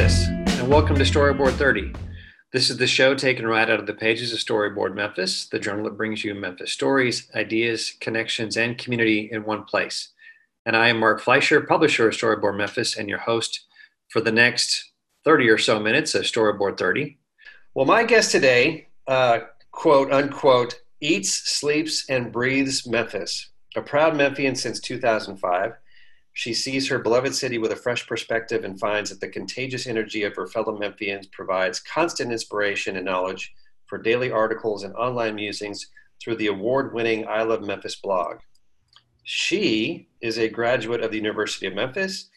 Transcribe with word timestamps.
Memphis, 0.00 0.28
and 0.58 0.66
welcome 0.66 0.96
to 0.96 1.02
Storyboard 1.02 1.52
30. 1.52 1.92
This 2.54 2.70
is 2.70 2.78
the 2.78 2.86
show 2.86 3.14
taken 3.14 3.46
right 3.46 3.68
out 3.68 3.80
of 3.80 3.86
the 3.86 3.92
pages 3.92 4.32
of 4.32 4.38
Storyboard 4.38 4.94
Memphis, 4.94 5.44
the 5.44 5.58
journal 5.58 5.84
that 5.84 5.98
brings 5.98 6.24
you 6.24 6.34
Memphis 6.34 6.72
stories, 6.72 7.30
ideas, 7.34 7.92
connections, 8.00 8.56
and 8.56 8.78
community 8.78 9.28
in 9.30 9.44
one 9.44 9.64
place. 9.64 10.08
And 10.64 10.74
I 10.74 10.88
am 10.88 11.00
Mark 11.00 11.20
Fleischer, 11.20 11.60
publisher 11.60 12.08
of 12.08 12.14
Storyboard 12.14 12.56
Memphis, 12.56 12.96
and 12.96 13.10
your 13.10 13.18
host 13.18 13.66
for 14.08 14.22
the 14.22 14.32
next 14.32 14.90
30 15.26 15.50
or 15.50 15.58
so 15.58 15.78
minutes 15.78 16.14
of 16.14 16.22
Storyboard 16.22 16.78
30. 16.78 17.18
Well, 17.74 17.84
my 17.84 18.04
guest 18.04 18.32
today, 18.32 18.88
uh, 19.06 19.40
quote 19.70 20.10
unquote, 20.10 20.80
eats, 21.02 21.30
sleeps, 21.30 22.08
and 22.08 22.32
breathes 22.32 22.86
Memphis. 22.86 23.50
A 23.76 23.82
proud 23.82 24.16
Memphian 24.16 24.56
since 24.56 24.80
2005, 24.80 25.72
she 26.40 26.54
sees 26.54 26.88
her 26.88 26.98
beloved 26.98 27.34
city 27.34 27.58
with 27.58 27.70
a 27.70 27.76
fresh 27.76 28.06
perspective 28.06 28.64
and 28.64 28.80
finds 28.80 29.10
that 29.10 29.20
the 29.20 29.28
contagious 29.28 29.86
energy 29.86 30.22
of 30.22 30.34
her 30.34 30.46
fellow 30.46 30.74
Memphians 30.74 31.30
provides 31.30 31.80
constant 31.80 32.32
inspiration 32.32 32.96
and 32.96 33.04
knowledge 33.04 33.52
for 33.84 33.98
daily 33.98 34.30
articles 34.30 34.82
and 34.82 34.94
online 34.94 35.34
musings 35.34 35.88
through 36.18 36.36
the 36.36 36.46
award 36.46 36.94
winning 36.94 37.28
I 37.28 37.42
Love 37.42 37.60
Memphis 37.60 37.96
blog. 37.96 38.38
She 39.24 40.08
is 40.22 40.38
a 40.38 40.48
graduate 40.48 41.02
of 41.02 41.10
the 41.10 41.18
University 41.18 41.66
of 41.66 41.74
Memphis, 41.74 42.30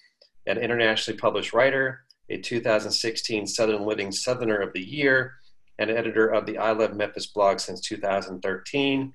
an 0.48 0.58
internationally 0.58 1.18
published 1.18 1.54
writer, 1.54 2.04
a 2.30 2.40
2016 2.40 3.48
Southern 3.48 3.86
Living 3.86 4.12
Southerner 4.12 4.58
of 4.58 4.74
the 4.74 4.84
Year, 4.84 5.36
and 5.80 5.90
editor 5.90 6.28
of 6.28 6.46
the 6.46 6.58
I 6.58 6.74
Love 6.74 6.94
Memphis 6.94 7.28
blog 7.28 7.62
since 7.62 7.80
2013. 7.80 9.14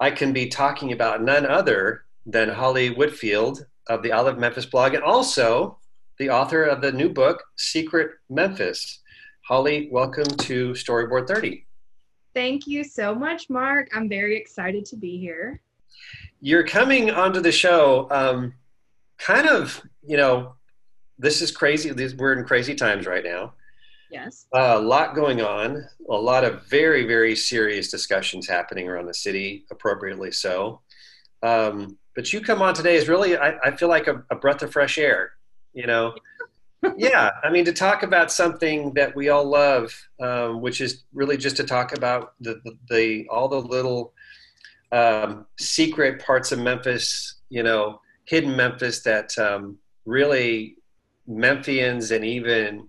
I 0.00 0.10
can 0.10 0.32
be 0.32 0.46
talking 0.48 0.92
about 0.92 1.22
none 1.22 1.44
other 1.44 2.06
than 2.24 2.48
Holly 2.48 2.88
Whitfield 2.88 3.66
of 3.88 4.02
the 4.02 4.12
I 4.12 4.20
Love 4.20 4.38
Memphis 4.38 4.66
blog 4.66 4.94
and 4.94 5.02
also 5.02 5.78
the 6.18 6.30
author 6.30 6.64
of 6.64 6.80
the 6.80 6.92
new 6.92 7.08
book, 7.08 7.42
Secret 7.56 8.12
Memphis. 8.30 9.00
Holly, 9.46 9.88
welcome 9.90 10.24
to 10.24 10.70
Storyboard 10.70 11.26
30. 11.26 11.66
Thank 12.34 12.66
you 12.66 12.84
so 12.84 13.14
much, 13.14 13.50
Mark. 13.50 13.88
I'm 13.94 14.08
very 14.08 14.36
excited 14.36 14.84
to 14.86 14.96
be 14.96 15.18
here. 15.18 15.60
You're 16.40 16.66
coming 16.66 17.10
onto 17.10 17.40
the 17.40 17.52
show 17.52 18.08
um, 18.10 18.54
kind 19.18 19.48
of, 19.48 19.82
you 20.06 20.16
know, 20.16 20.54
this 21.18 21.42
is 21.42 21.50
crazy. 21.50 21.92
We're 22.16 22.32
in 22.34 22.44
crazy 22.44 22.74
times 22.74 23.06
right 23.06 23.24
now. 23.24 23.54
Yes. 24.10 24.46
Uh, 24.54 24.74
a 24.76 24.80
lot 24.80 25.14
going 25.14 25.40
on, 25.40 25.84
a 26.10 26.14
lot 26.14 26.44
of 26.44 26.66
very, 26.66 27.06
very 27.06 27.34
serious 27.34 27.90
discussions 27.90 28.46
happening 28.46 28.88
around 28.88 29.06
the 29.06 29.14
city, 29.14 29.64
appropriately 29.70 30.30
so. 30.30 30.80
Um, 31.42 31.98
but 32.14 32.32
you 32.32 32.40
come 32.40 32.62
on 32.62 32.74
today 32.74 32.96
is 32.96 33.08
really, 33.08 33.36
I, 33.36 33.56
I 33.64 33.70
feel 33.76 33.88
like 33.88 34.06
a, 34.06 34.22
a, 34.30 34.36
breath 34.36 34.62
of 34.62 34.72
fresh 34.72 34.98
air, 34.98 35.32
you 35.72 35.86
know? 35.86 36.14
yeah, 36.96 37.30
I 37.42 37.50
mean, 37.50 37.64
to 37.64 37.72
talk 37.72 38.02
about 38.02 38.30
something 38.30 38.92
that 38.94 39.14
we 39.16 39.28
all 39.28 39.44
love, 39.44 39.92
um, 40.20 40.60
which 40.60 40.80
is 40.80 41.04
really 41.12 41.36
just 41.36 41.56
to 41.56 41.64
talk 41.64 41.96
about 41.96 42.34
the, 42.40 42.60
the, 42.64 42.78
the 42.90 43.28
all 43.28 43.48
the 43.48 43.60
little 43.60 44.12
um, 44.90 45.46
secret 45.58 46.24
parts 46.24 46.52
of 46.52 46.58
Memphis, 46.58 47.36
you 47.48 47.62
know, 47.62 48.00
hidden 48.24 48.56
Memphis 48.56 49.02
that 49.02 49.36
um, 49.38 49.78
really 50.04 50.76
Memphians 51.28 52.14
and 52.14 52.24
even 52.24 52.88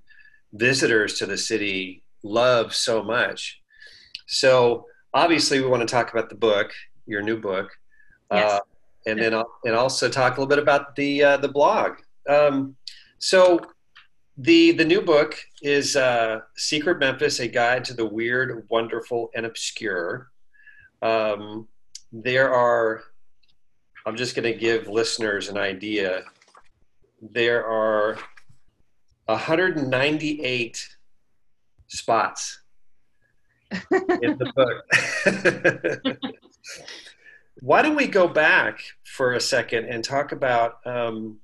visitors 0.54 1.18
to 1.20 1.26
the 1.26 1.38
city 1.38 2.04
love 2.24 2.74
so 2.74 3.04
much. 3.04 3.62
So 4.28 4.86
obviously, 5.14 5.62
we 5.62 5.68
want 5.68 5.88
to 5.88 5.92
talk 5.92 6.12
about 6.12 6.30
the 6.30 6.36
book, 6.36 6.72
your 7.06 7.22
new 7.22 7.40
book. 7.40 7.72
Yes. 8.34 8.52
Uh, 8.52 8.60
and 9.06 9.20
then 9.20 9.34
I'll, 9.34 9.52
and 9.66 9.76
also 9.76 10.10
talk 10.10 10.38
a 10.38 10.42
little 10.42 10.48
bit 10.48 10.60
about 10.60 10.96
the 10.96 11.24
uh, 11.24 11.38
the 11.38 11.50
blog. 11.50 11.98
Um, 12.28 12.76
so 13.20 13.60
the 14.38 14.72
the 14.72 14.86
new 14.86 15.02
book 15.02 15.36
is 15.62 15.96
uh, 15.96 16.40
Secret 16.56 17.00
Memphis: 17.00 17.40
A 17.40 17.48
Guide 17.48 17.86
to 17.86 17.94
the 17.94 18.06
Weird, 18.06 18.66
Wonderful, 18.70 19.30
and 19.36 19.46
Obscure. 19.46 20.32
Um, 21.02 21.68
there 22.12 22.54
are. 22.54 23.04
I'm 24.06 24.18
just 24.18 24.36
going 24.36 24.52
to 24.52 24.58
give 24.58 24.88
listeners 24.88 25.48
an 25.48 25.58
idea. 25.58 26.24
There 27.22 27.66
are 27.66 28.18
198 29.26 30.90
spots 31.88 32.62
in 33.72 34.38
the 34.38 34.52
book. 34.56 36.18
Why 37.60 37.82
don't 37.82 37.96
we 37.96 38.08
go 38.08 38.28
back 38.28 38.82
for 39.04 39.34
a 39.34 39.40
second 39.40 39.86
and 39.86 40.04
talk 40.04 40.32
about 40.32 40.86
um, 40.86 41.40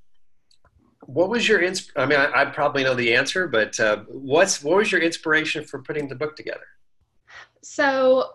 what 1.02 1.30
was 1.30 1.48
your 1.48 1.62
ins- 1.62 1.92
I 1.96 2.06
mean, 2.06 2.20
I, 2.20 2.42
I, 2.42 2.46
probably 2.46 2.84
know 2.84 2.94
the 2.94 3.16
answer, 3.16 3.48
but 3.48 3.80
uh, 3.80 4.04
what's 4.08 4.64
what 4.64 4.78
was 4.78 4.92
your 4.92 5.02
inspiration 5.02 5.64
for 5.64 5.80
putting 5.82 6.08
the 6.08 6.16
book 6.16 6.36
together? 6.36 6.66
So, 7.62 8.34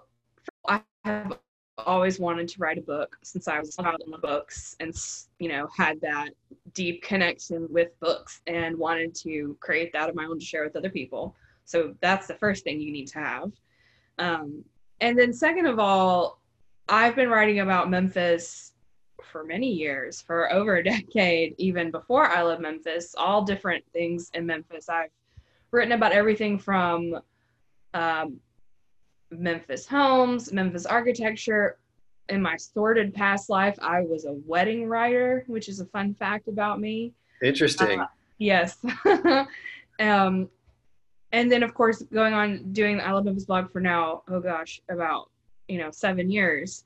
I 0.66 0.80
have 1.04 1.38
always 1.78 2.18
wanted 2.18 2.48
to 2.48 2.58
write 2.58 2.78
a 2.78 2.82
book 2.82 3.16
since 3.22 3.48
I 3.48 3.58
was 3.58 3.78
about 3.78 4.02
in 4.04 4.10
the 4.10 4.18
books, 4.18 4.76
and 4.80 4.92
you 5.38 5.48
know, 5.48 5.68
had 5.76 6.00
that 6.00 6.30
deep 6.72 7.02
connection 7.02 7.68
with 7.70 7.98
books, 8.00 8.40
and 8.46 8.76
wanted 8.76 9.14
to 9.16 9.56
create 9.60 9.92
that 9.92 10.08
of 10.08 10.14
my 10.14 10.24
own 10.24 10.38
to 10.38 10.44
share 10.44 10.64
with 10.64 10.76
other 10.76 10.90
people. 10.90 11.36
So 11.64 11.94
that's 12.00 12.26
the 12.26 12.34
first 12.34 12.64
thing 12.64 12.80
you 12.80 12.92
need 12.92 13.06
to 13.08 13.18
have. 13.18 13.52
Um, 14.18 14.64
and 15.00 15.18
then, 15.18 15.32
second 15.32 15.66
of 15.66 15.78
all, 15.78 16.40
I've 16.88 17.16
been 17.16 17.28
writing 17.28 17.60
about 17.60 17.90
Memphis 17.90 18.72
for 19.22 19.44
many 19.44 19.70
years, 19.70 20.20
for 20.20 20.52
over 20.52 20.76
a 20.76 20.84
decade, 20.84 21.54
even 21.58 21.90
before 21.90 22.26
I 22.26 22.42
love 22.42 22.60
Memphis, 22.60 23.14
all 23.16 23.42
different 23.42 23.84
things 23.92 24.30
in 24.34 24.46
Memphis. 24.46 24.88
I've 24.88 25.10
written 25.70 25.92
about 25.92 26.12
everything 26.12 26.58
from 26.58 27.18
um, 27.94 28.38
Memphis 29.30 29.86
homes, 29.86 30.52
Memphis 30.52 30.86
architecture. 30.86 31.78
In 32.30 32.40
my 32.40 32.56
sordid 32.56 33.12
past 33.12 33.50
life, 33.50 33.76
I 33.82 34.00
was 34.00 34.24
a 34.24 34.32
wedding 34.46 34.86
writer, 34.86 35.44
which 35.46 35.68
is 35.68 35.80
a 35.80 35.86
fun 35.86 36.14
fact 36.14 36.48
about 36.48 36.80
me. 36.80 37.12
Interesting. 37.42 38.00
Uh, 38.00 38.06
yes. 38.38 38.78
um, 40.00 40.48
and 41.32 41.52
then, 41.52 41.62
of 41.62 41.74
course, 41.74 42.02
going 42.02 42.32
on 42.32 42.72
doing 42.72 42.96
the 42.96 43.06
I 43.06 43.12
Love 43.12 43.24
Memphis 43.24 43.44
blog 43.44 43.70
for 43.72 43.80
now, 43.80 44.22
oh 44.28 44.40
gosh, 44.40 44.80
about 44.88 45.28
you 45.68 45.78
know 45.78 45.90
seven 45.90 46.30
years. 46.30 46.84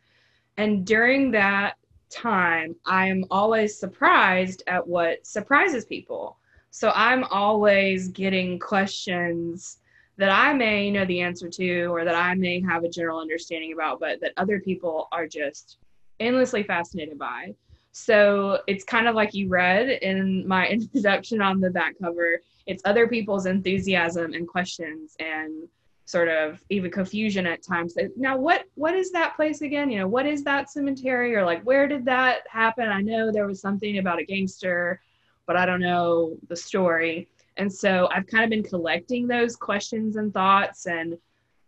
And 0.57 0.85
during 0.87 1.31
that 1.33 1.77
time 2.11 2.75
i'm 2.87 3.23
always 3.31 3.79
surprised 3.79 4.63
at 4.67 4.87
what 4.87 5.27
surprises 5.27 5.85
people. 5.85 6.39
So 6.71 6.91
i'm 6.95 7.25
always 7.25 8.09
getting 8.09 8.59
questions 8.59 9.79
that 10.17 10.31
i 10.31 10.53
may 10.53 10.91
know 10.91 11.05
the 11.05 11.21
answer 11.21 11.49
to 11.49 11.85
or 11.87 12.05
that 12.05 12.15
i 12.15 12.35
may 12.35 12.61
have 12.63 12.85
a 12.85 12.89
general 12.89 13.21
understanding 13.21 13.73
about 13.73 14.01
but 14.01 14.21
that 14.21 14.33
other 14.37 14.59
people 14.61 15.09
are 15.13 15.27
just 15.27 15.79
endlessly 16.21 16.63
fascinated 16.63 17.19
by. 17.19 17.55
So 17.93 18.61
it's 18.67 18.85
kind 18.85 19.09
of 19.09 19.15
like 19.15 19.35
you 19.35 19.49
read 19.49 19.89
in 19.89 20.47
my 20.47 20.67
introduction 20.77 21.43
on 21.43 21.61
the 21.61 21.71
back 21.71 21.95
cover 22.01 22.41
it's 22.69 22.83
other 22.85 23.09
people's 23.09 23.47
enthusiasm 23.47 24.35
and 24.35 24.47
questions 24.47 25.17
and 25.19 25.67
sort 26.09 26.29
of 26.29 26.65
even 26.71 26.91
confusion 26.91 27.47
at 27.47 27.63
times. 27.63 27.95
Now 28.17 28.35
what 28.39 28.65
what 28.77 28.95
is 28.95 29.13
that 29.13 29.37
place 29.37 29.61
again? 29.61 29.91
You 29.91 29.99
know 29.99 30.09
what 30.09 30.25
is 30.25 30.43
that 30.45 30.71
cemetery? 30.71 31.37
Or 31.37 31.45
like 31.45 31.63
where 31.65 31.87
did 31.87 32.07
that 32.07 32.45
happen? 32.49 32.89
I 32.89 33.03
know 33.03 33.31
there 33.31 33.47
was 33.47 33.61
something 33.61 33.99
about 33.99 34.19
a 34.19 34.25
gangster 34.25 35.01
but 35.47 35.57
i 35.57 35.65
don't 35.67 35.81
know 35.81 36.37
the 36.49 36.57
story. 36.57 37.29
And 37.59 37.71
so 37.71 38.09
i've 38.11 38.27
kind 38.27 38.43
of 38.43 38.49
been 38.49 38.63
collecting 38.63 39.29
those 39.29 39.55
questions 39.55 40.17
and 40.17 40.33
thoughts 40.33 40.87
and 40.87 41.19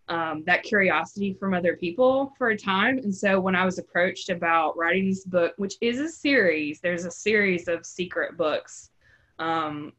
um, 0.09 0.43
that 0.47 0.63
curiosity 0.63 1.35
from 1.35 1.53
other 1.53 1.77
people 1.77 2.33
for 2.37 2.49
a 2.49 2.57
time. 2.57 2.97
And 2.97 3.15
so 3.15 3.39
when 3.39 3.55
i 3.55 3.67
was 3.67 3.79
approached 3.79 4.31
about 4.31 4.75
writing 4.79 5.07
this 5.11 5.25
book 5.25 5.53
which 5.59 5.75
is 5.83 5.99
a 6.01 6.09
series 6.09 6.81
there's 6.81 7.05
a 7.05 7.11
series 7.11 7.69
of 7.69 7.85
secret 7.85 8.39
books 8.39 8.91
um, 9.39 9.93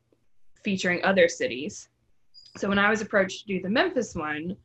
featuring 0.63 1.03
other 1.03 1.27
cities 1.27 1.89
so 2.57 2.69
when 2.69 2.79
I 2.79 2.89
was 2.89 3.01
approached 3.01 3.41
to 3.41 3.47
do 3.47 3.61
the 3.61 3.69
Memphis 3.69 4.15
one, 4.15 4.57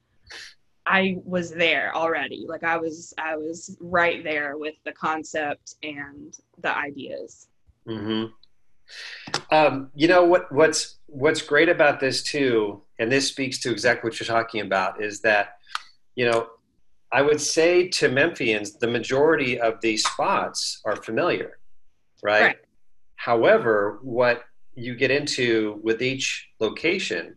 I 0.86 1.18
was 1.24 1.50
there 1.50 1.94
already. 1.94 2.46
Like 2.48 2.62
I 2.62 2.76
was 2.76 3.12
I 3.18 3.36
was 3.36 3.76
right 3.80 4.22
there 4.22 4.56
with 4.56 4.74
the 4.84 4.92
concept 4.92 5.74
and 5.82 6.36
the 6.60 6.76
ideas. 6.76 7.48
Mm-hmm. 7.88 8.32
Um, 9.50 9.90
you 9.94 10.06
know 10.06 10.24
what 10.24 10.50
what's 10.52 10.98
what's 11.06 11.42
great 11.42 11.68
about 11.68 11.98
this 11.98 12.22
too, 12.22 12.82
and 12.98 13.10
this 13.10 13.28
speaks 13.28 13.58
to 13.60 13.70
exactly 13.70 14.08
what 14.08 14.20
you're 14.20 14.26
talking 14.26 14.60
about, 14.60 15.02
is 15.02 15.20
that 15.22 15.58
you 16.14 16.30
know 16.30 16.48
I 17.12 17.22
would 17.22 17.40
say 17.40 17.88
to 17.88 18.08
Memphians, 18.08 18.78
the 18.78 18.86
majority 18.86 19.60
of 19.60 19.80
these 19.80 20.04
spots 20.04 20.80
are 20.84 20.96
familiar, 20.96 21.58
right? 22.22 22.42
right. 22.42 22.56
However, 23.16 23.98
what 24.02 24.42
you 24.74 24.94
get 24.94 25.10
into 25.10 25.80
with 25.82 26.02
each 26.02 26.48
location 26.60 27.36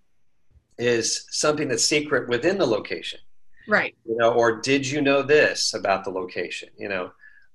is 0.80 1.26
something 1.30 1.68
that's 1.68 1.84
secret 1.84 2.30
within 2.30 2.58
the 2.58 2.66
location 2.66 3.20
right 3.68 3.96
you 4.06 4.16
know 4.18 4.34
or 4.34 4.60
did 4.62 4.88
you 4.88 5.02
know 5.02 5.22
this 5.22 5.74
about 5.74 6.04
the 6.04 6.10
location 6.10 6.70
you 6.78 6.90
know 6.90 7.12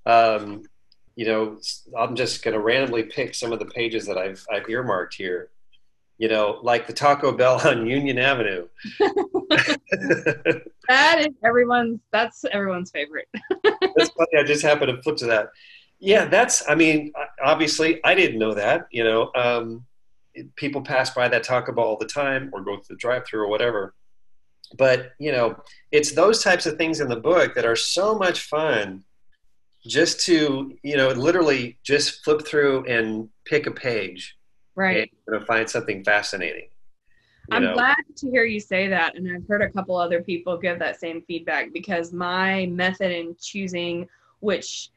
um, 0.06 0.62
you 1.16 1.26
know 1.26 1.58
i'm 1.98 2.14
just 2.14 2.42
going 2.42 2.54
to 2.54 2.60
randomly 2.60 3.02
pick 3.02 3.34
some 3.34 3.52
of 3.52 3.58
the 3.58 3.66
pages 3.66 4.06
that 4.06 4.18
i've 4.18 4.44
i've 4.52 4.68
earmarked 4.68 5.14
here 5.14 5.50
you 6.18 6.28
know, 6.28 6.60
like 6.62 6.86
the 6.86 6.92
Taco 6.92 7.32
Bell 7.32 7.60
on 7.64 7.86
Union 7.86 8.18
Avenue. 8.18 8.68
that 9.00 9.80
is 11.18 11.34
everyone's. 11.44 12.00
That's 12.12 12.44
everyone's 12.46 12.90
favorite. 12.90 13.28
that's 13.64 14.10
funny. 14.10 14.38
I 14.38 14.44
just 14.44 14.62
happened 14.62 14.96
to 14.96 15.02
flip 15.02 15.16
to 15.18 15.26
that. 15.26 15.50
Yeah, 15.98 16.24
that's. 16.26 16.62
I 16.68 16.76
mean, 16.76 17.12
obviously, 17.42 18.02
I 18.04 18.14
didn't 18.14 18.38
know 18.38 18.54
that. 18.54 18.86
You 18.92 19.02
know, 19.04 19.30
um, 19.34 19.84
people 20.56 20.82
pass 20.82 21.10
by 21.10 21.28
that 21.28 21.44
Taco 21.44 21.72
Bell 21.72 21.84
all 21.84 21.96
the 21.98 22.06
time, 22.06 22.50
or 22.52 22.62
go 22.62 22.76
to 22.76 22.88
the 22.88 22.96
drive-through 22.96 23.42
or 23.42 23.48
whatever. 23.48 23.94
But 24.76 25.12
you 25.18 25.32
know, 25.32 25.56
it's 25.92 26.12
those 26.12 26.42
types 26.42 26.66
of 26.66 26.76
things 26.76 27.00
in 27.00 27.08
the 27.08 27.16
book 27.16 27.54
that 27.54 27.64
are 27.64 27.76
so 27.76 28.16
much 28.16 28.40
fun. 28.40 29.04
Just 29.86 30.20
to 30.26 30.78
you 30.82 30.96
know, 30.96 31.08
literally 31.10 31.78
just 31.82 32.24
flip 32.24 32.46
through 32.46 32.86
and 32.86 33.28
pick 33.44 33.66
a 33.66 33.70
page, 33.70 34.36
right? 34.74 35.10
And 35.26 35.46
find 35.46 35.68
something 35.68 36.02
fascinating. 36.02 36.68
I'm 37.50 37.62
know? 37.62 37.74
glad 37.74 37.96
to 38.16 38.30
hear 38.30 38.44
you 38.44 38.60
say 38.60 38.88
that. 38.88 39.16
And 39.16 39.30
I've 39.30 39.46
heard 39.46 39.62
a 39.62 39.68
couple 39.70 39.96
other 39.96 40.22
people 40.22 40.56
give 40.56 40.78
that 40.78 40.98
same 40.98 41.22
feedback 41.26 41.72
because 41.72 42.12
my 42.12 42.66
method 42.66 43.12
in 43.12 43.36
choosing 43.40 44.08
which 44.40 44.90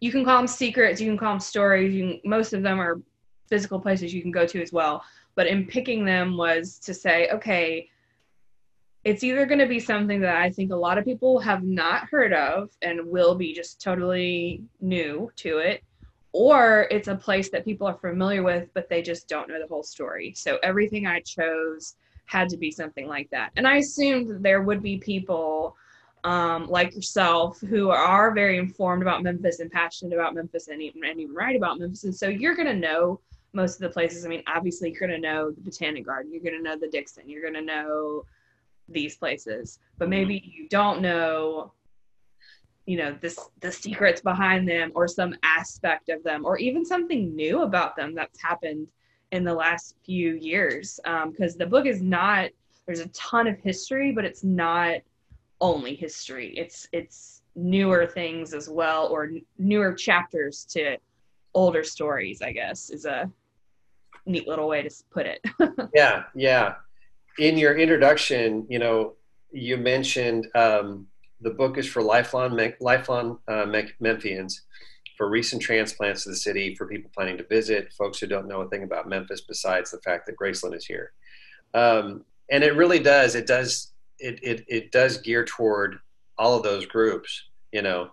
you 0.00 0.10
can 0.10 0.24
call 0.24 0.38
them 0.38 0.48
secrets, 0.48 1.00
you 1.00 1.08
can 1.08 1.16
call 1.16 1.30
them 1.30 1.40
stories, 1.40 1.94
you 1.94 2.18
can, 2.20 2.20
most 2.28 2.52
of 2.52 2.62
them 2.62 2.80
are 2.80 3.00
physical 3.48 3.80
places 3.80 4.12
you 4.12 4.22
can 4.22 4.30
go 4.30 4.46
to 4.46 4.62
as 4.62 4.72
well. 4.72 5.02
But 5.34 5.46
in 5.46 5.66
picking 5.66 6.04
them 6.04 6.36
was 6.36 6.78
to 6.80 6.94
say, 6.94 7.28
okay, 7.30 7.88
it's 9.04 9.24
either 9.24 9.46
going 9.46 9.58
to 9.58 9.66
be 9.66 9.80
something 9.80 10.20
that 10.20 10.36
I 10.36 10.50
think 10.50 10.70
a 10.70 10.76
lot 10.76 10.98
of 10.98 11.04
people 11.04 11.40
have 11.40 11.64
not 11.64 12.08
heard 12.08 12.32
of 12.32 12.70
and 12.82 13.06
will 13.06 13.34
be 13.34 13.52
just 13.52 13.80
totally 13.80 14.62
new 14.80 15.30
to 15.36 15.58
it, 15.58 15.82
or 16.32 16.86
it's 16.90 17.08
a 17.08 17.16
place 17.16 17.50
that 17.50 17.64
people 17.64 17.86
are 17.86 17.98
familiar 17.98 18.42
with 18.42 18.68
but 18.74 18.88
they 18.88 19.02
just 19.02 19.28
don't 19.28 19.48
know 19.48 19.58
the 19.58 19.66
whole 19.66 19.82
story. 19.82 20.32
So 20.36 20.58
everything 20.62 21.06
i 21.06 21.20
chose 21.20 21.96
had 22.26 22.48
to 22.50 22.56
be 22.56 22.70
something 22.70 23.08
like 23.08 23.28
that. 23.30 23.50
And 23.56 23.66
i 23.66 23.76
assumed 23.76 24.30
that 24.30 24.42
there 24.42 24.62
would 24.62 24.82
be 24.82 24.98
people 24.98 25.76
um, 26.24 26.68
like 26.68 26.94
yourself 26.94 27.60
who 27.60 27.90
are 27.90 28.32
very 28.32 28.58
informed 28.58 29.02
about 29.02 29.22
memphis 29.22 29.58
and 29.58 29.70
passionate 29.70 30.14
about 30.14 30.34
memphis 30.34 30.68
and 30.68 30.80
even, 30.80 31.04
and 31.04 31.20
even 31.20 31.34
write 31.34 31.56
about 31.56 31.80
memphis. 31.80 32.04
And 32.04 32.14
so 32.14 32.28
you're 32.28 32.54
going 32.54 32.68
to 32.68 32.76
know 32.76 33.20
most 33.52 33.74
of 33.74 33.80
the 33.80 33.90
places. 33.90 34.24
I 34.24 34.28
mean 34.28 34.42
obviously 34.46 34.90
you're 34.90 35.00
going 35.00 35.20
to 35.20 35.28
know 35.28 35.50
the 35.50 35.60
botanic 35.60 36.06
garden 36.06 36.32
you're 36.32 36.42
going 36.42 36.56
to 36.56 36.62
know 36.62 36.78
the 36.78 36.88
dixon 36.88 37.28
you're 37.28 37.42
going 37.42 37.54
to 37.54 37.62
know 37.62 38.24
these 38.88 39.16
places. 39.16 39.78
But 39.98 40.08
maybe 40.08 40.42
you 40.44 40.68
don't 40.68 41.00
know 41.00 41.72
you 42.86 42.96
know 42.96 43.16
this 43.20 43.38
the 43.60 43.70
secrets 43.70 44.20
behind 44.20 44.68
them 44.68 44.90
or 44.94 45.06
some 45.06 45.34
aspect 45.42 46.08
of 46.08 46.22
them 46.24 46.44
or 46.44 46.58
even 46.58 46.84
something 46.84 47.34
new 47.34 47.62
about 47.62 47.96
them 47.96 48.14
that's 48.14 48.40
happened 48.42 48.88
in 49.30 49.44
the 49.44 49.54
last 49.54 49.96
few 50.04 50.34
years. 50.34 50.98
Because 51.04 51.52
um, 51.54 51.58
the 51.58 51.66
book 51.66 51.86
is 51.86 52.02
not 52.02 52.50
there's 52.86 53.00
a 53.00 53.08
ton 53.08 53.46
of 53.46 53.58
history 53.60 54.12
but 54.12 54.24
it's 54.24 54.42
not 54.42 54.96
only 55.60 55.94
history. 55.94 56.52
It's 56.56 56.88
it's 56.92 57.42
newer 57.54 58.06
things 58.06 58.54
as 58.54 58.68
well 58.68 59.06
or 59.08 59.24
n- 59.24 59.42
newer 59.58 59.92
chapters 59.92 60.64
to 60.64 60.96
older 61.54 61.84
stories 61.84 62.40
i 62.40 62.50
guess 62.50 62.88
is 62.88 63.04
a 63.04 63.30
neat 64.26 64.46
little 64.46 64.68
way 64.68 64.82
to 64.82 64.90
put 65.10 65.26
it 65.26 65.40
yeah 65.94 66.24
yeah 66.34 66.74
in 67.38 67.56
your 67.56 67.76
introduction 67.76 68.66
you 68.68 68.78
know 68.78 69.14
you 69.52 69.76
mentioned 69.76 70.48
um, 70.54 71.06
the 71.42 71.50
book 71.50 71.78
is 71.78 71.86
for 71.86 72.02
lifelong 72.02 72.58
lifelong 72.80 73.38
uh, 73.48 73.66
Memphians, 74.00 74.60
for 75.16 75.28
recent 75.28 75.60
transplants 75.60 76.24
to 76.24 76.30
the 76.30 76.36
city, 76.36 76.74
for 76.74 76.86
people 76.86 77.10
planning 77.14 77.36
to 77.36 77.44
visit, 77.44 77.92
folks 77.92 78.18
who 78.18 78.26
don't 78.26 78.48
know 78.48 78.62
a 78.62 78.68
thing 78.68 78.82
about 78.82 79.08
Memphis 79.08 79.42
besides 79.42 79.90
the 79.90 79.98
fact 79.98 80.26
that 80.26 80.38
Graceland 80.38 80.74
is 80.74 80.86
here. 80.86 81.12
Um, 81.74 82.24
and 82.50 82.64
it 82.64 82.76
really 82.76 82.98
does. 82.98 83.34
It 83.34 83.46
does. 83.46 83.92
It, 84.18 84.38
it 84.42 84.64
it 84.68 84.92
does 84.92 85.18
gear 85.18 85.44
toward 85.44 85.98
all 86.38 86.56
of 86.56 86.62
those 86.62 86.86
groups. 86.86 87.48
You 87.72 87.82
know. 87.82 88.10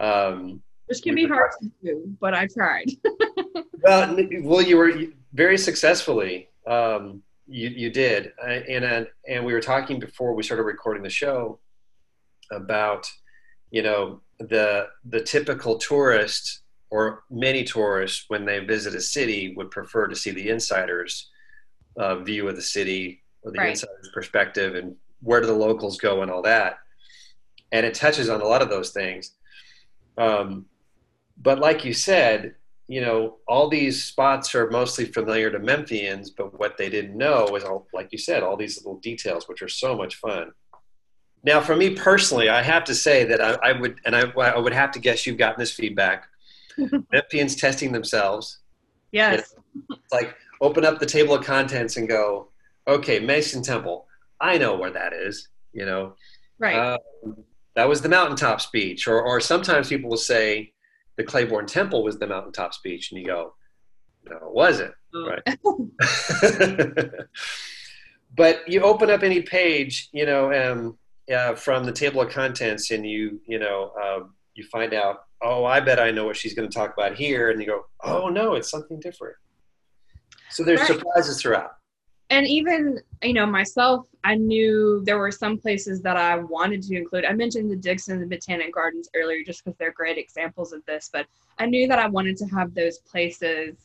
Um, 0.00 0.62
Which 0.90 1.02
can 1.02 1.14
be 1.14 1.26
hard 1.26 1.52
to 1.62 1.70
do, 1.84 2.16
but 2.20 2.34
I 2.34 2.48
tried. 2.48 2.90
well, 3.84 4.18
well, 4.42 4.60
you 4.60 4.76
were 4.76 4.92
very 5.32 5.56
successfully. 5.56 6.48
Um, 6.66 7.22
you 7.46 7.68
you 7.68 7.90
did, 7.90 8.32
and 8.44 9.06
and 9.28 9.44
we 9.44 9.52
were 9.52 9.60
talking 9.60 10.00
before 10.00 10.34
we 10.34 10.42
started 10.42 10.64
recording 10.64 11.04
the 11.04 11.08
show 11.10 11.60
about 12.50 13.06
you 13.70 13.82
know 13.82 14.20
the 14.40 14.88
the 15.04 15.20
typical 15.20 15.78
tourist 15.78 16.62
or 16.90 17.22
many 17.30 17.62
tourists 17.62 18.24
when 18.26 18.44
they 18.44 18.58
visit 18.58 18.94
a 18.94 19.00
city 19.00 19.54
would 19.56 19.70
prefer 19.70 20.08
to 20.08 20.16
see 20.16 20.32
the 20.32 20.48
insiders 20.48 21.30
uh, 21.98 22.16
view 22.16 22.48
of 22.48 22.56
the 22.56 22.62
city 22.62 23.22
or 23.42 23.52
the 23.52 23.58
right. 23.58 23.70
insider's 23.70 24.10
perspective 24.12 24.74
and 24.74 24.96
where 25.22 25.40
do 25.40 25.46
the 25.46 25.52
locals 25.52 25.98
go 25.98 26.22
and 26.22 26.30
all 26.32 26.42
that 26.42 26.78
and 27.70 27.86
it 27.86 27.94
touches 27.94 28.28
on 28.28 28.40
a 28.40 28.44
lot 28.44 28.62
of 28.62 28.70
those 28.70 28.90
things 28.90 29.36
um, 30.18 30.66
but 31.40 31.58
like 31.58 31.84
you 31.84 31.92
said 31.92 32.54
you 32.88 33.00
know 33.00 33.36
all 33.46 33.68
these 33.68 34.02
spots 34.02 34.54
are 34.54 34.70
mostly 34.70 35.04
familiar 35.04 35.50
to 35.50 35.58
memphians 35.58 36.28
but 36.36 36.58
what 36.58 36.76
they 36.76 36.88
didn't 36.88 37.16
know 37.16 37.48
was 37.50 37.64
all 37.64 37.86
like 37.92 38.08
you 38.12 38.18
said 38.18 38.42
all 38.42 38.56
these 38.56 38.78
little 38.78 38.98
details 39.00 39.48
which 39.48 39.62
are 39.62 39.68
so 39.68 39.96
much 39.96 40.16
fun 40.16 40.52
now, 41.42 41.60
for 41.60 41.74
me 41.74 41.94
personally, 41.94 42.48
I 42.48 42.62
have 42.62 42.84
to 42.84 42.94
say 42.94 43.24
that 43.24 43.40
I, 43.40 43.70
I 43.70 43.72
would, 43.72 43.98
and 44.04 44.14
I, 44.14 44.30
I, 44.38 44.58
would 44.58 44.74
have 44.74 44.90
to 44.92 44.98
guess 44.98 45.26
you've 45.26 45.38
gotten 45.38 45.58
this 45.58 45.72
feedback. 45.72 46.28
Memphians 46.78 47.58
testing 47.58 47.92
themselves. 47.92 48.58
Yes. 49.12 49.54
It's 49.90 50.12
like 50.12 50.34
open 50.60 50.84
up 50.84 50.98
the 50.98 51.06
table 51.06 51.34
of 51.34 51.44
contents 51.44 51.96
and 51.96 52.08
go, 52.08 52.48
okay, 52.86 53.18
Mason 53.18 53.62
Temple. 53.62 54.06
I 54.40 54.58
know 54.58 54.76
where 54.76 54.90
that 54.90 55.12
is. 55.12 55.48
You 55.72 55.86
know, 55.86 56.14
right. 56.58 56.74
Uh, 56.76 56.98
that 57.76 57.88
was 57.88 58.02
the 58.02 58.08
mountaintop 58.08 58.60
speech, 58.60 59.06
or 59.06 59.22
or 59.22 59.40
sometimes 59.40 59.88
people 59.88 60.10
will 60.10 60.16
say 60.16 60.72
the 61.16 61.24
Claiborne 61.24 61.66
Temple 61.66 62.02
was 62.02 62.18
the 62.18 62.26
mountaintop 62.26 62.74
speech, 62.74 63.10
and 63.10 63.20
you 63.20 63.26
go, 63.26 63.54
no, 64.24 64.36
it 64.36 64.54
wasn't. 64.54 64.94
Oh. 65.14 65.28
Right. 65.28 65.42
but 68.36 68.68
you 68.68 68.82
open 68.82 69.10
up 69.10 69.22
any 69.22 69.42
page, 69.42 70.08
you 70.12 70.26
know, 70.26 70.52
um, 70.52 70.98
uh, 71.30 71.54
from 71.54 71.84
the 71.84 71.92
table 71.92 72.20
of 72.20 72.30
contents 72.30 72.90
and 72.90 73.06
you 73.06 73.40
you 73.46 73.58
know 73.58 73.92
uh, 74.02 74.20
you 74.54 74.64
find 74.64 74.92
out 74.92 75.24
oh 75.42 75.64
i 75.64 75.78
bet 75.80 76.00
i 76.00 76.10
know 76.10 76.24
what 76.24 76.36
she's 76.36 76.54
going 76.54 76.68
to 76.68 76.74
talk 76.74 76.92
about 76.92 77.14
here 77.14 77.50
and 77.50 77.60
you 77.60 77.66
go 77.66 77.84
oh 78.04 78.28
no 78.28 78.54
it's 78.54 78.70
something 78.70 78.98
different 79.00 79.36
so 80.50 80.64
there's 80.64 80.80
right. 80.80 80.88
surprises 80.88 81.40
throughout 81.40 81.72
and 82.30 82.46
even 82.46 82.98
you 83.22 83.34
know 83.34 83.44
myself 83.44 84.06
i 84.24 84.34
knew 84.34 85.02
there 85.04 85.18
were 85.18 85.30
some 85.30 85.58
places 85.58 86.00
that 86.00 86.16
i 86.16 86.36
wanted 86.36 86.82
to 86.82 86.96
include. 86.96 87.24
I 87.24 87.32
mentioned 87.32 87.70
the 87.70 87.76
dixon 87.76 88.14
and 88.14 88.22
the 88.22 88.34
botanic 88.36 88.72
gardens 88.72 89.08
earlier 89.14 89.42
just 89.44 89.64
because 89.64 89.76
they're 89.78 89.92
great 89.92 90.16
examples 90.16 90.72
of 90.72 90.84
this 90.86 91.10
but 91.12 91.26
i 91.58 91.66
knew 91.66 91.86
that 91.88 91.98
i 91.98 92.06
wanted 92.06 92.36
to 92.38 92.46
have 92.46 92.74
those 92.74 92.98
places 92.98 93.76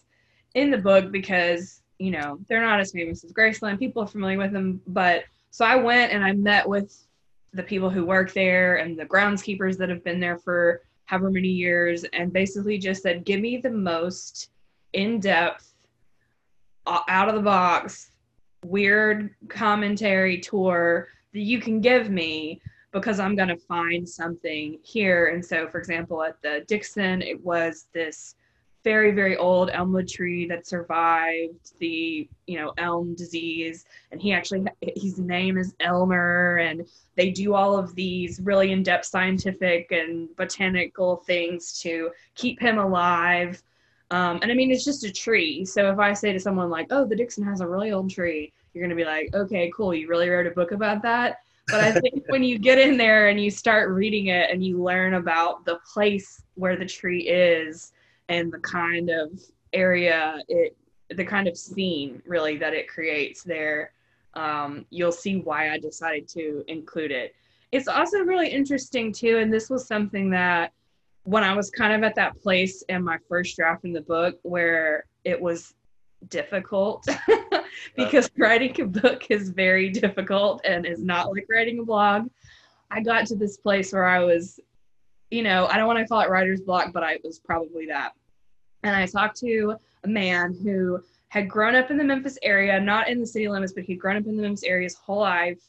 in 0.53 0.71
the 0.71 0.77
book 0.77 1.11
because 1.11 1.81
you 1.99 2.11
know 2.11 2.39
they're 2.47 2.61
not 2.61 2.79
as 2.79 2.91
famous 2.91 3.23
as 3.23 3.33
graceland. 3.33 3.79
People 3.79 4.03
are 4.03 4.07
familiar 4.07 4.37
with 4.37 4.53
them 4.53 4.79
but 4.87 5.23
so 5.51 5.65
i 5.65 5.75
went 5.75 6.13
and 6.13 6.23
i 6.23 6.31
met 6.31 6.67
with 6.67 7.05
the 7.53 7.63
people 7.63 7.89
who 7.89 8.05
work 8.05 8.33
there 8.33 8.75
and 8.75 8.97
the 8.99 9.05
groundskeepers 9.05 9.77
that 9.77 9.89
have 9.89 10.03
been 10.03 10.19
there 10.19 10.37
for 10.37 10.81
however 11.05 11.31
many 11.31 11.47
years 11.47 12.03
and 12.13 12.33
basically 12.33 12.77
just 12.77 13.01
said 13.01 13.25
give 13.25 13.39
me 13.39 13.57
the 13.57 13.69
most 13.69 14.49
in-depth 14.93 15.73
out 16.87 17.27
of 17.27 17.35
the 17.35 17.41
box 17.41 18.11
weird 18.65 19.33
commentary 19.47 20.39
tour 20.39 21.07
that 21.33 21.41
you 21.41 21.59
can 21.59 21.81
give 21.81 22.09
me 22.09 22.61
because 22.91 23.19
I'm 23.19 23.35
going 23.35 23.49
to 23.49 23.57
find 23.57 24.07
something 24.07 24.79
here. 24.81 25.27
And 25.27 25.43
so, 25.43 25.67
for 25.67 25.79
example, 25.79 26.23
at 26.23 26.41
the 26.41 26.63
Dixon, 26.67 27.21
it 27.21 27.43
was 27.43 27.87
this 27.93 28.35
very 28.85 29.11
very 29.11 29.35
old 29.35 29.71
elmwood 29.71 30.07
tree 30.07 30.47
that 30.47 30.67
survived 30.67 31.73
the 31.79 32.29
you 32.45 32.59
know 32.59 32.71
elm 32.77 33.15
disease 33.15 33.83
and 34.11 34.21
he 34.21 34.31
actually 34.31 34.63
his 34.95 35.17
name 35.17 35.57
is 35.57 35.73
elmer 35.79 36.57
and 36.57 36.87
they 37.15 37.31
do 37.31 37.55
all 37.55 37.75
of 37.75 37.95
these 37.95 38.39
really 38.41 38.71
in-depth 38.71 39.05
scientific 39.07 39.91
and 39.91 40.29
botanical 40.35 41.17
things 41.25 41.81
to 41.81 42.11
keep 42.35 42.61
him 42.61 42.77
alive 42.77 43.61
um, 44.15 44.39
and 44.41 44.51
i 44.51 44.55
mean 44.55 44.71
it's 44.71 44.85
just 44.85 45.03
a 45.03 45.11
tree. 45.11 45.65
So 45.65 45.91
if 45.91 45.99
i 45.99 46.13
say 46.13 46.31
to 46.31 46.39
someone 46.39 46.69
like 46.69 46.87
oh 46.89 47.05
the 47.05 47.15
dixon 47.15 47.43
has 47.43 47.59
a 47.61 47.67
really 47.67 47.91
old 47.91 48.09
tree 48.09 48.53
you're 48.73 48.81
going 48.81 48.97
to 48.97 49.03
be 49.03 49.05
like 49.05 49.33
okay 49.33 49.71
cool. 49.75 49.93
You 49.93 50.07
really 50.07 50.29
wrote 50.29 50.47
a 50.47 50.51
book 50.51 50.71
about 50.71 51.01
that? 51.03 51.39
But 51.67 51.81
i 51.81 51.91
think 51.91 52.23
when 52.27 52.43
you 52.43 52.57
get 52.57 52.77
in 52.77 52.97
there 52.97 53.29
and 53.29 53.39
you 53.39 53.51
start 53.51 53.89
reading 53.89 54.27
it 54.27 54.49
and 54.51 54.63
you 54.63 54.81
learn 54.81 55.15
about 55.15 55.65
the 55.65 55.79
place 55.93 56.43
where 56.55 56.77
the 56.77 56.85
tree 56.85 57.27
is 57.27 57.93
and 58.29 58.51
the 58.51 58.59
kind 58.59 59.09
of 59.09 59.41
area 59.73 60.41
it 60.47 60.75
the 61.09 61.25
kind 61.25 61.47
of 61.47 61.57
scene 61.57 62.21
really 62.25 62.57
that 62.57 62.73
it 62.73 62.87
creates 62.87 63.43
there 63.43 63.91
um, 64.35 64.85
you'll 64.89 65.11
see 65.11 65.37
why 65.37 65.71
i 65.71 65.77
decided 65.77 66.27
to 66.27 66.63
include 66.67 67.11
it. 67.11 67.33
It's 67.71 67.87
also 67.87 68.19
really 68.19 68.49
interesting 68.49 69.11
too 69.11 69.39
and 69.39 69.51
this 69.51 69.69
was 69.69 69.87
something 69.87 70.29
that 70.31 70.71
when 71.25 71.43
i 71.43 71.53
was 71.53 71.69
kind 71.69 71.93
of 71.93 72.03
at 72.03 72.15
that 72.15 72.39
place 72.41 72.83
in 72.89 73.03
my 73.03 73.17
first 73.27 73.55
draft 73.55 73.83
in 73.83 73.93
the 73.93 74.01
book 74.01 74.39
where 74.43 75.05
it 75.23 75.39
was 75.39 75.75
difficult 76.29 77.05
because 77.95 78.25
uh-huh. 78.25 78.35
writing 78.37 78.81
a 78.81 78.85
book 78.85 79.27
is 79.29 79.49
very 79.49 79.89
difficult 79.89 80.61
and 80.65 80.85
is 80.85 81.03
not 81.03 81.31
like 81.31 81.45
writing 81.49 81.79
a 81.79 81.83
blog. 81.83 82.27
I 82.91 83.01
got 83.01 83.25
to 83.27 83.35
this 83.35 83.57
place 83.57 83.93
where 83.93 84.05
I 84.05 84.19
was, 84.23 84.59
you 85.31 85.43
know, 85.43 85.67
I 85.67 85.77
don't 85.77 85.87
want 85.87 85.99
to 85.99 86.07
call 86.07 86.21
it 86.21 86.29
writer's 86.29 86.61
block, 86.61 86.93
but 86.93 87.03
I 87.03 87.19
was 87.23 87.39
probably 87.39 87.87
that. 87.87 88.13
And 88.83 88.95
I 88.95 89.05
talked 89.05 89.39
to 89.39 89.75
a 90.03 90.07
man 90.07 90.55
who 90.63 91.01
had 91.29 91.49
grown 91.49 91.75
up 91.75 91.89
in 91.91 91.97
the 91.97 92.03
Memphis 92.03 92.37
area, 92.43 92.79
not 92.79 93.09
in 93.09 93.19
the 93.19 93.27
city 93.27 93.49
limits, 93.49 93.73
but 93.73 93.83
he'd 93.83 93.95
grown 93.95 94.17
up 94.17 94.25
in 94.25 94.35
the 94.35 94.43
Memphis 94.43 94.63
area 94.63 94.83
his 94.83 94.95
whole 94.95 95.21
life. 95.21 95.59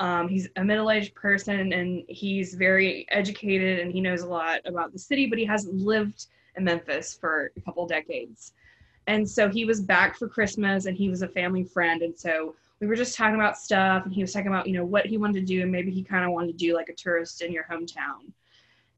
Um, 0.00 0.28
he's 0.28 0.48
a 0.56 0.64
middle 0.64 0.90
aged 0.90 1.14
person 1.14 1.72
and 1.72 2.04
he's 2.08 2.54
very 2.54 3.06
educated 3.10 3.80
and 3.80 3.90
he 3.90 4.00
knows 4.00 4.22
a 4.22 4.28
lot 4.28 4.60
about 4.64 4.92
the 4.92 4.98
city, 4.98 5.26
but 5.26 5.38
he 5.38 5.44
hasn't 5.44 5.74
lived 5.74 6.26
in 6.56 6.64
Memphis 6.64 7.16
for 7.20 7.52
a 7.56 7.60
couple 7.60 7.86
decades. 7.86 8.52
And 9.08 9.28
so 9.28 9.48
he 9.48 9.64
was 9.64 9.80
back 9.80 10.16
for 10.16 10.28
Christmas 10.28 10.86
and 10.86 10.96
he 10.96 11.08
was 11.08 11.22
a 11.22 11.28
family 11.28 11.64
friend. 11.64 12.02
And 12.02 12.16
so 12.16 12.54
we 12.80 12.86
were 12.86 12.94
just 12.94 13.16
talking 13.16 13.34
about 13.34 13.56
stuff 13.56 14.04
and 14.04 14.12
he 14.12 14.20
was 14.20 14.32
talking 14.32 14.48
about, 14.48 14.68
you 14.68 14.74
know, 14.74 14.84
what 14.84 15.06
he 15.06 15.16
wanted 15.16 15.40
to 15.40 15.46
do. 15.46 15.62
And 15.62 15.72
maybe 15.72 15.90
he 15.90 16.02
kind 16.02 16.24
of 16.24 16.30
wanted 16.30 16.52
to 16.52 16.58
do 16.58 16.74
like 16.74 16.90
a 16.90 16.94
tourist 16.94 17.42
in 17.42 17.50
your 17.50 17.64
hometown. 17.64 18.30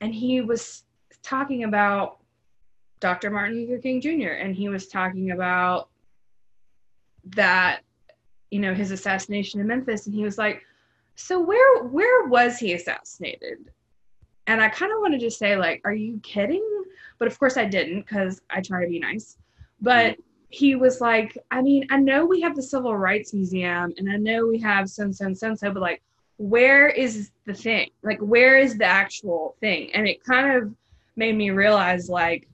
And 0.01 0.15
he 0.15 0.41
was 0.41 0.85
talking 1.23 1.65
about 1.65 2.19
Dr. 2.99 3.31
Martin 3.31 3.57
Luther 3.57 3.81
King 3.81 4.01
Jr. 4.01 4.33
And 4.33 4.55
he 4.55 4.69
was 4.69 4.89
talking 4.89 5.31
about 5.31 5.89
that, 7.37 7.81
you 8.51 8.59
know, 8.59 8.75
his 8.75 8.91
assassination 8.91 9.61
in 9.61 9.67
Memphis. 9.67 10.07
And 10.07 10.15
he 10.15 10.25
was 10.25 10.37
like, 10.39 10.63
so 11.21 11.39
where 11.39 11.85
where 11.85 12.27
was 12.27 12.59
he 12.59 12.73
assassinated? 12.73 13.71
And 14.47 14.61
I 14.61 14.69
kind 14.69 14.93
of 14.93 15.01
wanted 15.01 15.21
to 15.21 15.31
say, 15.31 15.57
like, 15.57 15.81
are 15.85 15.93
you 15.93 16.19
kidding? 16.23 16.67
But 17.19 17.29
of 17.29 17.39
course 17.39 17.57
I 17.57 17.67
didn't 17.67 18.01
because 18.01 18.41
I 18.51 18.61
try 18.61 18.83
to 18.83 18.91
be 18.91 18.99
nice. 18.99 19.37
But 19.81 20.17
he 20.49 20.75
was 20.75 21.01
like, 21.01 21.37
I 21.51 21.63
mean, 21.63 21.87
I 21.91 21.99
know 21.99 22.27
we 22.27 22.41
have 22.41 22.57
the 22.57 22.63
Civil 22.63 22.97
Rights 22.97 23.33
Museum 23.33 23.93
and 23.97 24.11
I 24.11 24.17
know 24.17 24.47
we 24.47 24.59
have 24.61 24.89
so 24.89 25.05
and 25.05 25.15
so 25.15 25.33
so 25.33 25.49
and 25.49 25.59
so, 25.59 25.71
but 25.71 25.81
like, 25.81 26.03
where 26.39 26.89
is 26.89 27.31
the 27.45 27.55
thing? 27.55 27.91
Like, 28.03 28.19
where 28.21 28.59
is 28.59 28.79
the 28.79 28.87
actual 28.87 29.57
thing? 29.61 29.91
And 29.95 30.09
it 30.09 30.25
kind 30.25 30.57
of 30.57 30.75
made 31.17 31.37
me 31.37 31.51
realize, 31.51 32.09
like, 32.09 32.49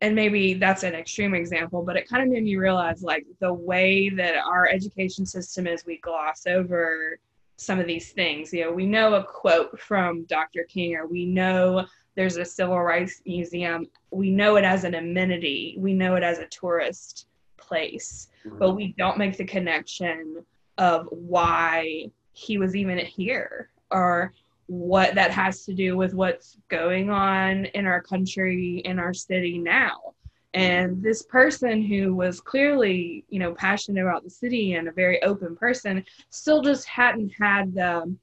and 0.00 0.14
maybe 0.14 0.54
that's 0.54 0.84
an 0.84 0.94
extreme 0.94 1.34
example, 1.34 1.82
but 1.82 1.96
it 1.96 2.08
kind 2.08 2.22
of 2.22 2.28
made 2.28 2.44
me 2.44 2.56
realize 2.56 3.02
like 3.02 3.26
the 3.40 3.52
way 3.52 4.08
that 4.10 4.36
our 4.36 4.68
education 4.68 5.26
system 5.26 5.66
is, 5.66 5.84
we 5.84 5.98
gloss 5.98 6.46
over 6.46 7.18
some 7.56 7.80
of 7.80 7.86
these 7.86 8.12
things. 8.12 8.52
You 8.52 8.66
know, 8.66 8.72
we 8.72 8.86
know 8.86 9.14
a 9.14 9.24
quote 9.24 9.78
from 9.78 10.24
Dr. 10.24 10.64
King, 10.64 10.94
or 10.94 11.06
we 11.06 11.24
know 11.26 11.84
there's 12.14 12.36
a 12.36 12.44
civil 12.44 12.80
rights 12.80 13.22
museum. 13.26 13.86
We 14.10 14.30
know 14.30 14.56
it 14.56 14.64
as 14.64 14.84
an 14.84 14.94
amenity, 14.94 15.76
we 15.78 15.94
know 15.94 16.14
it 16.14 16.22
as 16.22 16.38
a 16.38 16.46
tourist 16.46 17.26
place, 17.56 18.28
mm-hmm. 18.46 18.58
but 18.58 18.72
we 18.72 18.94
don't 18.98 19.18
make 19.18 19.36
the 19.36 19.44
connection 19.44 20.44
of 20.78 21.08
why 21.10 22.06
he 22.32 22.56
was 22.56 22.76
even 22.76 22.98
here 22.98 23.70
or 23.90 24.32
what 24.68 25.14
that 25.14 25.30
has 25.30 25.64
to 25.64 25.74
do 25.74 25.96
with 25.96 26.14
what's 26.14 26.58
going 26.68 27.10
on 27.10 27.64
in 27.66 27.86
our 27.86 28.02
country, 28.02 28.82
in 28.84 28.98
our 28.98 29.14
city 29.14 29.58
now. 29.58 30.14
And 30.54 31.02
this 31.02 31.22
person 31.22 31.82
who 31.82 32.14
was 32.14 32.40
clearly, 32.40 33.24
you 33.28 33.38
know, 33.38 33.54
passionate 33.54 34.02
about 34.02 34.24
the 34.24 34.30
city 34.30 34.74
and 34.74 34.86
a 34.86 34.92
very 34.92 35.22
open 35.22 35.56
person 35.56 36.04
still 36.30 36.62
just 36.62 36.86
hadn't 36.86 37.32
had 37.38 37.74
the 37.74 38.14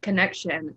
connection 0.00 0.74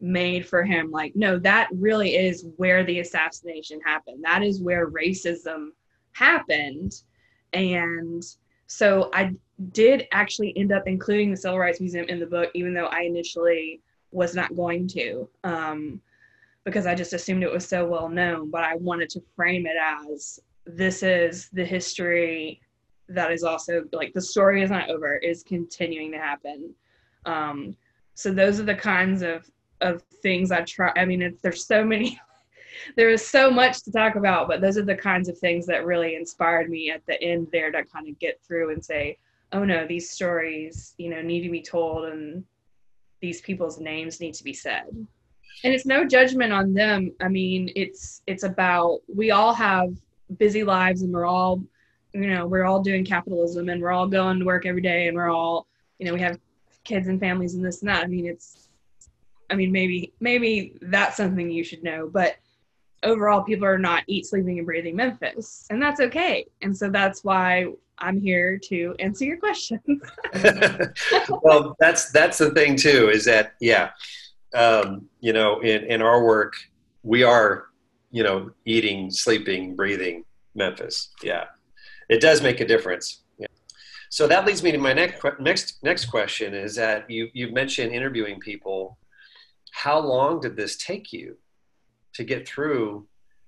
made 0.00 0.46
for 0.46 0.62
him. 0.62 0.90
Like, 0.90 1.16
no, 1.16 1.38
that 1.40 1.68
really 1.72 2.14
is 2.14 2.46
where 2.56 2.84
the 2.84 3.00
assassination 3.00 3.80
happened. 3.84 4.24
That 4.24 4.42
is 4.42 4.60
where 4.60 4.90
racism 4.90 5.68
happened. 6.12 7.02
And 7.52 8.22
so 8.66 9.10
I 9.12 9.34
did 9.72 10.06
actually 10.12 10.56
end 10.56 10.72
up 10.72 10.86
including 10.86 11.30
the 11.30 11.36
Civil 11.36 11.58
Rights 11.58 11.80
Museum 11.80 12.06
in 12.08 12.20
the 12.20 12.26
book, 12.26 12.50
even 12.54 12.74
though 12.74 12.86
I 12.86 13.02
initially 13.02 13.80
was 14.10 14.34
not 14.34 14.54
going 14.54 14.88
to 14.88 15.28
um, 15.44 16.00
because 16.64 16.86
I 16.86 16.94
just 16.94 17.12
assumed 17.12 17.42
it 17.42 17.52
was 17.52 17.66
so 17.66 17.86
well 17.86 18.08
known. 18.08 18.50
But 18.50 18.64
I 18.64 18.76
wanted 18.76 19.10
to 19.10 19.22
frame 19.34 19.66
it 19.66 19.76
as 19.78 20.40
this 20.64 21.02
is 21.02 21.48
the 21.52 21.64
history 21.64 22.60
that 23.08 23.30
is 23.30 23.44
also 23.44 23.84
like 23.92 24.12
the 24.12 24.20
story 24.20 24.62
is 24.62 24.70
not 24.70 24.90
over, 24.90 25.16
is 25.16 25.42
continuing 25.42 26.10
to 26.12 26.18
happen. 26.18 26.74
Um, 27.24 27.76
so 28.14 28.32
those 28.32 28.58
are 28.58 28.64
the 28.64 28.74
kinds 28.74 29.22
of 29.22 29.48
of 29.80 30.02
things 30.22 30.50
I 30.50 30.62
try. 30.62 30.92
I 30.96 31.04
mean, 31.04 31.22
it's, 31.22 31.40
there's 31.42 31.66
so 31.66 31.84
many. 31.84 32.18
there 32.96 33.10
is 33.10 33.26
so 33.26 33.50
much 33.50 33.82
to 33.84 33.92
talk 33.92 34.16
about, 34.16 34.48
but 34.48 34.60
those 34.60 34.76
are 34.76 34.84
the 34.84 34.94
kinds 34.94 35.28
of 35.28 35.38
things 35.38 35.66
that 35.66 35.86
really 35.86 36.14
inspired 36.14 36.68
me 36.70 36.90
at 36.90 37.04
the 37.06 37.20
end 37.22 37.48
there 37.52 37.70
to 37.70 37.84
kind 37.84 38.08
of 38.08 38.18
get 38.18 38.40
through 38.46 38.72
and 38.72 38.84
say, 38.84 39.18
oh 39.52 39.64
no, 39.64 39.86
these 39.86 40.10
stories, 40.10 40.94
you 40.98 41.10
know, 41.10 41.22
need 41.22 41.42
to 41.42 41.50
be 41.50 41.62
told 41.62 42.06
and 42.06 42.44
these 43.20 43.40
people's 43.40 43.78
names 43.78 44.20
need 44.20 44.34
to 44.34 44.44
be 44.44 44.52
said. 44.52 44.86
And 45.64 45.74
it's 45.74 45.86
no 45.86 46.04
judgment 46.04 46.52
on 46.52 46.74
them. 46.74 47.12
I 47.20 47.28
mean 47.28 47.70
it's 47.74 48.22
it's 48.26 48.44
about 48.44 49.00
we 49.12 49.30
all 49.30 49.54
have 49.54 49.94
busy 50.38 50.64
lives 50.64 51.02
and 51.02 51.12
we're 51.12 51.26
all 51.26 51.62
you 52.12 52.28
know 52.28 52.46
we're 52.46 52.64
all 52.64 52.82
doing 52.82 53.04
capitalism 53.04 53.68
and 53.68 53.80
we're 53.80 53.92
all 53.92 54.06
going 54.06 54.38
to 54.38 54.44
work 54.44 54.66
every 54.66 54.82
day 54.82 55.08
and 55.08 55.16
we're 55.16 55.30
all 55.30 55.66
you 55.98 56.06
know 56.06 56.14
we 56.14 56.20
have 56.20 56.38
kids 56.84 57.08
and 57.08 57.20
families 57.20 57.54
and 57.54 57.64
this 57.64 57.80
and 57.80 57.88
that. 57.88 58.04
I 58.04 58.06
mean 58.06 58.26
it's 58.26 58.68
i 59.48 59.54
mean 59.54 59.70
maybe 59.70 60.12
maybe 60.18 60.76
that's 60.82 61.16
something 61.16 61.48
you 61.50 61.62
should 61.62 61.84
know 61.84 62.10
but 62.12 62.36
overall 63.04 63.42
people 63.42 63.64
are 63.64 63.78
not 63.78 64.02
eat 64.08 64.26
sleeping 64.26 64.58
and 64.58 64.66
breathing 64.66 64.96
memphis 64.96 65.66
and 65.70 65.80
that's 65.80 66.00
okay. 66.00 66.46
And 66.62 66.76
so 66.76 66.90
that's 66.90 67.22
why 67.24 67.66
I'm 67.98 68.20
here 68.20 68.58
to 68.64 68.94
answer 68.98 69.24
your 69.24 69.38
questions. 69.38 69.80
well, 71.42 71.76
that's 71.80 72.10
that's 72.10 72.38
the 72.38 72.50
thing 72.50 72.76
too. 72.76 73.08
Is 73.08 73.24
that 73.24 73.54
yeah, 73.60 73.90
um, 74.54 75.08
you 75.20 75.32
know, 75.32 75.60
in 75.60 75.84
in 75.84 76.02
our 76.02 76.24
work, 76.24 76.54
we 77.02 77.22
are, 77.22 77.66
you 78.10 78.22
know, 78.22 78.50
eating, 78.64 79.10
sleeping, 79.10 79.74
breathing 79.74 80.24
Memphis. 80.54 81.10
Yeah, 81.22 81.44
it 82.08 82.20
does 82.20 82.42
make 82.42 82.60
a 82.60 82.66
difference. 82.66 83.22
Yeah. 83.38 83.46
So 84.10 84.26
that 84.26 84.44
leads 84.44 84.62
me 84.62 84.72
to 84.72 84.78
my 84.78 84.92
next 84.92 85.24
next 85.40 85.82
next 85.82 86.06
question. 86.06 86.54
Is 86.54 86.74
that 86.76 87.10
you 87.10 87.28
you 87.32 87.52
mentioned 87.52 87.92
interviewing 87.92 88.40
people. 88.40 88.98
How 89.72 89.98
long 89.98 90.40
did 90.40 90.56
this 90.56 90.76
take 90.76 91.12
you 91.12 91.36
to 92.14 92.24
get 92.24 92.48
through? 92.48 93.06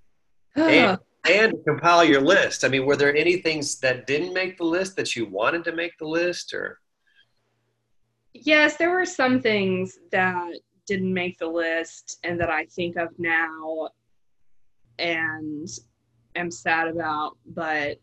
and, 0.57 0.99
and 1.31 1.55
compile 1.65 2.05
your 2.05 2.21
list. 2.21 2.65
I 2.65 2.69
mean, 2.69 2.87
were 2.87 2.97
there 2.97 3.15
any 3.15 3.39
things 3.39 3.79
that 3.81 4.07
didn't 4.07 4.33
make 4.33 4.57
the 4.57 4.65
list 4.65 4.97
that 4.97 5.15
you 5.17 5.27
wanted 5.27 5.65
to 5.65 5.73
make 5.73 5.97
the 5.99 6.07
list 6.07 6.55
or? 6.55 6.79
Yes, 8.35 8.77
there 8.77 8.91
were 8.91 9.05
some 9.05 9.41
things 9.41 9.99
that 10.13 10.53
didn't 10.87 11.13
make 11.13 11.39
the 11.39 11.47
list 11.47 12.19
and 12.25 12.41
that 12.41 12.51
I 12.51 12.65
think 12.67 12.97
of 12.97 13.09
now 13.19 13.89
and 14.99 15.69
am 16.35 16.51
sad 16.51 16.89
about, 16.89 17.37
but 17.47 17.99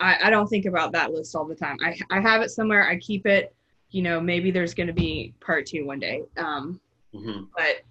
I, 0.00 0.16
I 0.24 0.30
don't 0.30 0.48
think 0.48 0.64
about 0.64 0.92
that 0.92 1.12
list 1.12 1.34
all 1.34 1.44
the 1.44 1.54
time. 1.54 1.76
I, 1.84 1.98
I 2.10 2.20
have 2.20 2.42
it 2.42 2.50
somewhere, 2.50 2.88
I 2.88 2.98
keep 2.98 3.26
it, 3.26 3.54
you 3.90 4.02
know, 4.02 4.20
maybe 4.20 4.50
there's 4.50 4.74
going 4.74 4.86
to 4.86 4.92
be 4.92 5.34
part 5.40 5.66
two 5.66 5.84
one 5.84 5.98
day. 5.98 6.22
Um, 6.36 6.80
mm-hmm. 7.14 7.44
But 7.56 7.82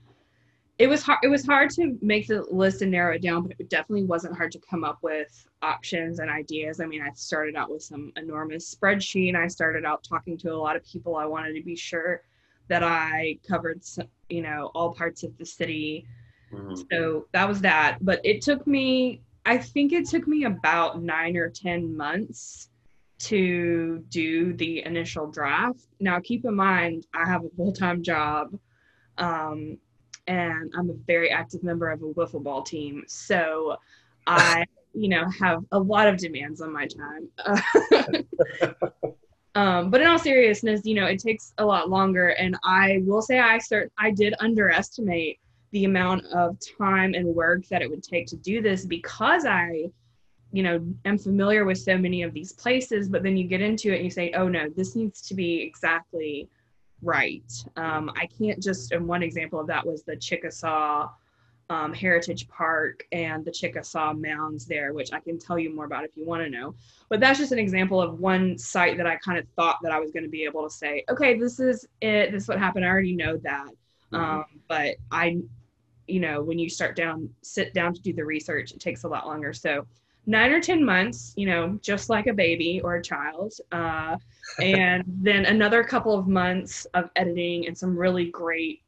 it 0.80 0.88
was 0.88 1.04
hard 1.04 1.20
it 1.22 1.28
was 1.28 1.46
hard 1.46 1.70
to 1.70 1.98
make 2.02 2.26
the 2.26 2.42
list 2.50 2.82
and 2.82 2.92
narrow 2.92 3.14
it 3.14 3.22
down 3.22 3.44
but 3.44 3.54
it 3.60 3.70
definitely 3.70 4.06
wasn't 4.06 4.36
hard 4.36 4.52
to 4.54 4.60
come 4.60 4.86
up 4.86 4.98
with 5.02 5.46
options 5.62 6.20
and 6.20 6.30
ideas. 6.32 6.80
I 6.80 6.86
mean 6.86 7.02
i 7.02 7.12
started 7.14 7.56
out 7.56 7.70
with 7.70 7.84
some 7.84 8.12
enormous 8.16 8.74
spreadsheet. 8.74 9.36
I 9.36 9.48
started 9.48 9.84
out 9.86 10.04
talking 10.04 10.38
to 10.38 10.54
a 10.54 10.56
lot 10.56 10.78
of 10.78 10.86
people. 10.86 11.18
I 11.18 11.26
wanted 11.26 11.54
to 11.54 11.62
be 11.62 11.76
sure 11.76 12.24
that 12.70 12.82
i 12.82 13.38
covered 13.48 13.82
you 14.30 14.42
know 14.42 14.72
all 14.74 14.94
parts 14.94 15.24
of 15.24 15.38
the 15.38 15.46
city. 15.46 16.08
Mm-hmm. 16.54 16.82
so 16.92 17.28
that 17.34 17.48
was 17.48 17.62
that. 17.62 17.98
But 18.02 18.22
it 18.24 18.42
took 18.42 18.66
me 18.66 19.22
i 19.46 19.58
think 19.58 19.92
it 19.92 20.08
took 20.08 20.28
me 20.28 20.46
about 20.46 21.02
nine 21.04 21.36
or 21.36 21.50
ten 21.50 21.96
months 21.96 22.70
to 23.20 24.02
do 24.08 24.54
the 24.54 24.86
initial 24.86 25.28
draft. 25.28 25.82
Now 26.00 26.22
keep 26.22 26.46
in 26.46 26.56
mind 26.56 27.06
i 27.14 27.28
have 27.28 27.44
a 27.44 27.50
full-time 27.58 28.02
job. 28.02 28.58
Um, 29.18 29.78
and 30.30 30.72
I'm 30.78 30.92
a 30.92 30.94
very 31.08 31.32
active 31.32 31.64
member 31.64 31.90
of 31.90 32.04
a 32.04 32.06
wiffle 32.06 32.44
ball 32.44 32.62
team. 32.62 33.04
So 33.08 33.78
I, 34.28 34.64
you 34.94 35.10
know, 35.10 35.28
have 35.28 35.66
a 35.72 35.80
lot 35.80 36.08
of 36.08 36.18
demands 36.18 36.62
on 36.62 36.72
my 36.72 36.88
time. 36.88 37.28
um, 39.56 39.90
but 39.90 40.02
in 40.02 40.08
all 40.08 40.20
seriousness, 40.20 40.82
you 40.84 40.94
know, 40.94 41.08
it 41.08 41.20
takes 41.20 41.54
a 41.58 41.66
lot 41.66 41.90
longer. 41.90 42.30
And 42.30 42.56
I 42.64 43.02
will 43.06 43.24
say 43.24 43.40
I 43.40 43.58
start 43.58 43.92
I 43.98 44.12
did 44.12 44.36
underestimate 44.40 45.40
the 45.72 45.86
amount 45.86 46.26
of 46.28 46.58
time 46.78 47.16
and 47.16 47.26
work 47.28 47.68
that 47.70 47.82
it 47.82 47.90
would 47.90 48.04
take 48.04 48.28
to 48.28 48.36
do 48.36 48.62
this 48.62 48.86
because 48.86 49.46
I, 49.46 49.86
you 50.52 50.62
know, 50.62 50.86
am 51.06 51.18
familiar 51.18 51.66
with 51.66 51.80
so 51.80 51.98
many 51.98 52.22
of 52.22 52.36
these 52.36 52.54
places, 52.54 53.10
but 53.10 53.24
then 53.24 53.36
you 53.36 53.48
get 53.48 53.62
into 53.62 53.92
it 53.92 53.96
and 53.96 54.06
you 54.06 54.12
say, 54.12 54.32
oh 54.34 54.48
no, 54.48 54.70
this 54.76 54.96
needs 54.96 55.22
to 55.22 55.34
be 55.34 55.62
exactly 55.62 56.48
right. 57.02 57.52
Um, 57.76 58.12
I 58.16 58.28
can't 58.28 58.62
just, 58.62 58.92
and 58.92 59.08
one 59.08 59.24
example 59.24 59.60
of 59.60 59.68
that 59.68 59.86
was 59.86 60.04
the 60.04 60.16
Chickasaw 60.16 61.10
um, 61.70 61.94
Heritage 61.94 62.48
Park 62.48 63.06
and 63.12 63.46
the 63.46 63.52
Chickasaw 63.52 64.14
Mounds 64.14 64.66
there, 64.66 64.94
which 64.94 65.14
I 65.14 65.20
can 65.20 65.38
tell 65.38 65.60
you 65.60 65.74
more 65.74 65.86
about 65.86 66.04
if 66.04 66.12
you 66.16 66.26
want 66.26 66.44
to 66.44 66.50
know. 66.50 66.74
But 67.10 67.20
that's 67.20 67.38
just 67.38 67.52
an 67.52 67.60
example 67.60 68.02
of 68.02 68.20
one 68.20 68.58
site 68.58 68.98
that 68.98 69.06
I 69.06 69.18
kind 69.18 69.38
of 69.38 69.48
thought 69.56 69.78
that 69.84 69.92
I 69.92 70.00
was 70.00 70.12
going 70.12 70.24
to 70.24 70.30
be 70.30 70.44
able 70.44 70.64
to 70.64 70.70
say, 70.70 71.04
okay, 71.10 71.38
this 71.38 71.60
is 71.60 71.88
it. 72.02 72.32
This 72.32 72.44
is 72.44 72.50
what 72.50 72.58
happened. 72.58 72.86
I 72.86 72.88
already 72.88 73.16
know 73.16 73.38
that. 73.38 73.70
Mm-hmm. 74.12 74.16
Um, 74.16 74.46
but 74.68 74.96
I, 75.12 75.38
you 76.08 76.20
know, 76.20 76.42
when 76.42 76.58
you 76.58 76.70
start 76.70 76.96
down, 76.96 77.30
sit 77.44 77.74
down 77.74 77.94
to 77.94 78.02
do 78.02 78.14
the 78.14 78.26
research, 78.26 78.72
it 78.72 78.80
takes 78.80 79.04
a 79.04 79.08
lot 79.08 79.28
longer. 79.28 79.54
So 79.54 79.86
nine 80.30 80.52
or 80.52 80.62
10 80.62 80.86
months, 80.86 81.34
you 81.36 81.48
know, 81.48 81.80
just 81.82 82.10
like 82.10 82.28
a 82.28 82.34
baby 82.34 82.80
or 82.84 82.96
a 82.96 83.04
child. 83.04 83.54
Uh, 83.72 84.16
and 84.62 85.04
then 85.22 85.46
another 85.46 85.84
couple 85.84 86.18
of 86.18 86.28
months 86.28 86.86
of 86.94 87.10
editing 87.16 87.68
and 87.68 87.78
some 87.78 87.98
really 87.98 88.26
great 88.26 88.82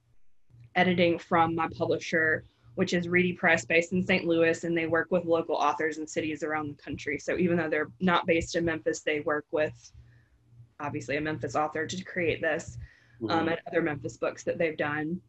editing 0.76 1.18
from 1.18 1.56
my 1.56 1.68
publisher 1.78 2.46
which 2.76 2.94
is 2.94 3.10
Reedy 3.10 3.34
Press 3.34 3.66
based 3.66 3.92
in 3.92 4.06
St. 4.06 4.26
Louis, 4.26 4.64
and 4.64 4.78
they 4.78 4.88
work 4.88 5.08
with 5.12 5.26
local 5.26 5.56
authors 5.56 5.98
in 5.98 6.08
cities 6.08 6.42
around 6.42 6.70
the 6.70 6.82
country. 6.82 7.20
So 7.20 7.38
even 7.38 7.58
though 7.58 7.70
they're 7.70 7.92
not 8.00 8.26
based 8.26 8.56
in 8.56 8.64
Memphis, 8.64 9.02
they 9.02 9.20
work 9.20 9.46
with 9.52 9.92
obviously 10.80 11.18
a 11.18 11.22
Memphis 11.22 11.56
author 11.56 11.86
to 11.86 12.04
create 12.04 12.42
this 12.42 12.78
um, 13.24 13.28
mm-hmm. 13.28 13.40
um, 13.40 13.48
and 13.50 13.60
other 13.68 13.82
Memphis 13.82 14.18
books 14.18 14.44
that 14.44 14.58
they've 14.58 14.78
done. 14.78 15.20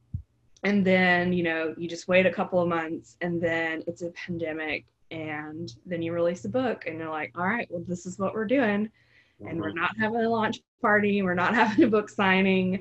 And 0.63 0.87
then, 0.87 1.33
you 1.33 1.43
know, 1.43 1.75
you 1.77 1.89
just 1.89 2.07
wait 2.07 2.27
a 2.27 2.33
couple 2.33 2.61
of 2.63 2.69
months 2.69 3.17
and 3.21 3.43
then 3.43 3.83
it's 3.89 4.03
a 4.03 4.11
pandemic 4.11 4.87
and 5.13 5.75
then 5.85 6.01
you 6.01 6.13
release 6.13 6.47
a 6.47 6.49
book 6.49 6.85
and 6.87 6.99
you're 6.99 7.11
like, 7.11 7.33
all 7.37 7.47
right, 7.47 7.69
well, 7.71 7.85
this 7.87 8.07
is 8.07 8.19
what 8.19 8.33
we're 8.33 8.47
doing. 8.47 8.91
And 9.47 9.61
we're 9.61 9.69
mm-hmm. 9.69 9.81
not 9.81 9.91
having 10.01 10.21
a 10.21 10.29
launch 10.29 10.61
party, 10.81 11.23
we're 11.23 11.35
not 11.35 11.55
having 11.63 11.85
a 11.85 11.89
book 11.89 12.09
signing, 12.09 12.81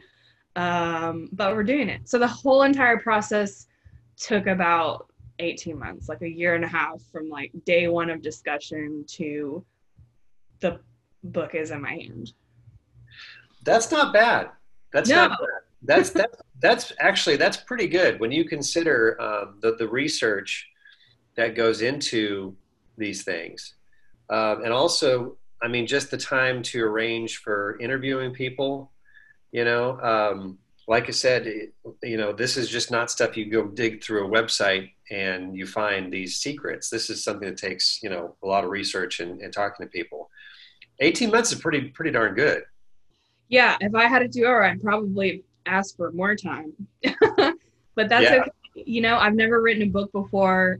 um, 0.55 1.27
but 1.33 1.53
we're 1.53 1.63
doing 1.63 1.89
it. 1.89 2.07
So 2.07 2.17
the 2.17 2.27
whole 2.27 2.63
entire 2.63 2.97
process 2.97 3.67
took 4.15 4.47
about 4.47 5.07
18 5.39 5.77
months, 5.77 6.07
like 6.07 6.21
a 6.21 6.29
year 6.29 6.55
and 6.55 6.63
a 6.63 6.67
half 6.67 7.01
from 7.11 7.29
like 7.29 7.51
day 7.65 7.89
one 7.89 8.09
of 8.09 8.21
discussion 8.21 9.03
to 9.09 9.65
the 10.61 10.79
book 11.23 11.53
is 11.53 11.71
in 11.71 11.81
my 11.81 11.95
hand. 11.95 12.31
That's 13.63 13.91
not 13.91 14.13
bad. 14.13 14.51
That's 14.93 15.09
no. 15.09 15.27
not 15.27 15.31
bad. 15.31 15.47
That's 15.83 16.11
that's 16.11 16.37
that's 16.61 16.93
actually 16.99 17.37
that's 17.37 17.57
pretty 17.57 17.87
good 17.87 18.19
when 18.19 18.31
you 18.31 18.45
consider 18.45 19.19
um, 19.19 19.57
the 19.61 19.75
the 19.77 19.87
research 19.87 20.70
that 21.35 21.55
goes 21.55 21.81
into 21.81 22.55
these 22.97 23.23
things, 23.23 23.75
um, 24.29 24.63
and 24.63 24.73
also, 24.73 25.37
I 25.61 25.67
mean, 25.67 25.87
just 25.87 26.11
the 26.11 26.17
time 26.17 26.61
to 26.63 26.83
arrange 26.83 27.37
for 27.37 27.79
interviewing 27.79 28.33
people. 28.33 28.91
You 29.51 29.65
know, 29.65 29.99
um, 29.99 30.57
like 30.87 31.07
I 31.07 31.11
said, 31.11 31.47
you 32.03 32.17
know, 32.17 32.33
this 32.33 32.57
is 32.57 32.69
just 32.69 32.91
not 32.91 33.11
stuff 33.11 33.37
you 33.37 33.45
go 33.45 33.67
dig 33.67 34.03
through 34.03 34.27
a 34.27 34.29
website 34.29 34.91
and 35.09 35.55
you 35.55 35.65
find 35.67 36.11
these 36.11 36.37
secrets. 36.37 36.89
This 36.89 37.09
is 37.09 37.23
something 37.23 37.47
that 37.47 37.57
takes, 37.57 38.01
you 38.01 38.09
know, 38.09 38.35
a 38.43 38.47
lot 38.47 38.63
of 38.63 38.69
research 38.69 39.19
and, 39.19 39.41
and 39.41 39.53
talking 39.53 39.85
to 39.85 39.89
people. 39.89 40.29
18 40.99 41.31
months 41.31 41.51
is 41.51 41.59
pretty, 41.59 41.89
pretty 41.89 42.11
darn 42.11 42.35
good. 42.35 42.63
Yeah. 43.47 43.77
If 43.79 43.95
I 43.95 44.07
had 44.07 44.19
to 44.19 44.27
do 44.27 44.45
it, 44.45 44.49
I'd 44.49 44.81
probably 44.81 45.43
ask 45.65 45.95
for 45.95 46.11
more 46.11 46.35
time, 46.35 46.73
but 47.03 48.09
that's 48.09 48.23
yeah. 48.23 48.41
okay. 48.41 48.51
You 48.75 49.01
know, 49.01 49.17
I've 49.17 49.35
never 49.35 49.61
written 49.61 49.83
a 49.83 49.89
book 49.89 50.11
before. 50.11 50.79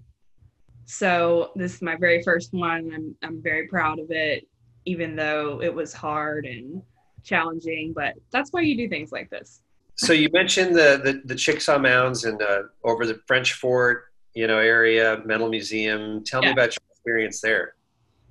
So 0.92 1.52
this 1.56 1.76
is 1.76 1.82
my 1.82 1.96
very 1.96 2.22
first 2.22 2.54
one. 2.54 2.92
I'm, 2.94 3.16
I'm 3.24 3.42
very 3.42 3.68
proud 3.68 4.00
of 4.00 4.12
it, 4.12 4.48
even 4.86 5.16
though 5.16 5.62
it 5.62 5.74
was 5.74 5.94
hard 5.94 6.46
and 6.46 6.82
challenging, 7.24 7.94
but 7.96 8.16
that's 8.32 8.52
why 8.52 8.62
you 8.62 8.76
do 8.76 8.90
things 8.90 9.12
like 9.12 9.30
this 9.30 9.62
so 10.02 10.14
you 10.14 10.30
mentioned 10.34 10.76
the, 10.76 11.00
the, 11.04 11.22
the 11.26 11.36
Chickasaw 11.36 11.78
Mounds 11.78 12.26
and 12.26 12.42
uh, 12.42 12.64
over 12.84 13.06
the 13.06 13.22
French 13.28 13.54
Fort, 13.54 14.06
you 14.34 14.48
know, 14.48 14.58
area, 14.58 15.22
Metal 15.26 15.48
Museum. 15.48 16.24
Tell 16.24 16.42
yeah. 16.42 16.50
me 16.50 16.54
about 16.54 16.76
your 16.76 16.82
experience 16.92 17.40
there. 17.40 17.76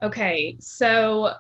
Okay, 0.03 0.57
so 0.59 1.35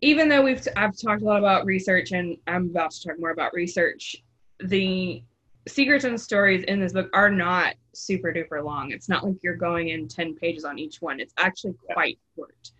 even 0.00 0.28
though 0.28 0.42
we've 0.42 0.60
t- 0.60 0.70
I've 0.76 0.96
talked 0.96 1.22
a 1.22 1.24
lot 1.24 1.38
about 1.38 1.66
research 1.66 2.12
and 2.12 2.36
I'm 2.46 2.66
about 2.70 2.90
to 2.92 3.08
talk 3.08 3.20
more 3.20 3.30
about 3.30 3.52
research, 3.52 4.16
the 4.58 5.22
secrets 5.68 6.04
and 6.04 6.20
stories 6.20 6.64
in 6.64 6.80
this 6.80 6.92
book 6.92 7.10
are 7.12 7.30
not 7.30 7.74
super 7.92 8.32
duper 8.32 8.64
long. 8.64 8.90
It's 8.90 9.08
not 9.08 9.24
like 9.24 9.36
you're 9.42 9.56
going 9.56 9.88
in 9.88 10.08
10 10.08 10.34
pages 10.36 10.64
on 10.64 10.78
each 10.78 11.00
one. 11.00 11.20
It's 11.20 11.34
actually 11.38 11.74
quite 11.92 12.18
short. 12.36 12.70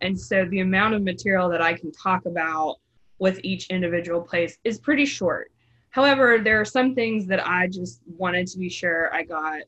And 0.00 0.18
so 0.18 0.44
the 0.46 0.60
amount 0.60 0.94
of 0.94 1.02
material 1.02 1.48
that 1.50 1.62
I 1.62 1.74
can 1.74 1.92
talk 1.92 2.26
about 2.26 2.76
with 3.18 3.40
each 3.42 3.68
individual 3.68 4.20
place 4.20 4.58
is 4.64 4.78
pretty 4.78 5.04
short. 5.04 5.52
However, 5.90 6.38
there 6.38 6.60
are 6.60 6.64
some 6.64 6.94
things 6.94 7.26
that 7.26 7.46
I 7.46 7.66
just 7.66 8.00
wanted 8.06 8.46
to 8.48 8.58
be 8.58 8.68
sure 8.68 9.14
I 9.14 9.24
got 9.24 9.62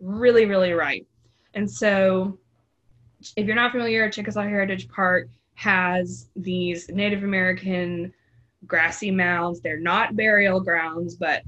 really, 0.00 0.46
really 0.46 0.72
right. 0.72 1.06
And 1.54 1.70
so, 1.70 2.38
if 3.36 3.46
you're 3.46 3.56
not 3.56 3.72
familiar, 3.72 4.08
Chickasaw 4.08 4.42
Heritage 4.42 4.88
Park 4.88 5.28
has 5.54 6.28
these 6.36 6.88
Native 6.90 7.24
American 7.24 8.12
grassy 8.66 9.10
mounds. 9.10 9.60
They're 9.60 9.80
not 9.80 10.16
burial 10.16 10.60
grounds, 10.60 11.16
but 11.16 11.42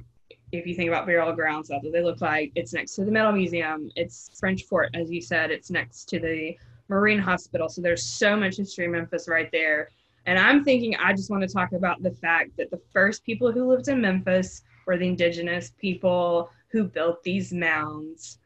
if 0.53 0.67
you 0.67 0.75
think 0.75 0.89
about 0.89 1.07
burial 1.07 1.33
grounds, 1.33 1.69
that's 1.69 1.85
what 1.85 1.93
they 1.93 2.03
look 2.03 2.21
like. 2.21 2.53
It's 2.55 2.73
next 2.73 2.95
to 2.95 3.05
the 3.05 3.11
Metal 3.11 3.33
Museum. 3.33 3.91
It's 3.97 4.31
French 4.39 4.65
Fort, 4.65 4.91
as 4.95 5.11
you 5.11 5.21
said. 5.21 5.51
It's 5.51 5.71
next 5.71 6.09
to 6.11 6.19
the 6.19 6.57
Marine 6.89 7.19
Hospital. 7.19 7.69
So 7.69 7.83
there's 7.83 8.05
so 8.05 8.37
much 8.37 8.57
history 8.57 8.87
in 8.87 8.93
Memphis 8.93 9.29
right 9.29 9.51
there. 9.53 9.91
And 10.27 10.39
I'm 10.39 10.65
thinking 10.65 10.97
I 10.97 11.13
just 11.13 11.31
want 11.31 11.43
to 11.43 11.49
talk 11.49 11.73
about 11.73 12.03
the 12.03 12.11
fact 12.11 12.57
that 12.57 12.71
the 12.71 12.81
first 12.93 13.25
people 13.25 13.53
who 13.53 13.69
lived 13.69 13.89
in 13.89 14.01
Memphis 14.01 14.63
were 14.87 14.97
the 14.97 15.09
indigenous 15.09 15.73
people 15.79 16.51
who 16.71 16.85
built 16.85 17.23
these 17.23 17.53
mounds. 17.53 18.39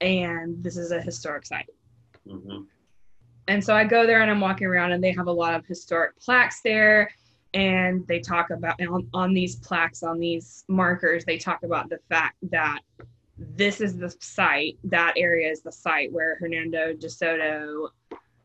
And 0.00 0.62
this 0.62 0.76
is 0.76 0.92
a 0.92 1.00
historic 1.00 1.46
site. 1.46 1.68
Mm-hmm. 2.26 2.62
And 3.48 3.64
so 3.64 3.74
I 3.74 3.84
go 3.84 4.06
there 4.06 4.20
and 4.20 4.30
I'm 4.30 4.40
walking 4.40 4.66
around, 4.66 4.92
and 4.92 5.02
they 5.02 5.12
have 5.12 5.26
a 5.26 5.32
lot 5.32 5.54
of 5.54 5.64
historic 5.64 6.18
plaques 6.20 6.60
there. 6.60 7.10
And 7.54 8.06
they 8.06 8.20
talk 8.20 8.50
about 8.50 8.80
on, 8.80 9.08
on 9.14 9.32
these 9.32 9.56
plaques, 9.56 10.02
on 10.02 10.18
these 10.18 10.64
markers, 10.68 11.24
they 11.24 11.38
talk 11.38 11.62
about 11.62 11.88
the 11.88 11.98
fact 12.08 12.36
that 12.50 12.80
this 13.38 13.80
is 13.80 13.96
the 13.96 14.14
site, 14.20 14.78
that 14.84 15.14
area 15.16 15.50
is 15.50 15.62
the 15.62 15.72
site 15.72 16.12
where 16.12 16.36
Hernando 16.40 16.92
de 16.92 17.08
Soto, 17.08 17.88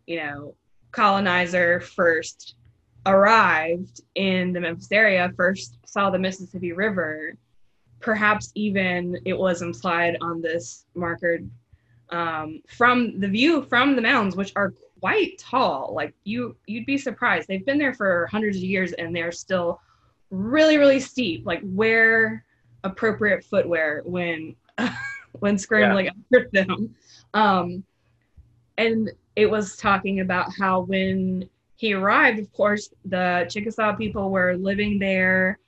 you 0.08 0.18
know, 0.18 0.56
colonizer 0.92 1.82
first 1.82 2.56
arrived 3.06 4.02
in 4.16 4.54
the 4.54 4.60
Memphis 4.60 4.92
area, 4.92 5.32
first 5.36 5.78
saw 5.86 6.10
the 6.10 6.20
Mississippi 6.20 6.72
River, 6.72 7.34
perhaps 8.00 8.52
even 8.56 9.18
it 9.26 9.38
was 9.38 9.62
implied 9.62 10.18
on 10.22 10.42
this 10.42 10.86
marker 10.94 11.40
um, 12.10 12.62
from 12.68 13.20
the 13.20 13.28
view 13.28 13.64
from 13.64 13.96
the 13.96 14.02
mounds, 14.02 14.36
which 14.36 14.54
are 14.56 14.74
quite 15.04 15.38
tall. 15.38 15.92
Like 15.94 16.14
you, 16.24 16.56
you'd 16.66 16.86
be 16.86 16.98
surprised. 16.98 17.50
They've 17.50 17.66
been 17.66 17.78
there 17.78 17.94
for 17.94 18.26
hundreds 18.28 18.56
of 18.56 18.64
years 18.64 18.94
and 18.94 19.14
they're 19.14 19.34
still 19.34 19.82
really, 20.30 20.78
really 20.78 21.02
steep. 21.02 21.46
Like 21.46 21.60
wear 21.62 22.46
appropriate 22.86 23.44
footwear 23.44 24.02
when 24.06 24.56
when 25.40 25.58
scrambling 25.58 26.06
yeah. 26.06 26.40
up 26.40 26.52
them. 26.54 26.96
Um, 27.34 27.84
and 28.78 29.12
it 29.36 29.52
was 29.52 29.76
talking 29.76 30.22
about 30.22 30.54
how 30.58 30.84
when 30.84 31.50
he 31.76 31.94
arrived, 31.94 32.40
of 32.40 32.50
course, 32.54 32.88
the 33.04 33.46
Chickasaw 33.50 33.98
people 33.98 34.30
were 34.30 34.56
living 34.56 35.00
there, 35.00 35.60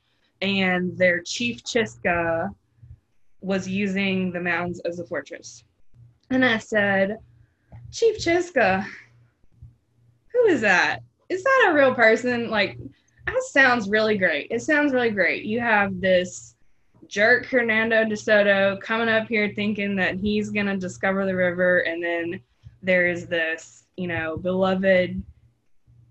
and 0.42 0.98
their 0.98 1.22
chief 1.22 1.62
Chisca 1.62 2.56
was 3.42 3.68
using 3.68 4.32
the 4.32 4.40
mounds 4.40 4.80
as 4.86 5.00
a 5.00 5.06
fortress. 5.06 5.66
And 6.30 6.46
I 6.46 6.58
said, 6.58 7.18
Chief 7.92 8.18
Chisca, 8.18 8.86
who 10.36 10.48
is 10.48 10.62
that? 10.62 11.00
Is 11.30 11.44
that 11.44 11.70
a 11.70 11.74
real 11.74 11.96
person? 11.96 12.50
Like, 12.50 12.78
that 13.26 13.42
sounds 13.52 13.90
really 13.90 14.18
great. 14.18 14.48
It 14.52 14.62
sounds 14.62 14.94
really 14.94 15.10
great. 15.10 15.46
You 15.46 15.60
have 15.60 16.00
this 16.00 16.56
jerk 17.08 17.46
Hernando 17.46 18.06
de 18.06 18.16
Soto 18.16 18.78
coming 18.82 19.10
up 19.10 19.28
here 19.28 19.52
thinking 19.56 19.96
that 19.96 20.16
he's 20.16 20.50
going 20.50 20.66
to 20.68 20.78
discover 20.78 21.26
the 21.26 21.36
river, 21.36 21.80
and 21.80 22.04
then 22.04 22.42
there's 22.84 23.26
this, 23.26 23.86
you 23.96 24.08
know, 24.08 24.38
beloved 24.38 25.22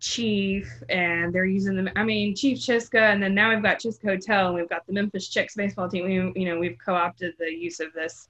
Chief, 0.00 0.68
and 0.88 1.32
they're 1.32 1.44
using 1.44 1.76
them. 1.76 1.88
I 1.96 2.04
mean, 2.04 2.34
Chief 2.34 2.58
Chisca, 2.58 3.12
and 3.12 3.22
then 3.22 3.34
now 3.34 3.50
we've 3.50 3.62
got 3.62 3.78
Chisca 3.78 4.04
Hotel, 4.04 4.48
and 4.48 4.54
we've 4.54 4.68
got 4.68 4.86
the 4.86 4.92
Memphis 4.92 5.28
Chicks 5.28 5.54
baseball 5.54 5.88
team. 5.88 6.04
We, 6.04 6.42
you 6.42 6.48
know, 6.48 6.58
we've 6.58 6.76
co-opted 6.84 7.34
the 7.38 7.50
use 7.50 7.80
of 7.80 7.92
this. 7.92 8.28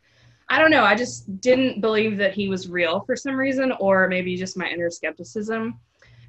I 0.48 0.58
don't 0.58 0.70
know. 0.70 0.84
I 0.84 0.94
just 0.94 1.40
didn't 1.40 1.80
believe 1.80 2.16
that 2.18 2.34
he 2.34 2.48
was 2.48 2.68
real 2.68 3.00
for 3.00 3.16
some 3.16 3.34
reason, 3.34 3.72
or 3.80 4.08
maybe 4.08 4.36
just 4.36 4.56
my 4.56 4.68
inner 4.68 4.90
skepticism. 4.90 5.80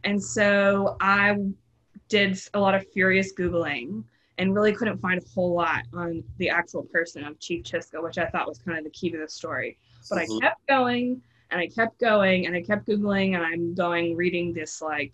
And 0.04 0.22
so 0.22 0.96
I 1.02 1.38
did 2.08 2.40
a 2.54 2.60
lot 2.60 2.76
of 2.76 2.86
furious 2.92 3.34
googling 3.34 4.04
and 4.38 4.54
really 4.54 4.74
couldn't 4.74 5.00
find 5.00 5.22
a 5.22 5.30
whole 5.34 5.54
lot 5.54 5.84
on 5.94 6.24
the 6.38 6.50
actual 6.50 6.84
person 6.84 7.24
of 7.24 7.40
Chief 7.40 7.64
Chisca, 7.64 8.02
which 8.02 8.18
I 8.18 8.28
thought 8.28 8.48
was 8.48 8.60
kind 8.60 8.78
of 8.78 8.84
the 8.84 8.90
key 8.90 9.10
to 9.10 9.18
the 9.18 9.28
story. 9.28 9.78
But 10.10 10.20
mm-hmm. 10.20 10.38
I 10.38 10.40
kept 10.40 10.68
going 10.68 11.22
and 11.52 11.62
I 11.62 11.68
kept 11.68 12.00
going 12.00 12.48
and 12.48 12.56
I 12.56 12.62
kept 12.62 12.88
googling 12.88 13.36
and 13.36 13.44
I'm 13.44 13.74
going 13.74 14.16
reading 14.16 14.54
this 14.54 14.82
like 14.82 15.14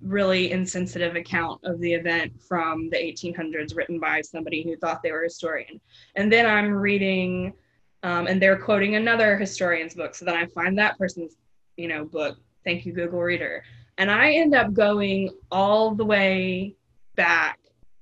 really 0.00 0.50
insensitive 0.50 1.14
account 1.14 1.60
of 1.64 1.78
the 1.80 1.94
event 1.94 2.40
from 2.42 2.90
the 2.90 2.96
1800s 2.96 3.76
written 3.76 4.00
by 4.00 4.20
somebody 4.20 4.62
who 4.62 4.76
thought 4.76 5.02
they 5.02 5.12
were 5.12 5.22
a 5.22 5.26
historian. 5.26 5.80
And 6.16 6.30
then 6.30 6.46
I'm 6.46 6.72
reading 6.72 7.54
um, 8.02 8.26
and 8.26 8.40
they're 8.40 8.58
quoting 8.58 8.96
another 8.96 9.36
historian's 9.36 9.94
book. 9.94 10.14
So 10.14 10.24
then 10.24 10.36
I 10.36 10.46
find 10.46 10.76
that 10.78 10.98
person's, 10.98 11.36
you 11.76 11.88
know, 11.88 12.04
book. 12.04 12.38
Thank 12.64 12.86
you, 12.86 12.92
Google 12.92 13.20
Reader. 13.20 13.64
And 13.98 14.10
I 14.10 14.32
end 14.32 14.54
up 14.54 14.72
going 14.72 15.30
all 15.50 15.94
the 15.94 16.04
way 16.04 16.74
back 17.16 17.58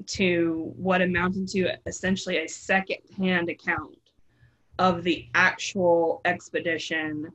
to 0.06 0.72
what 0.76 1.02
amounted 1.02 1.48
to 1.48 1.72
essentially 1.86 2.38
a 2.38 2.48
second-hand 2.48 3.48
account 3.50 3.96
of 4.78 5.02
the 5.02 5.28
actual 5.34 6.20
expedition 6.24 7.30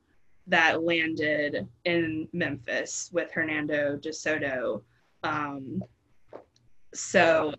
that 0.47 0.83
landed 0.83 1.67
in 1.85 2.27
Memphis 2.33 3.09
with 3.11 3.31
Hernando 3.31 3.97
de 3.97 4.13
Soto. 4.13 4.83
Um, 5.23 5.83
so 6.93 7.53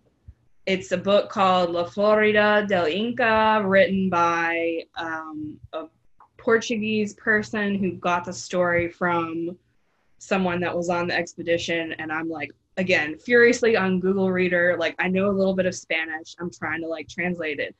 it's 0.66 0.90
a 0.90 0.96
book 0.96 1.30
called 1.30 1.70
La 1.70 1.84
Florida 1.84 2.66
del 2.68 2.86
Inca, 2.86 3.62
written 3.64 4.10
by 4.10 4.82
um, 4.96 5.58
a 5.72 5.84
Portuguese 6.36 7.14
person 7.14 7.76
who 7.76 7.92
got 7.92 8.24
the 8.24 8.32
story 8.32 8.88
from 8.88 9.56
someone 10.18 10.60
that 10.60 10.76
was 10.76 10.90
on 10.90 11.06
the 11.06 11.14
expedition. 11.14 11.92
And 11.98 12.10
I'm 12.10 12.28
like, 12.28 12.50
again, 12.76 13.16
furiously 13.18 13.76
on 13.76 14.00
Google 14.00 14.30
Reader, 14.30 14.76
like, 14.78 14.96
I 14.98 15.08
know 15.08 15.28
a 15.28 15.32
little 15.32 15.54
bit 15.54 15.66
of 15.66 15.74
Spanish. 15.74 16.34
I'm 16.40 16.50
trying 16.50 16.82
to 16.82 16.88
like 16.88 17.08
translate 17.08 17.60
it. 17.60 17.74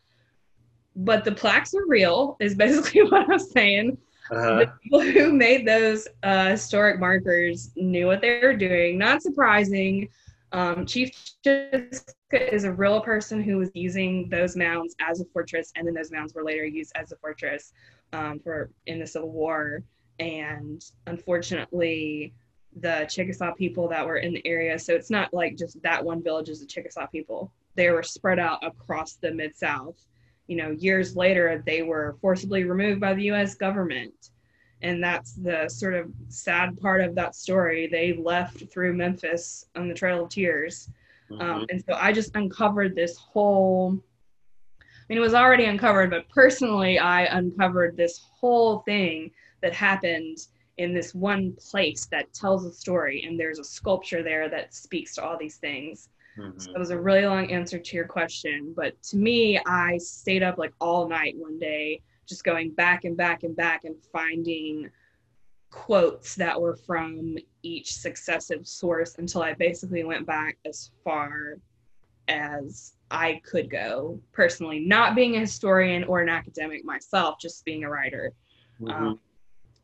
But 0.94 1.25
the 1.25 1.33
plaques 1.33 1.75
are 1.75 1.87
real, 1.87 2.37
is 2.40 2.55
basically 2.64 3.03
what 3.03 3.31
I'm 3.31 3.38
saying. 3.38 3.99
Uh-huh. 4.31 4.59
The 4.59 4.72
people 4.83 5.01
who 5.01 5.33
made 5.33 5.66
those 5.66 6.07
uh, 6.22 6.51
historic 6.51 6.99
markers 7.01 7.70
knew 7.77 8.07
what 8.07 8.20
they 8.20 8.40
were 8.42 8.57
doing. 8.57 8.99
Not 8.99 9.22
surprising. 9.22 10.09
Um, 10.56 10.86
Chief 10.86 11.10
is 11.44 12.64
a 12.64 12.72
real 12.72 13.02
person 13.02 13.42
who 13.42 13.58
was 13.58 13.70
using 13.74 14.30
those 14.30 14.56
mounds 14.56 14.96
as 15.00 15.20
a 15.20 15.26
fortress, 15.26 15.70
and 15.76 15.86
then 15.86 15.92
those 15.92 16.10
mounds 16.10 16.32
were 16.32 16.42
later 16.42 16.64
used 16.64 16.92
as 16.94 17.12
a 17.12 17.16
fortress 17.16 17.74
um, 18.14 18.40
for 18.40 18.70
in 18.86 18.98
the 18.98 19.06
Civil 19.06 19.30
War. 19.30 19.82
And 20.18 20.82
unfortunately, 21.06 22.32
the 22.80 23.06
Chickasaw 23.10 23.52
people 23.52 23.86
that 23.88 24.06
were 24.06 24.16
in 24.16 24.32
the 24.32 24.46
area, 24.46 24.78
so 24.78 24.94
it's 24.94 25.10
not 25.10 25.34
like 25.34 25.58
just 25.58 25.80
that 25.82 26.02
one 26.02 26.22
village 26.22 26.48
is 26.48 26.60
the 26.60 26.66
Chickasaw 26.66 27.06
people. 27.08 27.52
They 27.74 27.90
were 27.90 28.02
spread 28.02 28.38
out 28.38 28.64
across 28.64 29.16
the 29.16 29.32
Mid 29.32 29.54
South. 29.54 30.06
You 30.46 30.56
know, 30.56 30.70
years 30.70 31.16
later, 31.16 31.62
they 31.66 31.82
were 31.82 32.16
forcibly 32.22 32.64
removed 32.64 32.98
by 32.98 33.12
the 33.12 33.24
U.S. 33.24 33.56
government 33.56 34.30
and 34.82 35.02
that's 35.02 35.32
the 35.32 35.68
sort 35.68 35.94
of 35.94 36.10
sad 36.28 36.78
part 36.80 37.02
of 37.02 37.14
that 37.14 37.34
story. 37.34 37.86
They 37.86 38.12
left 38.12 38.70
through 38.70 38.94
Memphis 38.94 39.66
on 39.74 39.88
the 39.88 39.94
Trail 39.94 40.24
of 40.24 40.30
Tears 40.30 40.90
um, 41.30 41.38
mm-hmm. 41.38 41.50
Um, 41.50 41.66
and 41.70 41.84
so 41.86 41.94
I 41.94 42.12
just 42.12 42.34
uncovered 42.34 42.94
this 42.94 43.16
whole, 43.16 43.98
I 44.80 44.84
mean, 45.08 45.18
it 45.18 45.22
was 45.22 45.34
already 45.34 45.64
uncovered, 45.64 46.10
but 46.10 46.28
personally, 46.28 46.98
I 46.98 47.24
uncovered 47.24 47.96
this 47.96 48.18
whole 48.18 48.80
thing 48.80 49.30
that 49.62 49.72
happened 49.72 50.38
in 50.78 50.92
this 50.92 51.14
one 51.14 51.54
place 51.54 52.06
that 52.06 52.32
tells 52.34 52.64
a 52.64 52.72
story. 52.72 53.24
And 53.26 53.38
there's 53.38 53.58
a 53.58 53.64
sculpture 53.64 54.22
there 54.22 54.48
that 54.50 54.74
speaks 54.74 55.14
to 55.14 55.24
all 55.24 55.38
these 55.38 55.56
things. 55.56 56.10
Mm-hmm. 56.38 56.58
So 56.58 56.72
it 56.72 56.78
was 56.78 56.90
a 56.90 57.00
really 57.00 57.26
long 57.26 57.50
answer 57.50 57.78
to 57.78 57.96
your 57.96 58.06
question. 58.06 58.74
But 58.76 59.02
to 59.04 59.16
me, 59.16 59.58
I 59.66 59.96
stayed 59.98 60.42
up 60.42 60.58
like 60.58 60.74
all 60.80 61.08
night 61.08 61.34
one 61.36 61.58
day, 61.58 62.02
just 62.26 62.44
going 62.44 62.72
back 62.72 63.04
and 63.04 63.16
back 63.16 63.42
and 63.42 63.56
back 63.56 63.84
and 63.84 63.96
finding 64.12 64.90
quotes 65.70 66.34
that 66.36 66.60
were 66.60 66.76
from 66.76 67.36
each 67.62 67.92
successive 67.92 68.66
source 68.66 69.16
until 69.18 69.42
I 69.42 69.54
basically 69.54 70.04
went 70.04 70.26
back 70.26 70.58
as 70.64 70.90
far 71.04 71.58
as 72.28 72.94
I 73.10 73.40
could 73.44 73.70
go 73.70 74.20
personally, 74.32 74.80
not 74.80 75.14
being 75.14 75.36
a 75.36 75.40
historian 75.40 76.04
or 76.04 76.20
an 76.20 76.28
academic 76.28 76.84
myself, 76.84 77.38
just 77.40 77.64
being 77.64 77.84
a 77.84 77.90
writer. 77.90 78.32
Mm-hmm. 78.80 79.06
Um, 79.06 79.20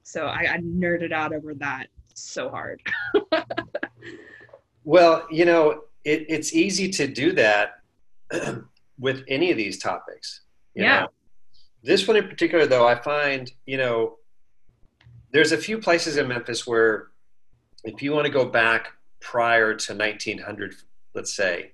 so 0.03 0.27
I, 0.27 0.55
I 0.55 0.59
nerded 0.59 1.13
out 1.13 1.33
over 1.33 1.55
that 1.55 1.89
so 2.15 2.49
hard. 2.49 2.83
well, 4.85 5.27
you 5.31 5.45
know, 5.45 5.83
it, 6.05 6.27
it's 6.29 6.53
easy 6.53 6.89
to 6.91 7.07
do 7.07 7.33
that 7.33 7.83
with 8.99 9.23
any 9.29 9.51
of 9.51 9.57
these 9.57 9.79
topics. 9.79 10.43
yeah. 10.75 11.01
Know? 11.03 11.09
This 11.83 12.07
one 12.07 12.17
in 12.17 12.29
particular, 12.29 12.67
though, 12.67 12.87
I 12.87 12.95
find, 12.95 13.51
you 13.67 13.77
know, 13.77 14.19
there's 15.33 15.53
a 15.53 15.57
few 15.57 15.79
places 15.79 16.17
in 16.17 16.29
Memphis 16.29 16.67
where 16.67 17.09
if 17.85 18.03
you 18.03 18.13
want 18.13 18.27
to 18.27 18.33
go 18.33 18.45
back 18.45 18.93
prior 19.21 19.75
to 19.75 19.95
1900, 19.95 20.75
let's 21.15 21.35
say, 21.35 21.73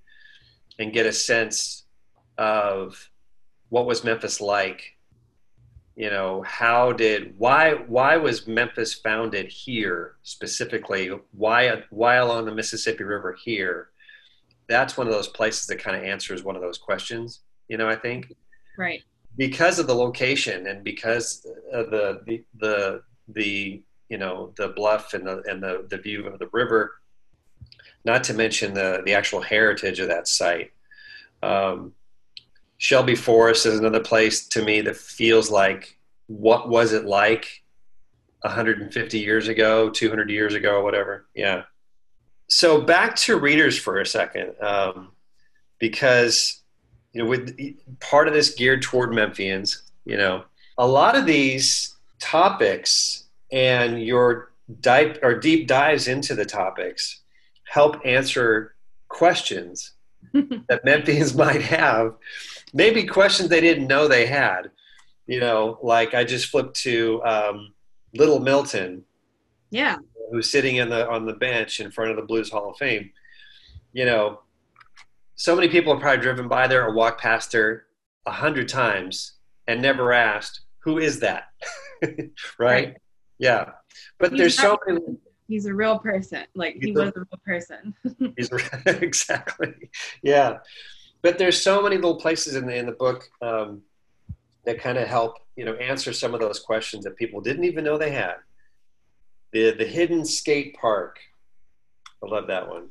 and 0.78 0.92
get 0.92 1.06
a 1.06 1.12
sense 1.12 1.84
of 2.38 3.10
what 3.68 3.86
was 3.86 4.04
Memphis 4.04 4.40
like, 4.40 4.96
you 5.96 6.08
know, 6.08 6.42
how 6.42 6.92
did 6.92 7.34
why 7.38 7.72
why 7.72 8.16
was 8.16 8.46
Memphis 8.46 8.94
founded 8.94 9.48
here 9.48 10.14
specifically? 10.22 11.10
Why 11.32 11.82
why 11.90 12.14
along 12.16 12.44
the 12.44 12.54
Mississippi 12.54 13.02
River 13.02 13.36
here? 13.44 13.88
That's 14.68 14.96
one 14.96 15.08
of 15.08 15.12
those 15.12 15.26
places 15.26 15.66
that 15.66 15.82
kind 15.82 15.96
of 15.96 16.04
answers 16.04 16.44
one 16.44 16.54
of 16.54 16.62
those 16.62 16.78
questions. 16.78 17.40
You 17.66 17.78
know, 17.78 17.88
I 17.88 17.96
think. 17.96 18.32
Right. 18.78 19.02
Because 19.38 19.78
of 19.78 19.86
the 19.86 19.94
location 19.94 20.66
and 20.66 20.84
because 20.84 21.46
of 21.72 21.90
the 21.90 22.20
the, 22.26 22.44
the 22.58 23.02
the 23.28 23.82
you 24.10 24.18
know 24.18 24.52
the 24.56 24.68
bluff 24.68 25.14
and 25.14 25.26
the 25.26 25.42
and 25.46 25.62
the, 25.62 25.86
the 25.88 25.96
view 25.98 26.26
of 26.26 26.38
the 26.38 26.48
river, 26.52 27.00
not 28.04 28.22
to 28.24 28.34
mention 28.34 28.74
the 28.74 29.02
the 29.06 29.14
actual 29.14 29.40
heritage 29.40 30.00
of 30.00 30.08
that 30.08 30.28
site. 30.28 30.72
Um, 31.42 31.94
Shelby 32.78 33.14
Forest 33.14 33.66
is 33.66 33.78
another 33.78 34.00
place 34.00 34.46
to 34.48 34.62
me 34.62 34.80
that 34.82 34.96
feels 34.96 35.50
like 35.50 35.98
what 36.26 36.68
was 36.68 36.92
it 36.92 37.04
like 37.04 37.62
150 38.42 39.18
years 39.18 39.48
ago, 39.48 39.90
200 39.90 40.30
years 40.30 40.54
ago, 40.54 40.82
whatever. 40.82 41.26
Yeah. 41.34 41.62
So 42.48 42.80
back 42.80 43.16
to 43.16 43.38
readers 43.38 43.78
for 43.78 43.98
a 44.00 44.06
second, 44.06 44.54
um, 44.62 45.10
because 45.78 46.62
you 47.12 47.22
know, 47.22 47.28
with 47.28 47.56
part 48.00 48.28
of 48.28 48.34
this 48.34 48.54
geared 48.54 48.82
toward 48.82 49.10
Memphians, 49.10 49.82
you 50.04 50.16
know, 50.16 50.44
a 50.76 50.86
lot 50.86 51.16
of 51.16 51.26
these 51.26 51.96
topics 52.20 53.24
and 53.50 54.02
your 54.02 54.52
dive 54.80 55.18
or 55.22 55.34
deep 55.34 55.66
dives 55.66 56.08
into 56.08 56.34
the 56.34 56.44
topics 56.44 57.20
help 57.64 57.96
answer 58.04 58.74
questions 59.08 59.92
that 60.32 60.84
Memphians 60.84 61.36
might 61.36 61.62
have, 61.62 62.14
maybe 62.72 63.04
questions 63.04 63.48
they 63.48 63.60
didn't 63.60 63.86
know 63.86 64.08
they 64.08 64.26
had. 64.26 64.70
You 65.26 65.40
know, 65.40 65.78
like 65.82 66.14
I 66.14 66.24
just 66.24 66.46
flipped 66.46 66.76
to 66.82 67.22
um, 67.22 67.74
Little 68.14 68.40
Milton, 68.40 69.04
yeah, 69.70 69.96
who's 70.30 70.48
sitting 70.48 70.76
in 70.76 70.88
the 70.88 71.08
on 71.08 71.26
the 71.26 71.34
bench 71.34 71.80
in 71.80 71.90
front 71.90 72.10
of 72.10 72.16
the 72.16 72.22
Blues 72.22 72.50
Hall 72.50 72.70
of 72.70 72.78
Fame. 72.78 73.10
You 73.92 74.06
know, 74.06 74.40
so 75.38 75.54
many 75.54 75.68
people 75.68 75.92
have 75.92 76.02
probably 76.02 76.20
driven 76.20 76.48
by 76.48 76.66
there 76.66 76.84
or 76.84 76.92
walked 76.92 77.20
past 77.20 77.52
there 77.52 77.84
a 78.26 78.32
hundred 78.32 78.68
times 78.68 79.34
and 79.68 79.80
never 79.80 80.12
asked, 80.12 80.62
"Who 80.80 80.98
is 80.98 81.20
that?" 81.20 81.44
right? 82.02 82.28
right? 82.58 82.96
Yeah, 83.38 83.70
but 84.18 84.32
he's 84.32 84.38
there's 84.38 84.56
so 84.56 84.76
many. 84.86 85.00
He's 85.46 85.66
a 85.66 85.72
real 85.72 86.00
person. 86.00 86.44
Like 86.56 86.78
he 86.80 86.90
was 86.90 87.12
a 87.14 87.20
real 87.20 87.40
person. 87.46 87.94
he's 88.36 88.50
exactly. 88.86 89.74
Yeah, 90.22 90.58
but 91.22 91.38
there's 91.38 91.62
so 91.62 91.80
many 91.82 91.94
little 91.94 92.20
places 92.20 92.56
in 92.56 92.66
the 92.66 92.74
in 92.74 92.86
the 92.86 92.92
book 92.92 93.24
um, 93.40 93.82
that 94.64 94.80
kind 94.80 94.98
of 94.98 95.06
help 95.06 95.36
you 95.54 95.64
know 95.64 95.74
answer 95.74 96.12
some 96.12 96.34
of 96.34 96.40
those 96.40 96.58
questions 96.58 97.04
that 97.04 97.16
people 97.16 97.40
didn't 97.40 97.64
even 97.64 97.84
know 97.84 97.96
they 97.96 98.10
had. 98.10 98.34
The 99.52 99.70
the 99.70 99.86
hidden 99.86 100.24
skate 100.24 100.76
park. 100.80 101.20
I 102.24 102.28
love 102.28 102.48
that 102.48 102.68
one. 102.68 102.88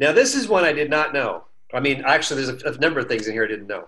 Now 0.00 0.12
this 0.12 0.34
is 0.34 0.48
one 0.48 0.64
I 0.64 0.72
did 0.72 0.90
not 0.90 1.12
know. 1.12 1.44
I 1.72 1.78
mean, 1.78 2.02
actually, 2.04 2.42
there's 2.42 2.62
a, 2.62 2.70
a 2.70 2.78
number 2.78 2.98
of 2.98 3.06
things 3.06 3.28
in 3.28 3.32
here 3.32 3.44
I 3.44 3.48
didn't 3.48 3.68
know. 3.68 3.86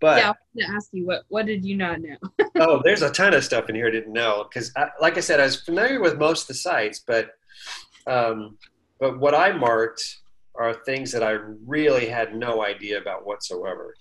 But 0.00 0.18
yeah, 0.18 0.30
I 0.30 0.60
to 0.60 0.74
ask 0.74 0.88
you 0.92 1.06
what 1.06 1.24
what 1.28 1.46
did 1.46 1.64
you 1.64 1.76
not 1.76 2.00
know? 2.00 2.16
oh, 2.56 2.80
there's 2.82 3.02
a 3.02 3.10
ton 3.10 3.34
of 3.34 3.44
stuff 3.44 3.68
in 3.68 3.76
here 3.76 3.86
I 3.86 3.90
didn't 3.90 4.14
know 4.14 4.46
because, 4.48 4.72
like 5.00 5.18
I 5.18 5.20
said, 5.20 5.38
I 5.38 5.44
was 5.44 5.60
familiar 5.60 6.00
with 6.00 6.18
most 6.18 6.42
of 6.42 6.48
the 6.48 6.54
sites, 6.54 7.04
but 7.06 7.32
um, 8.06 8.56
but 8.98 9.20
what 9.20 9.34
I 9.34 9.52
marked 9.52 10.16
are 10.54 10.72
things 10.72 11.12
that 11.12 11.22
I 11.22 11.32
really 11.66 12.06
had 12.06 12.34
no 12.34 12.64
idea 12.64 12.98
about 12.98 13.26
whatsoever. 13.26 13.94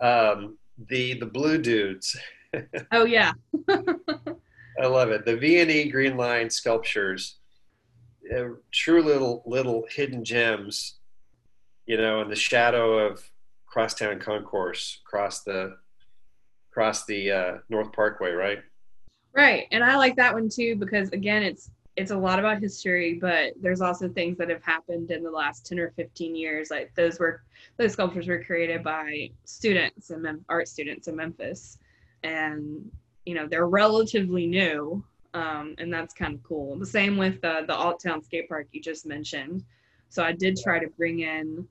Um, 0.00 0.58
the 0.88 1.14
the 1.14 1.26
blue 1.26 1.58
dudes. 1.58 2.16
oh 2.92 3.04
yeah. 3.04 3.32
I 3.70 4.86
love 4.86 5.10
it. 5.10 5.24
The 5.24 5.36
V 5.36 5.60
and 5.60 5.70
E 5.70 5.88
Green 5.88 6.16
Line 6.16 6.50
sculptures, 6.50 7.36
uh, 8.32 8.48
true 8.70 9.02
little 9.02 9.42
little 9.46 9.84
hidden 9.90 10.24
gems, 10.24 10.98
you 11.86 11.96
know, 11.96 12.22
in 12.22 12.28
the 12.28 12.36
shadow 12.36 12.98
of 12.98 13.30
crosstown 13.66 14.20
concourse 14.20 15.00
across 15.06 15.42
the 15.42 15.76
across 16.70 17.04
the 17.04 17.30
uh, 17.30 17.52
North 17.68 17.92
Parkway, 17.92 18.32
right? 18.32 18.58
Right, 19.34 19.66
and 19.72 19.82
I 19.82 19.96
like 19.96 20.16
that 20.16 20.34
one 20.34 20.48
too 20.48 20.76
because 20.76 21.10
again, 21.10 21.42
it's 21.42 21.70
it's 21.96 22.10
a 22.10 22.16
lot 22.16 22.38
about 22.38 22.60
history, 22.60 23.18
but 23.20 23.52
there's 23.60 23.82
also 23.82 24.08
things 24.08 24.38
that 24.38 24.48
have 24.48 24.62
happened 24.62 25.10
in 25.10 25.22
the 25.22 25.30
last 25.30 25.66
ten 25.66 25.78
or 25.78 25.90
fifteen 25.90 26.34
years. 26.34 26.70
Like 26.70 26.94
those 26.94 27.18
were 27.18 27.42
those 27.76 27.92
sculptures 27.92 28.28
were 28.28 28.42
created 28.42 28.82
by 28.82 29.30
students 29.44 30.10
and 30.10 30.22
Mem- 30.22 30.44
art 30.48 30.68
students 30.68 31.08
in 31.08 31.16
Memphis, 31.16 31.78
and 32.22 32.90
you 33.24 33.34
know 33.34 33.46
they're 33.46 33.68
relatively 33.68 34.46
new, 34.46 35.04
um, 35.34 35.74
and 35.78 35.92
that's 35.92 36.14
kind 36.14 36.34
of 36.34 36.42
cool. 36.42 36.76
The 36.78 36.86
same 36.86 37.16
with 37.16 37.44
uh, 37.44 37.62
the 37.62 37.72
Alttown 37.72 38.24
skate 38.24 38.48
park 38.48 38.68
you 38.72 38.80
just 38.80 39.06
mentioned. 39.06 39.64
So 40.08 40.22
I 40.22 40.32
did 40.32 40.58
try 40.62 40.78
to 40.78 40.88
bring 40.88 41.20
in 41.20 41.66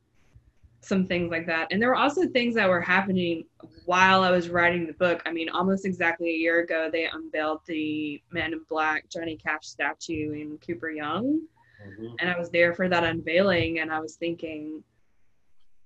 some 0.82 1.06
things 1.06 1.30
like 1.30 1.46
that. 1.46 1.68
And 1.72 1.80
there 1.80 1.90
were 1.90 1.96
also 1.96 2.28
things 2.28 2.56
that 2.56 2.68
were 2.68 2.82
happening 2.82 3.46
while 3.86 4.24
I 4.24 4.32
was 4.32 4.50
writing 4.50 4.88
the 4.88 4.94
book. 4.94 5.22
I 5.26 5.32
mean, 5.32 5.48
almost 5.50 5.86
exactly 5.86 6.30
a 6.30 6.38
year 6.38 6.62
ago, 6.62 6.90
they 6.92 7.08
unveiled 7.08 7.62
the 7.68 8.22
Man 8.32 8.54
in 8.54 8.62
Black 8.68 9.08
Johnny 9.10 9.38
Cash 9.38 9.68
statue 9.68 10.34
in 10.34 10.58
Cooper 10.58 10.90
Young. 10.90 11.42
Mm-hmm. 11.86 12.16
And 12.20 12.30
I 12.30 12.38
was 12.38 12.50
there 12.50 12.74
for 12.74 12.90
that 12.90 13.04
unveiling, 13.04 13.80
and 13.80 13.92
I 13.92 14.00
was 14.00 14.16
thinking, 14.16 14.84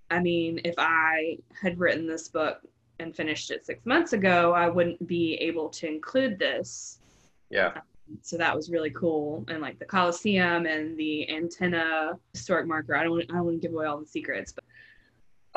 I 0.09 0.19
mean, 0.19 0.61
if 0.63 0.75
I 0.77 1.37
had 1.61 1.79
written 1.79 2.07
this 2.07 2.29
book 2.29 2.61
and 2.99 3.15
finished 3.15 3.51
it 3.51 3.65
six 3.65 3.85
months 3.85 4.13
ago, 4.13 4.53
I 4.53 4.69
wouldn't 4.69 5.05
be 5.07 5.35
able 5.35 5.69
to 5.69 5.87
include 5.87 6.39
this. 6.39 6.99
Yeah. 7.55 7.81
So 8.21 8.37
that 8.37 8.55
was 8.55 8.69
really 8.69 8.91
cool. 8.91 9.43
And 9.47 9.61
like 9.61 9.79
the 9.79 9.85
coliseum 9.85 10.65
and 10.65 10.97
the 10.97 11.29
antenna 11.29 12.19
historic 12.33 12.67
marker. 12.67 12.95
I 12.95 13.03
don't 13.03 13.21
i 13.21 13.33
don't 13.33 13.45
want 13.45 13.61
to 13.61 13.67
give 13.67 13.73
away 13.73 13.85
all 13.85 13.99
the 13.99 14.05
secrets 14.05 14.53
but 14.53 14.63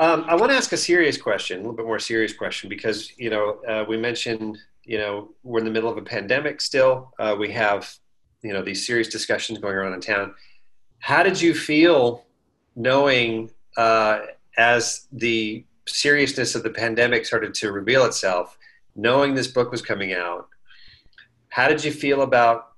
um, 0.03 0.23
i 0.27 0.35
want 0.35 0.49
to 0.51 0.57
ask 0.57 0.71
a 0.71 0.77
serious 0.77 1.17
question 1.21 1.57
a 1.57 1.61
little 1.61 1.75
bit 1.75 1.85
more 1.85 1.99
serious 1.99 2.33
question 2.33 2.69
because 2.69 3.11
you 3.17 3.29
know 3.29 3.59
uh, 3.67 3.83
we 3.87 3.97
mentioned 3.97 4.57
you 4.83 4.97
know 4.97 5.29
we're 5.43 5.59
in 5.59 5.65
the 5.65 5.71
middle 5.71 5.89
of 5.89 5.97
a 5.97 6.01
pandemic 6.01 6.61
still. 6.61 7.13
Uh, 7.19 7.35
we 7.37 7.51
have 7.51 7.93
you 8.41 8.53
know 8.53 8.63
these 8.63 8.85
serious 8.85 9.07
discussions 9.07 9.59
going 9.59 9.75
around 9.75 9.93
in 9.93 10.01
town. 10.01 10.33
How 10.99 11.21
did 11.23 11.39
you 11.39 11.53
feel 11.53 12.25
knowing 12.75 13.51
uh, 13.77 14.21
as 14.57 15.07
the 15.11 15.63
seriousness 15.87 16.55
of 16.55 16.63
the 16.63 16.69
pandemic 16.69 17.25
started 17.25 17.53
to 17.53 17.71
reveal 17.71 18.05
itself 18.05 18.57
knowing 18.95 19.33
this 19.33 19.47
book 19.47 19.71
was 19.71 19.81
coming 19.81 20.13
out 20.13 20.49
how 21.49 21.67
did 21.67 21.83
you 21.83 21.91
feel 21.91 22.21
about 22.21 22.73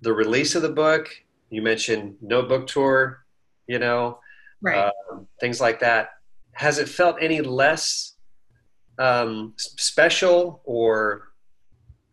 the 0.00 0.12
release 0.12 0.54
of 0.54 0.62
the 0.62 0.68
book? 0.70 1.08
You 1.50 1.62
mentioned 1.62 2.16
no 2.20 2.42
book 2.42 2.66
tour, 2.66 3.24
you 3.66 3.78
know, 3.78 4.18
right. 4.60 4.78
uh, 4.78 5.18
things 5.40 5.60
like 5.60 5.80
that. 5.80 6.10
Has 6.52 6.78
it 6.78 6.88
felt 6.88 7.16
any 7.20 7.40
less 7.40 8.14
um, 8.98 9.54
special 9.56 10.62
or 10.64 11.32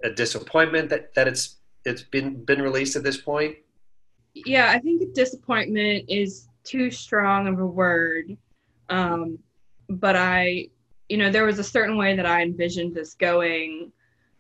a 0.04 0.10
disappointment 0.10 0.90
that, 0.90 1.14
that 1.16 1.28
it's 1.28 1.58
it's 1.86 2.04
been 2.04 2.44
been 2.46 2.62
released 2.62 2.96
at 2.96 3.04
this 3.04 3.18
point? 3.18 3.56
Yeah, 4.34 4.72
I 4.72 4.80
think 4.80 5.14
disappointment 5.14 6.06
is 6.08 6.48
too 6.64 6.92
strong 6.92 7.48
of 7.48 7.60
a 7.60 7.66
word. 7.66 8.38
Um, 8.90 9.40
but 9.90 10.16
I, 10.16 10.70
you 11.10 11.18
know, 11.18 11.32
there 11.32 11.46
was 11.46 11.60
a 11.60 11.64
certain 11.64 11.98
way 11.98 12.16
that 12.16 12.26
I 12.26 12.42
envisioned 12.42 12.96
this 12.96 13.14
going 13.14 13.92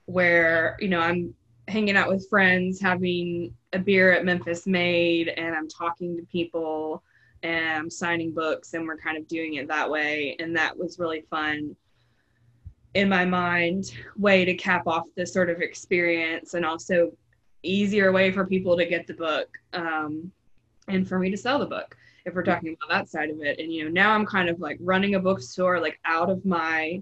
where, 0.05 0.77
you 0.79 0.87
know, 0.87 0.99
I'm 0.99 1.33
hanging 1.67 1.95
out 1.95 2.09
with 2.09 2.27
friends, 2.29 2.81
having 2.81 3.53
a 3.73 3.79
beer 3.79 4.11
at 4.11 4.25
Memphis 4.25 4.67
Made, 4.67 5.29
and 5.29 5.55
I'm 5.55 5.67
talking 5.67 6.17
to 6.17 6.23
people 6.23 7.03
and 7.43 7.77
I'm 7.79 7.89
signing 7.89 8.33
books, 8.33 8.73
and 8.75 8.85
we're 8.85 8.97
kind 8.97 9.17
of 9.17 9.27
doing 9.27 9.55
it 9.55 9.67
that 9.67 9.89
way. 9.89 10.35
And 10.39 10.55
that 10.55 10.77
was 10.77 10.99
really 10.99 11.21
fun 11.21 11.75
in 12.93 13.07
my 13.07 13.25
mind 13.25 13.91
way 14.17 14.43
to 14.45 14.53
cap 14.53 14.85
off 14.85 15.07
this 15.15 15.33
sort 15.33 15.49
of 15.49 15.61
experience 15.61 16.53
and 16.53 16.65
also 16.65 17.11
easier 17.63 18.11
way 18.11 18.31
for 18.31 18.45
people 18.45 18.75
to 18.75 18.85
get 18.85 19.07
the 19.07 19.13
book 19.13 19.47
um, 19.73 20.31
and 20.87 21.07
for 21.07 21.19
me 21.19 21.29
to 21.29 21.37
sell 21.37 21.59
the 21.59 21.65
book 21.65 21.95
if 22.25 22.33
we're 22.33 22.43
talking 22.43 22.75
about 22.75 22.89
that 22.89 23.09
side 23.09 23.29
of 23.29 23.39
it 23.41 23.59
and 23.59 23.71
you 23.71 23.83
know 23.83 23.89
now 23.89 24.11
i'm 24.11 24.25
kind 24.25 24.49
of 24.49 24.59
like 24.59 24.77
running 24.81 25.15
a 25.15 25.19
bookstore 25.19 25.79
like 25.79 25.99
out 26.05 26.29
of 26.29 26.45
my 26.45 27.01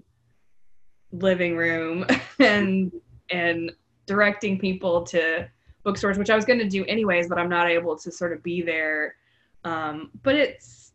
living 1.12 1.56
room 1.56 2.06
and 2.38 2.92
and 3.30 3.72
directing 4.06 4.58
people 4.58 5.02
to 5.04 5.48
bookstores, 5.82 6.18
which 6.18 6.30
I 6.30 6.36
was 6.36 6.44
going 6.44 6.58
to 6.58 6.68
do 6.68 6.84
anyways, 6.86 7.28
but 7.28 7.38
I'm 7.38 7.48
not 7.48 7.68
able 7.68 7.96
to 7.98 8.10
sort 8.10 8.32
of 8.32 8.42
be 8.42 8.62
there. 8.62 9.16
Um, 9.64 10.10
but 10.22 10.34
it's 10.34 10.92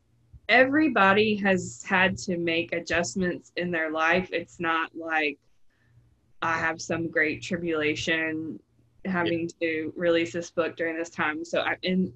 everybody 0.50 1.36
has 1.38 1.84
had 1.88 2.18
to 2.18 2.38
make 2.38 2.74
adjustments 2.74 3.52
in 3.56 3.72
their 3.72 3.92
life. 3.92 4.30
It's 4.32 4.60
not 4.60 4.92
like 4.96 5.40
I 6.42 6.58
have 6.58 6.82
some 6.82 7.10
great 7.10 7.42
tribulation 7.42 8.60
having 9.06 9.50
yeah. 9.60 9.68
to 9.68 9.94
release 9.96 10.34
this 10.34 10.52
book 10.52 10.76
during 10.76 10.98
this 10.98 11.10
time. 11.10 11.46
So 11.46 11.62
I'm 11.62 11.78
in 11.82 12.14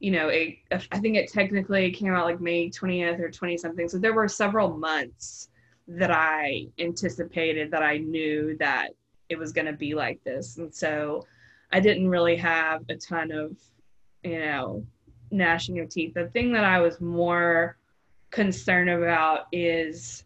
you 0.00 0.12
know, 0.12 0.28
I 0.30 0.58
think 1.00 1.16
it 1.16 1.32
technically 1.32 1.90
came 1.90 2.14
out 2.14 2.24
like 2.24 2.40
May 2.40 2.70
20th 2.70 3.18
or 3.18 3.30
20 3.30 3.56
something. 3.56 3.88
So 3.88 3.98
there 3.98 4.14
were 4.14 4.28
several 4.28 4.76
months 4.76 5.48
that 5.88 6.10
I 6.10 6.68
anticipated 6.78 7.70
that 7.72 7.82
I 7.82 7.98
knew 7.98 8.56
that 8.58 8.90
it 9.28 9.38
was 9.38 9.52
going 9.52 9.66
to 9.66 9.72
be 9.72 9.94
like 9.94 10.22
this. 10.24 10.58
And 10.58 10.74
so 10.74 11.26
I 11.72 11.80
didn't 11.80 12.08
really 12.08 12.36
have 12.36 12.82
a 12.88 12.96
ton 12.96 13.30
of, 13.30 13.56
you 14.22 14.38
know, 14.40 14.86
gnashing 15.30 15.78
of 15.80 15.88
teeth. 15.88 16.14
The 16.14 16.28
thing 16.28 16.52
that 16.52 16.64
I 16.64 16.80
was 16.80 17.00
more 17.00 17.76
concerned 18.30 18.90
about 18.90 19.46
is, 19.52 20.24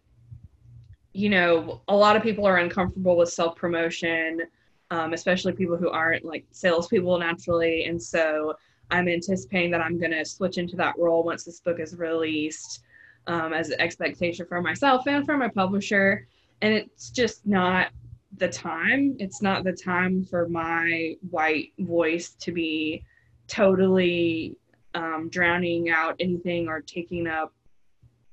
you 1.13 1.29
know, 1.29 1.83
a 1.89 1.97
lot 1.97 2.17
of 2.17 2.23
people 2.23 2.47
are 2.47 2.59
uncomfortable 2.59 3.17
with 3.17 3.33
self 3.33 3.57
promotion, 3.57 4.43
um, 4.91 5.13
especially 5.13 5.53
people 5.53 5.77
who 5.77 5.91
aren't 5.91 6.25
like 6.25 6.45
salespeople 6.53 7.19
naturally. 7.19 7.85
And 7.85 8.03
so 8.03 8.55
I'm 8.91 9.09
anticipating 9.09 9.71
that 9.73 9.81
I'm 9.81 9.99
going 9.99 10.13
to 10.13 10.25
switch 10.25 10.59
into 10.59 10.77
that 10.77 10.99
role 10.99 11.25
once 11.25 11.45
this 11.45 11.61
book 11.61 11.81
is 11.81 11.97
released 11.97 12.83
um, 13.27 13.53
as 13.53 13.71
an 13.71 13.81
expectation 13.81 14.47
for 14.47 14.61
myself 14.61 15.07
and 15.07 15.25
for 15.25 15.37
my 15.37 15.49
publisher. 15.49 16.27
And 16.61 16.73
it's 16.73 17.11
just 17.11 17.47
not 17.47 17.91
the 18.37 18.49
time. 18.49 19.17
It's 19.19 19.43
not 19.43 19.65
the 19.65 19.73
time 19.73 20.25
for 20.25 20.49
my 20.49 21.17
white 21.31 21.73
voice 21.79 22.31
to 22.41 22.53
be 22.53 23.05
totally 23.47 24.57
um, 24.95 25.29
drowning 25.31 25.91
out 25.91 26.17
anything 26.21 26.69
or 26.69 26.81
taking 26.81 27.27
up 27.27 27.53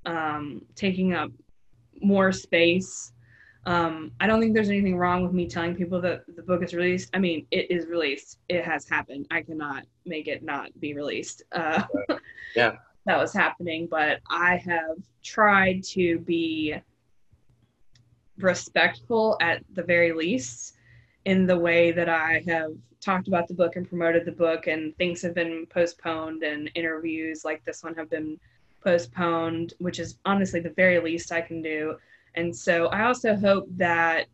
um, 0.05 0.61
taking 0.75 1.13
up 1.13 1.31
more 2.01 2.31
space. 2.31 3.11
Um, 3.65 4.11
I 4.19 4.27
don't 4.27 4.39
think 4.39 4.53
there's 4.53 4.69
anything 4.69 4.97
wrong 4.97 5.21
with 5.23 5.33
me 5.33 5.47
telling 5.47 5.75
people 5.75 6.01
that 6.01 6.23
the 6.35 6.41
book 6.41 6.63
is 6.63 6.73
released. 6.73 7.09
I 7.13 7.19
mean, 7.19 7.45
it 7.51 7.69
is 7.69 7.87
released. 7.87 8.39
It 8.47 8.63
has 8.63 8.87
happened. 8.87 9.27
I 9.29 9.41
cannot 9.41 9.83
make 10.05 10.27
it 10.27 10.43
not 10.43 10.69
be 10.79 10.93
released. 10.93 11.43
Uh, 11.51 11.83
yeah, 12.55 12.77
that 13.05 13.17
was 13.17 13.33
happening. 13.33 13.87
But 13.91 14.21
I 14.29 14.55
have 14.57 14.97
tried 15.23 15.83
to 15.83 16.19
be 16.19 16.75
respectful 18.39 19.37
at 19.41 19.63
the 19.73 19.83
very 19.83 20.13
least 20.13 20.75
in 21.25 21.45
the 21.45 21.57
way 21.57 21.91
that 21.91 22.09
I 22.09 22.43
have 22.47 22.71
talked 23.01 23.27
about 23.27 23.47
the 23.47 23.53
book 23.53 23.75
and 23.75 23.87
promoted 23.87 24.25
the 24.25 24.31
book, 24.31 24.67
and 24.67 24.95
things 24.97 25.21
have 25.21 25.35
been 25.35 25.65
postponed, 25.67 26.43
and 26.43 26.69
interviews 26.75 27.45
like 27.45 27.63
this 27.63 27.83
one 27.83 27.95
have 27.95 28.09
been 28.09 28.39
postponed, 28.83 29.73
which 29.79 29.99
is 29.99 30.17
honestly 30.25 30.59
the 30.59 30.69
very 30.71 30.99
least 30.99 31.31
I 31.31 31.41
can 31.41 31.61
do. 31.61 31.97
And 32.35 32.55
so 32.55 32.87
I 32.87 33.03
also 33.05 33.35
hope 33.35 33.67
that 33.77 34.27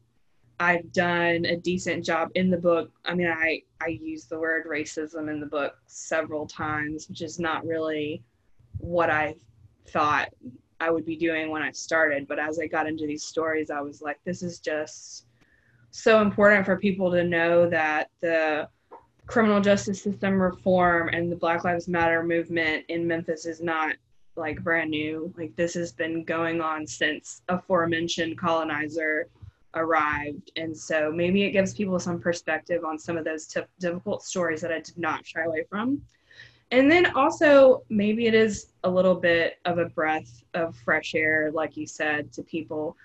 I've 0.59 0.91
done 0.93 1.45
a 1.45 1.57
decent 1.57 2.05
job 2.05 2.29
in 2.35 2.49
the 2.49 2.57
book. 2.57 2.91
I 3.03 3.13
mean, 3.13 3.27
I, 3.27 3.61
I 3.81 3.87
use 3.87 4.25
the 4.25 4.39
word 4.39 4.65
racism 4.67 5.29
in 5.29 5.39
the 5.39 5.45
book 5.45 5.75
several 5.87 6.47
times, 6.47 7.09
which 7.09 7.21
is 7.21 7.39
not 7.39 7.65
really 7.65 8.23
what 8.77 9.09
I 9.09 9.35
thought 9.87 10.29
I 10.79 10.89
would 10.89 11.05
be 11.05 11.15
doing 11.15 11.49
when 11.49 11.61
I 11.61 11.71
started. 11.71 12.27
But 12.27 12.39
as 12.39 12.59
I 12.59 12.67
got 12.67 12.87
into 12.87 13.07
these 13.07 13.23
stories, 13.23 13.69
I 13.69 13.81
was 13.81 14.01
like, 14.01 14.19
this 14.25 14.43
is 14.43 14.59
just 14.59 15.25
so 15.91 16.21
important 16.21 16.65
for 16.65 16.77
people 16.77 17.11
to 17.11 17.23
know 17.23 17.69
that 17.69 18.09
the 18.21 18.67
criminal 19.27 19.61
justice 19.61 20.01
system 20.01 20.41
reform 20.41 21.09
and 21.09 21.31
the 21.31 21.35
Black 21.35 21.63
Lives 21.63 21.87
Matter 21.87 22.23
movement 22.23 22.85
in 22.89 23.07
Memphis 23.07 23.45
is 23.45 23.61
not 23.61 23.95
like 24.35 24.61
brand 24.63 24.89
new. 24.89 25.33
Like 25.37 25.55
this 25.55 25.73
has 25.75 25.91
been 25.93 26.23
going 26.23 26.61
on 26.61 26.85
since 26.85 27.41
aforementioned 27.47 28.37
colonizer 28.37 29.29
arrived. 29.73 30.51
And 30.55 30.75
so 30.75 31.11
maybe 31.13 31.43
it 31.43 31.51
gives 31.51 31.73
people 31.73 31.99
some 31.99 32.19
perspective 32.19 32.83
on 32.83 32.99
some 32.99 33.17
of 33.17 33.25
those 33.25 33.47
t- 33.47 33.61
difficult 33.79 34.23
stories 34.23 34.61
that 34.61 34.71
I 34.71 34.79
did 34.79 34.97
not 34.97 35.25
shy 35.25 35.43
away 35.43 35.65
from. 35.69 36.01
And 36.71 36.91
then 36.91 37.15
also, 37.15 37.83
maybe 37.89 38.25
it 38.25 38.33
is 38.33 38.71
a 38.83 38.89
little 38.89 39.15
bit 39.15 39.59
of 39.65 39.77
a 39.77 39.85
breath 39.85 40.43
of 40.53 40.75
fresh 40.77 41.13
air, 41.13 41.51
like 41.53 41.77
you 41.77 41.85
said, 41.85 42.31
to 42.33 42.43
people. 42.43 42.97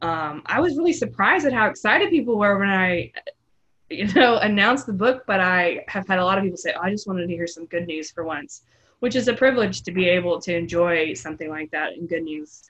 Um, 0.00 0.42
I 0.46 0.60
was 0.60 0.76
really 0.76 0.92
surprised 0.92 1.46
at 1.46 1.52
how 1.52 1.66
excited 1.68 2.10
people 2.10 2.38
were 2.38 2.58
when 2.58 2.70
I, 2.70 3.12
you 3.90 4.06
know, 4.14 4.38
announced 4.38 4.86
the 4.86 4.92
book. 4.92 5.24
But 5.26 5.40
I 5.40 5.84
have 5.88 6.08
had 6.08 6.18
a 6.18 6.24
lot 6.24 6.38
of 6.38 6.44
people 6.44 6.56
say, 6.56 6.72
oh, 6.74 6.80
"I 6.82 6.90
just 6.90 7.06
wanted 7.06 7.26
to 7.26 7.32
hear 7.32 7.46
some 7.46 7.66
good 7.66 7.86
news 7.86 8.10
for 8.10 8.24
once," 8.24 8.62
which 9.00 9.14
is 9.14 9.28
a 9.28 9.34
privilege 9.34 9.82
to 9.82 9.92
be 9.92 10.08
able 10.08 10.40
to 10.40 10.56
enjoy 10.56 11.12
something 11.12 11.50
like 11.50 11.70
that 11.72 11.92
and 11.92 12.08
good 12.08 12.22
news. 12.22 12.62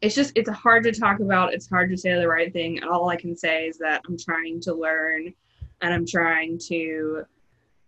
It's 0.00 0.14
just 0.14 0.32
it's 0.34 0.48
hard 0.48 0.84
to 0.84 0.92
talk 0.92 1.20
about. 1.20 1.52
It's 1.52 1.68
hard 1.68 1.90
to 1.90 1.96
say 1.96 2.14
the 2.14 2.26
right 2.26 2.50
thing. 2.50 2.78
And 2.78 2.88
all 2.88 3.10
I 3.10 3.16
can 3.16 3.36
say 3.36 3.66
is 3.66 3.76
that 3.78 4.00
I'm 4.08 4.16
trying 4.16 4.60
to 4.62 4.74
learn, 4.74 5.34
and 5.82 5.94
I'm 5.94 6.06
trying 6.06 6.58
to 6.68 7.24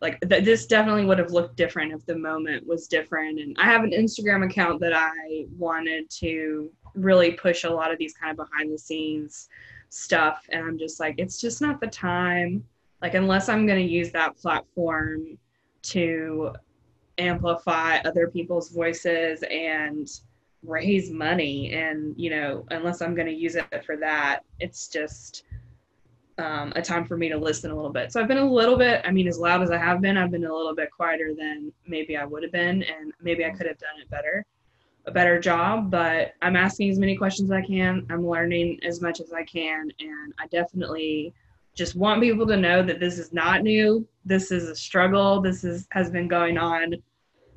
like 0.03 0.21
th- 0.29 0.45
this 0.45 0.67
definitely 0.67 1.05
would 1.05 1.19
have 1.19 1.31
looked 1.31 1.57
different 1.57 1.93
if 1.93 2.05
the 2.05 2.17
moment 2.17 2.67
was 2.67 2.89
different. 2.89 3.41
And 3.41 3.57
i 3.59 3.65
have 3.65 3.85
an 3.85 3.93
instagram 3.93 4.45
account 4.45 4.81
that 4.81 4.93
i 4.93 5.47
wanted 5.57 6.11
to 6.11 6.71
really 6.95 7.33
push 7.33 7.65
a 7.65 7.71
lot 7.71 7.91
of 7.91 7.99
these 7.99 8.13
kind 8.13 8.33
of 8.33 8.37
behind 8.37 8.71
the 8.71 8.79
scenes 8.79 9.49
stuff. 9.89 10.45
And 10.51 10.63
i'm 10.67 10.77
just 10.77 11.01
like 11.01 11.15
it's 11.17 11.41
just 11.41 11.63
not 11.63 11.81
the 11.81 11.87
time. 11.87 12.65
Like 13.01 13.15
unless 13.15 13.49
i'm 13.49 13.67
going 13.67 13.85
to 13.85 13.91
use 13.91 14.11
that 14.13 14.37
platform 14.37 15.39
to 15.83 16.53
amplify 17.19 17.99
other 17.99 18.29
people's 18.29 18.71
voices 18.71 19.43
and 19.51 20.09
raise 20.65 21.11
money 21.11 21.73
and 21.73 22.15
you 22.17 22.31
know 22.31 22.65
unless 22.71 23.03
i'm 23.03 23.15
going 23.15 23.27
to 23.27 23.35
use 23.35 23.57
it 23.57 23.85
for 23.85 23.97
that 23.97 24.41
it's 24.61 24.87
just 24.87 25.43
um, 26.43 26.73
a 26.77 26.83
time 26.83 27.05
for 27.05 27.17
me 27.17 27.29
to 27.29 27.37
listen 27.37 27.71
a 27.71 27.75
little 27.75 27.93
bit 27.93 28.13
so 28.13 28.21
i've 28.21 28.29
been 28.29 28.39
a 28.39 28.53
little 28.53 28.77
bit 28.77 29.01
i 29.05 29.11
mean 29.11 29.29
as 29.29 29.39
loud 29.39 29.63
as 29.63 29.71
i 29.71 29.77
have 29.77 30.01
been 30.01 30.17
i've 30.17 30.31
been 30.31 30.45
a 30.45 30.55
little 30.55 30.75
bit 30.75 30.91
quieter 30.91 31.35
than 31.35 31.73
maybe 31.87 32.17
i 32.17 32.25
would 32.25 32.43
have 32.43 32.53
been 32.53 32.83
and 32.83 33.13
maybe 33.23 33.45
i 33.45 33.51
could 33.51 33.67
have 33.67 33.79
done 33.79 34.01
it 34.01 34.11
better 34.11 34.45
a 35.07 35.11
better 35.11 35.39
job 35.39 35.91
but 35.91 36.35
i'm 36.43 36.57
asking 36.57 36.91
as 36.91 36.99
many 36.99 37.17
questions 37.17 37.51
as 37.51 37.57
i 37.57 37.63
can 37.63 38.07
i'm 38.11 38.27
learning 38.27 38.79
as 38.85 39.01
much 39.01 39.21
as 39.21 39.33
i 39.33 39.45
can 39.45 39.91
and 40.01 40.33
i 40.39 40.47
definitely 40.49 41.33
just 41.75 41.95
want 41.95 42.21
people 42.21 42.47
to 42.47 42.57
know 42.57 42.83
that 42.83 43.01
this 43.01 43.19
is 43.19 43.33
not 43.33 43.63
new 43.63 44.07
this 44.25 44.51
is 44.51 44.69
a 44.69 44.77
struggle 44.77 45.41
this 45.41 45.65
is 45.65 45.87
has 45.91 46.11
been 46.11 46.29
going 46.29 46.59
on 46.59 46.95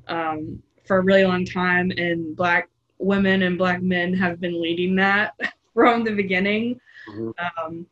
um, 0.07 0.61
for 0.85 0.97
a 0.97 1.01
really 1.01 1.25
long 1.25 1.45
time 1.45 1.91
and 1.97 2.35
black 2.35 2.69
women 2.99 3.43
and 3.43 3.57
black 3.57 3.81
men 3.81 4.13
have 4.13 4.39
been 4.39 4.61
leading 4.61 4.95
that 4.95 5.33
from 5.73 6.03
the 6.03 6.11
beginning. 6.11 6.79
Mm-hmm. 7.09 7.65
Um, 7.65 7.85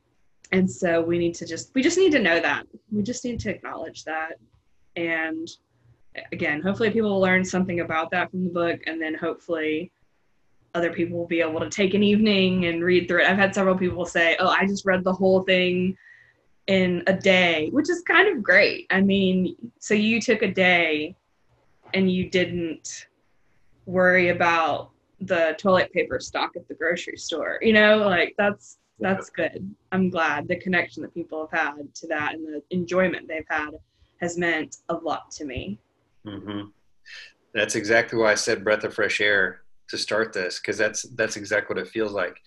and 0.54 0.70
so 0.70 1.02
we 1.02 1.18
need 1.18 1.34
to 1.36 1.46
just 1.46 1.72
we 1.74 1.82
just 1.82 1.98
need 1.98 2.12
to 2.12 2.20
know 2.20 2.40
that. 2.40 2.66
We 2.92 3.02
just 3.04 3.26
need 3.26 3.40
to 3.42 3.50
acknowledge 3.50 4.06
that. 4.06 4.34
And 4.96 5.50
again 6.32 6.62
hopefully 6.62 6.92
people 6.92 7.10
will 7.10 7.20
learn 7.20 7.44
something 7.44 7.80
about 7.80 8.12
that 8.12 8.30
from 8.30 8.44
the 8.44 8.52
book 8.52 8.80
and 8.86 9.02
then 9.02 9.16
hopefully 9.16 9.92
other 10.76 10.94
people 10.94 11.18
will 11.18 11.28
be 11.28 11.42
able 11.42 11.60
to 11.60 11.72
take 11.72 11.96
an 11.96 12.04
evening 12.04 12.66
and 12.66 12.84
read 12.84 13.08
through 13.08 13.22
it. 13.22 13.28
I've 13.28 13.38
had 13.38 13.56
several 13.56 13.76
people 13.76 14.06
say 14.06 14.38
oh 14.40 14.50
i 14.50 14.66
just 14.68 14.86
read 14.86 15.04
the 15.04 15.12
whole 15.12 15.42
thing 15.42 15.98
in 16.68 17.04
a 17.08 17.14
day 17.14 17.70
which 17.72 17.90
is 17.90 18.04
kind 18.04 18.30
of 18.30 18.44
great. 18.44 18.86
I 18.92 19.02
mean 19.02 19.56
so 19.80 19.96
you 19.96 20.22
took 20.22 20.44
a 20.44 20.52
day 20.52 21.16
and 21.96 22.12
you 22.12 22.30
didn't 22.30 23.08
worry 23.88 24.30
about 24.30 24.92
the 25.20 25.56
toilet 25.58 25.92
paper 25.94 26.20
stock 26.20 26.52
at 26.56 26.68
the 26.68 26.74
grocery 26.74 27.18
store. 27.18 27.58
You 27.62 27.74
know, 27.74 27.98
like 27.98 28.36
that's 28.38 28.78
that's 29.00 29.30
good. 29.30 29.74
I'm 29.92 30.10
glad 30.10 30.48
the 30.48 30.56
connection 30.56 31.04
that 31.04 31.14
people 31.14 31.48
have 31.52 31.76
had 31.76 31.96
to 31.96 32.08
that 32.08 32.36
and 32.36 32.46
the 32.46 32.62
enjoyment 32.70 33.28
they've 33.28 33.46
had 33.50 33.72
has 34.22 34.38
meant 34.38 34.78
a 34.90 34.96
lot 34.96 35.32
to 35.32 35.46
me. 35.46 35.80
Mm-hmm. 36.26 36.70
That's 37.54 37.76
exactly 37.76 38.18
why 38.18 38.32
I 38.32 38.36
said 38.36 38.64
breath 38.64 38.84
of 38.84 38.94
fresh 38.94 39.20
air 39.20 39.62
to 39.90 39.98
start 39.98 40.34
this 40.34 40.60
because 40.60 40.78
that's 40.78 41.04
that's 41.04 41.36
exactly 41.36 41.76
what 41.76 41.86
it 41.86 41.92
feels 41.92 42.14
like. 42.14 42.38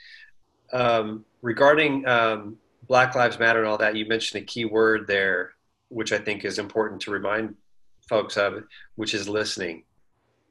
Um, 0.73 1.25
regarding 1.43 2.07
um, 2.09 2.57
Black 2.89 3.15
Lives 3.15 3.39
Matter 3.39 3.61
and 3.61 3.69
all 3.69 3.79
that, 3.79 3.97
you 3.97 4.07
mentioned 4.07 4.43
a 4.43 4.47
key 4.47 4.65
word 4.65 5.07
there, 5.07 5.53
which 5.89 6.13
I 6.13 6.19
think 6.19 6.45
is 6.45 6.59
important 6.59 7.01
to 7.03 7.11
remind 7.11 7.55
folks 8.09 8.37
of, 8.37 8.65
which 8.97 9.15
is 9.15 9.29
listening. 9.29 9.85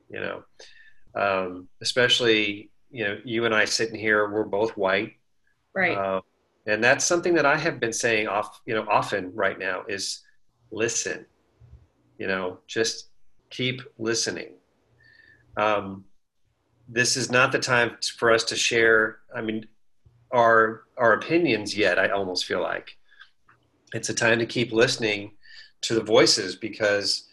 You 0.09 0.19
know, 0.21 0.43
um, 1.15 1.67
especially 1.81 2.69
you 2.91 3.05
know 3.05 3.17
you 3.25 3.45
and 3.45 3.55
I 3.55 3.65
sitting 3.65 3.99
here, 3.99 4.29
we're 4.29 4.43
both 4.43 4.77
white, 4.77 5.13
right? 5.75 5.97
Uh, 5.97 6.21
and 6.65 6.83
that's 6.83 7.05
something 7.05 7.35
that 7.35 7.45
I 7.45 7.57
have 7.57 7.79
been 7.79 7.93
saying 7.93 8.27
off 8.27 8.61
you 8.65 8.73
know 8.73 8.85
often 8.89 9.33
right 9.35 9.57
now 9.57 9.83
is 9.87 10.21
listen. 10.71 11.25
You 12.17 12.27
know, 12.27 12.59
just 12.65 13.09
keep 13.49 13.81
listening. 13.97 14.53
Um, 15.57 16.05
this 16.87 17.17
is 17.17 17.29
not 17.29 17.51
the 17.51 17.59
time 17.59 17.97
for 18.17 18.31
us 18.31 18.43
to 18.45 18.55
share. 18.55 19.19
I 19.35 19.41
mean, 19.41 19.67
our 20.31 20.83
our 20.97 21.13
opinions 21.13 21.77
yet. 21.77 21.99
I 21.99 22.09
almost 22.09 22.45
feel 22.45 22.61
like 22.61 22.97
it's 23.93 24.09
a 24.09 24.13
time 24.13 24.39
to 24.39 24.45
keep 24.45 24.71
listening 24.71 25.31
to 25.81 25.93
the 25.93 26.03
voices 26.03 26.55
because 26.55 27.25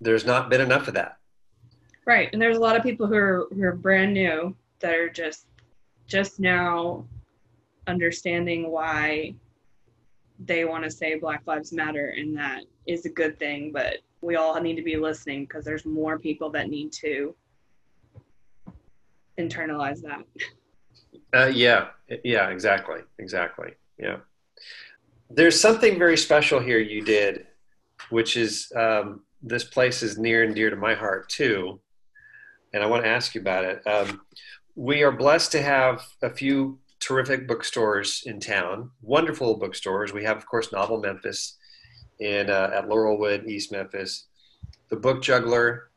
there's 0.00 0.26
not 0.26 0.50
been 0.50 0.60
enough 0.60 0.88
of 0.88 0.94
that 0.94 1.18
Right, 2.08 2.30
and 2.32 2.40
there's 2.40 2.56
a 2.56 2.60
lot 2.60 2.74
of 2.74 2.82
people 2.82 3.06
who 3.06 3.16
are 3.16 3.48
who 3.54 3.62
are 3.64 3.72
brand 3.72 4.14
new 4.14 4.56
that 4.80 4.94
are 4.94 5.10
just 5.10 5.44
just 6.06 6.40
now 6.40 7.04
understanding 7.88 8.70
why 8.70 9.34
they 10.38 10.64
want 10.64 10.84
to 10.84 10.90
say 10.90 11.18
Black 11.18 11.42
Lives 11.46 11.72
Matter, 11.72 12.14
and 12.16 12.36
that 12.36 12.64
is 12.86 13.04
a 13.06 13.08
good 13.08 13.38
thing. 13.38 13.72
But 13.72 13.98
we 14.20 14.36
all 14.36 14.60
need 14.60 14.76
to 14.76 14.82
be 14.82 14.96
listening 14.96 15.44
because 15.44 15.64
there's 15.64 15.84
more 15.84 16.18
people 16.18 16.50
that 16.50 16.68
need 16.68 16.92
to 16.92 17.34
internalize 19.38 20.00
that. 20.02 20.24
Uh, 21.34 21.46
yeah, 21.46 21.88
yeah, 22.24 22.48
exactly, 22.50 23.00
exactly. 23.18 23.72
Yeah, 23.98 24.18
there's 25.30 25.60
something 25.60 25.98
very 25.98 26.16
special 26.16 26.60
here 26.60 26.78
you 26.78 27.02
did, 27.02 27.46
which 28.10 28.36
is 28.36 28.72
um, 28.76 29.22
this 29.42 29.64
place 29.64 30.02
is 30.02 30.18
near 30.18 30.44
and 30.44 30.54
dear 30.54 30.70
to 30.70 30.76
my 30.76 30.94
heart 30.94 31.28
too 31.28 31.80
and 32.72 32.82
I 32.82 32.86
want 32.86 33.04
to 33.04 33.10
ask 33.10 33.34
you 33.34 33.40
about 33.40 33.64
it. 33.64 33.86
Um, 33.86 34.20
we 34.74 35.02
are 35.02 35.12
blessed 35.12 35.52
to 35.52 35.62
have 35.62 36.06
a 36.22 36.30
few 36.30 36.78
terrific 37.00 37.46
bookstores 37.46 38.22
in 38.26 38.40
town, 38.40 38.90
wonderful 39.02 39.56
bookstores. 39.56 40.12
We 40.12 40.24
have, 40.24 40.36
of 40.36 40.46
course, 40.46 40.72
Novel 40.72 41.00
Memphis 41.00 41.56
in, 42.18 42.50
uh, 42.50 42.70
at 42.74 42.88
Laurelwood, 42.88 43.46
East 43.46 43.72
Memphis, 43.72 44.26
the 44.90 44.96
Book 44.96 45.22
Juggler 45.22 45.90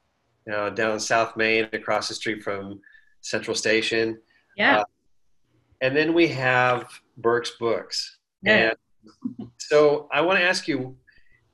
uh, 0.51 0.69
down 0.69 0.99
South 0.99 1.35
Main, 1.37 1.67
across 1.73 2.07
the 2.07 2.13
street 2.13 2.43
from 2.43 2.79
Central 3.21 3.55
Station. 3.55 4.19
Yeah. 4.57 4.79
Uh, 4.79 4.83
and 5.81 5.95
then 5.95 6.13
we 6.13 6.27
have 6.27 6.87
Burke's 7.17 7.51
Books. 7.59 8.17
Yeah. 8.43 8.73
And 9.39 9.49
so 9.57 10.07
I 10.11 10.21
want 10.21 10.39
to 10.39 10.45
ask 10.45 10.67
you, 10.67 10.95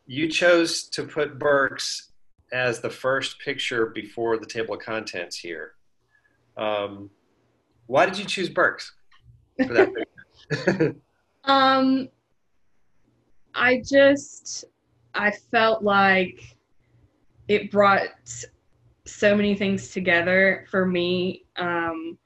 you 0.05 0.27
chose 0.27 0.89
to 0.89 1.03
put 1.03 1.39
Burke's 1.39 2.11
as 2.51 2.79
the 2.79 2.89
first 2.89 3.39
picture 3.39 3.87
before 3.87 4.37
the 4.37 4.45
table 4.45 4.75
of 4.75 4.81
contents 4.81 5.37
here. 5.37 5.73
Um, 6.57 7.09
why 7.87 8.05
did 8.05 8.17
you 8.17 8.25
choose 8.25 8.49
Burke's 8.49 8.93
for 9.65 9.73
that 9.73 10.95
um, 11.43 12.09
I 13.53 13.81
just 13.83 14.65
I 15.13 15.31
felt 15.31 15.83
like 15.83 16.57
it 17.47 17.71
brought 17.71 18.09
so 19.05 19.35
many 19.35 19.55
things 19.55 19.89
together 19.89 20.65
for 20.69 20.85
me. 20.85 21.45
Um, 21.55 22.17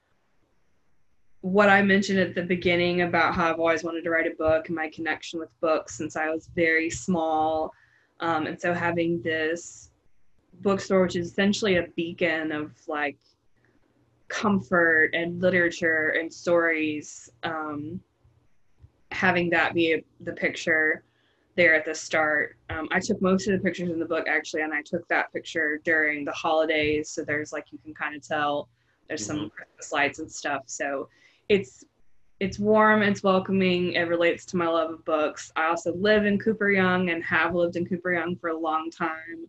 what 1.41 1.69
I 1.69 1.81
mentioned 1.81 2.19
at 2.19 2.35
the 2.35 2.43
beginning 2.43 3.01
about 3.01 3.33
how 3.33 3.49
I've 3.49 3.59
always 3.59 3.83
wanted 3.83 4.03
to 4.03 4.09
write 4.09 4.27
a 4.27 4.35
book 4.35 4.67
and 4.67 4.75
my 4.75 4.89
connection 4.89 5.39
with 5.39 5.49
books 5.59 5.95
since 5.97 6.15
I 6.15 6.29
was 6.29 6.49
very 6.55 6.89
small. 6.89 7.71
Um, 8.19 8.45
and 8.45 8.59
so 8.59 8.73
having 8.73 9.21
this 9.23 9.89
bookstore, 10.61 11.01
which 11.03 11.15
is 11.15 11.31
essentially 11.31 11.77
a 11.77 11.87
beacon 11.95 12.51
of 12.51 12.73
like 12.87 13.17
comfort 14.31 15.11
and 15.13 15.41
literature 15.41 16.15
and 16.19 16.33
stories. 16.33 17.29
Um, 17.43 17.99
having 19.11 19.49
that 19.49 19.73
be 19.73 19.93
a, 19.93 20.03
the 20.21 20.31
picture 20.31 21.03
there 21.55 21.75
at 21.75 21.85
the 21.85 21.93
start. 21.93 22.55
Um, 22.69 22.87
I 22.91 22.99
took 22.99 23.21
most 23.21 23.47
of 23.47 23.53
the 23.53 23.59
pictures 23.59 23.89
in 23.89 23.99
the 23.99 24.05
book 24.05 24.27
actually, 24.27 24.61
and 24.61 24.73
I 24.73 24.81
took 24.81 25.05
that 25.09 25.31
picture 25.33 25.81
during 25.83 26.23
the 26.23 26.31
holidays. 26.31 27.09
So 27.09 27.23
there's 27.23 27.51
like 27.51 27.65
you 27.71 27.79
can 27.83 27.93
kind 27.93 28.15
of 28.15 28.25
tell 28.25 28.69
there's 29.07 29.27
mm-hmm. 29.27 29.37
some 29.37 29.49
Christmas 29.49 29.91
lights 29.91 30.19
and 30.19 30.31
stuff. 30.31 30.63
So 30.67 31.09
it's 31.49 31.83
it's 32.39 32.57
warm, 32.57 33.03
it's 33.03 33.21
welcoming, 33.21 33.93
it 33.93 34.07
relates 34.07 34.45
to 34.45 34.57
my 34.57 34.67
love 34.67 34.89
of 34.89 35.05
books. 35.05 35.51
I 35.55 35.67
also 35.67 35.93
live 35.93 36.25
in 36.25 36.39
Cooper 36.39 36.71
Young 36.71 37.11
and 37.11 37.23
have 37.23 37.53
lived 37.53 37.75
in 37.75 37.85
Cooper 37.85 38.13
Young 38.13 38.35
for 38.35 38.49
a 38.49 38.57
long 38.57 38.89
time. 38.89 39.47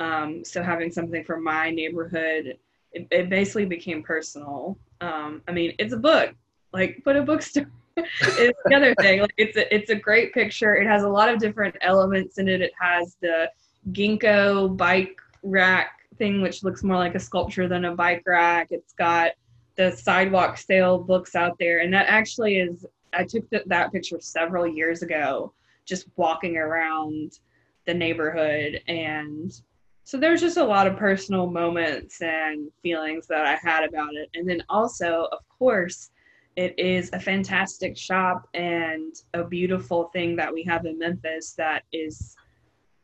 Um, 0.00 0.44
so 0.44 0.62
having 0.62 0.90
something 0.90 1.24
from 1.24 1.42
my 1.42 1.70
neighborhood, 1.70 2.58
it, 2.96 3.06
it 3.10 3.28
basically 3.28 3.66
became 3.66 4.02
personal. 4.02 4.78
Um, 5.00 5.42
I 5.46 5.52
mean, 5.52 5.74
it's 5.78 5.92
a 5.92 5.98
book. 5.98 6.34
Like 6.72 7.02
put 7.04 7.16
a 7.16 7.22
bookstore. 7.22 7.70
it's 7.96 8.58
the 8.64 8.74
other 8.74 8.94
thing. 8.96 9.20
Like 9.20 9.34
it's 9.36 9.56
a 9.56 9.74
it's 9.74 9.90
a 9.90 9.94
great 9.94 10.32
picture. 10.32 10.74
It 10.74 10.86
has 10.86 11.02
a 11.02 11.08
lot 11.08 11.28
of 11.28 11.38
different 11.38 11.76
elements 11.80 12.38
in 12.38 12.48
it. 12.48 12.60
It 12.60 12.72
has 12.80 13.16
the 13.20 13.50
ginkgo 13.92 14.76
bike 14.76 15.18
rack 15.42 16.00
thing, 16.18 16.42
which 16.42 16.62
looks 16.62 16.82
more 16.82 16.96
like 16.96 17.14
a 17.14 17.20
sculpture 17.20 17.68
than 17.68 17.84
a 17.86 17.94
bike 17.94 18.22
rack. 18.26 18.68
It's 18.70 18.92
got 18.94 19.32
the 19.76 19.92
sidewalk 19.92 20.58
sale 20.58 20.98
books 20.98 21.34
out 21.34 21.58
there, 21.58 21.80
and 21.80 21.92
that 21.92 22.06
actually 22.08 22.58
is. 22.58 22.84
I 23.12 23.24
took 23.24 23.48
the, 23.48 23.62
that 23.66 23.92
picture 23.92 24.20
several 24.20 24.66
years 24.66 25.02
ago, 25.02 25.52
just 25.86 26.06
walking 26.16 26.56
around 26.56 27.38
the 27.86 27.94
neighborhood 27.94 28.82
and 28.88 29.58
so 30.06 30.16
there's 30.16 30.40
just 30.40 30.56
a 30.56 30.64
lot 30.64 30.86
of 30.86 30.96
personal 30.96 31.48
moments 31.48 32.22
and 32.22 32.70
feelings 32.80 33.26
that 33.26 33.44
I 33.44 33.56
had 33.56 33.82
about 33.82 34.14
it. 34.14 34.30
And 34.34 34.48
then 34.48 34.62
also, 34.68 35.26
of 35.32 35.40
course, 35.48 36.10
it 36.54 36.78
is 36.78 37.10
a 37.12 37.18
fantastic 37.18 37.96
shop 37.96 38.48
and 38.54 39.12
a 39.34 39.42
beautiful 39.42 40.04
thing 40.12 40.36
that 40.36 40.54
we 40.54 40.62
have 40.62 40.86
in 40.86 40.96
Memphis 40.96 41.54
that 41.54 41.82
is, 41.92 42.36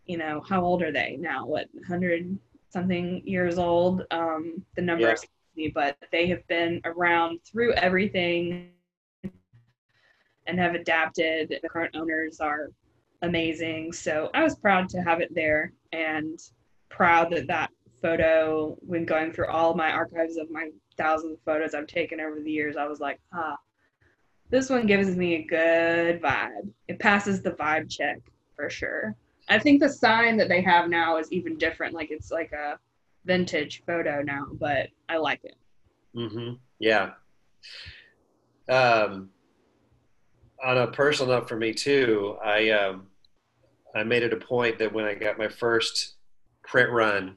you 0.06 0.16
know, 0.16 0.42
how 0.48 0.62
old 0.62 0.80
are 0.80 0.92
they 0.92 1.16
now? 1.18 1.44
What, 1.44 1.66
100 1.72 2.38
something 2.68 3.20
years 3.26 3.58
old? 3.58 4.04
Um, 4.12 4.64
the 4.76 4.82
numbers, 4.82 5.24
yeah. 5.56 5.70
but 5.74 5.96
they 6.12 6.28
have 6.28 6.46
been 6.46 6.80
around 6.84 7.40
through 7.44 7.72
everything 7.72 8.70
and 10.46 10.56
have 10.56 10.76
adapted. 10.76 11.58
The 11.60 11.68
current 11.68 11.96
owners 11.96 12.38
are 12.38 12.70
amazing. 13.22 13.92
So 13.92 14.30
I 14.34 14.44
was 14.44 14.54
proud 14.54 14.88
to 14.90 15.02
have 15.02 15.20
it 15.20 15.34
there 15.34 15.72
and 15.90 16.38
proud 16.92 17.30
that 17.32 17.48
that 17.48 17.70
photo, 18.00 18.76
when 18.80 19.04
going 19.04 19.32
through 19.32 19.48
all 19.48 19.74
my 19.74 19.90
archives 19.90 20.36
of 20.36 20.50
my 20.50 20.68
thousands 20.96 21.34
of 21.34 21.38
photos 21.44 21.74
I've 21.74 21.86
taken 21.86 22.20
over 22.20 22.40
the 22.40 22.50
years, 22.50 22.76
I 22.76 22.86
was 22.86 23.00
like, 23.00 23.20
ah, 23.32 23.56
this 24.50 24.68
one 24.68 24.86
gives 24.86 25.16
me 25.16 25.36
a 25.36 25.42
good 25.42 26.20
vibe. 26.20 26.70
It 26.88 26.98
passes 26.98 27.42
the 27.42 27.52
vibe 27.52 27.90
check 27.90 28.18
for 28.54 28.68
sure. 28.68 29.16
I 29.48 29.58
think 29.58 29.80
the 29.80 29.88
sign 29.88 30.36
that 30.36 30.48
they 30.48 30.60
have 30.60 30.88
now 30.88 31.16
is 31.16 31.32
even 31.32 31.56
different. 31.56 31.94
Like 31.94 32.10
it's 32.10 32.30
like 32.30 32.52
a 32.52 32.78
vintage 33.24 33.82
photo 33.86 34.22
now, 34.22 34.46
but 34.52 34.88
I 35.08 35.16
like 35.16 35.40
it. 35.44 35.56
Mm-hmm. 36.14 36.54
Yeah. 36.78 37.12
Um, 38.68 39.30
on 40.62 40.78
a 40.78 40.86
personal 40.88 41.34
note 41.34 41.48
for 41.48 41.56
me 41.56 41.72
too, 41.72 42.36
I 42.44 42.70
um, 42.70 43.06
I 43.94 44.04
made 44.04 44.22
it 44.22 44.32
a 44.32 44.36
point 44.36 44.78
that 44.78 44.92
when 44.92 45.04
I 45.04 45.14
got 45.14 45.38
my 45.38 45.48
first 45.48 46.16
print 46.64 46.90
run 46.90 47.36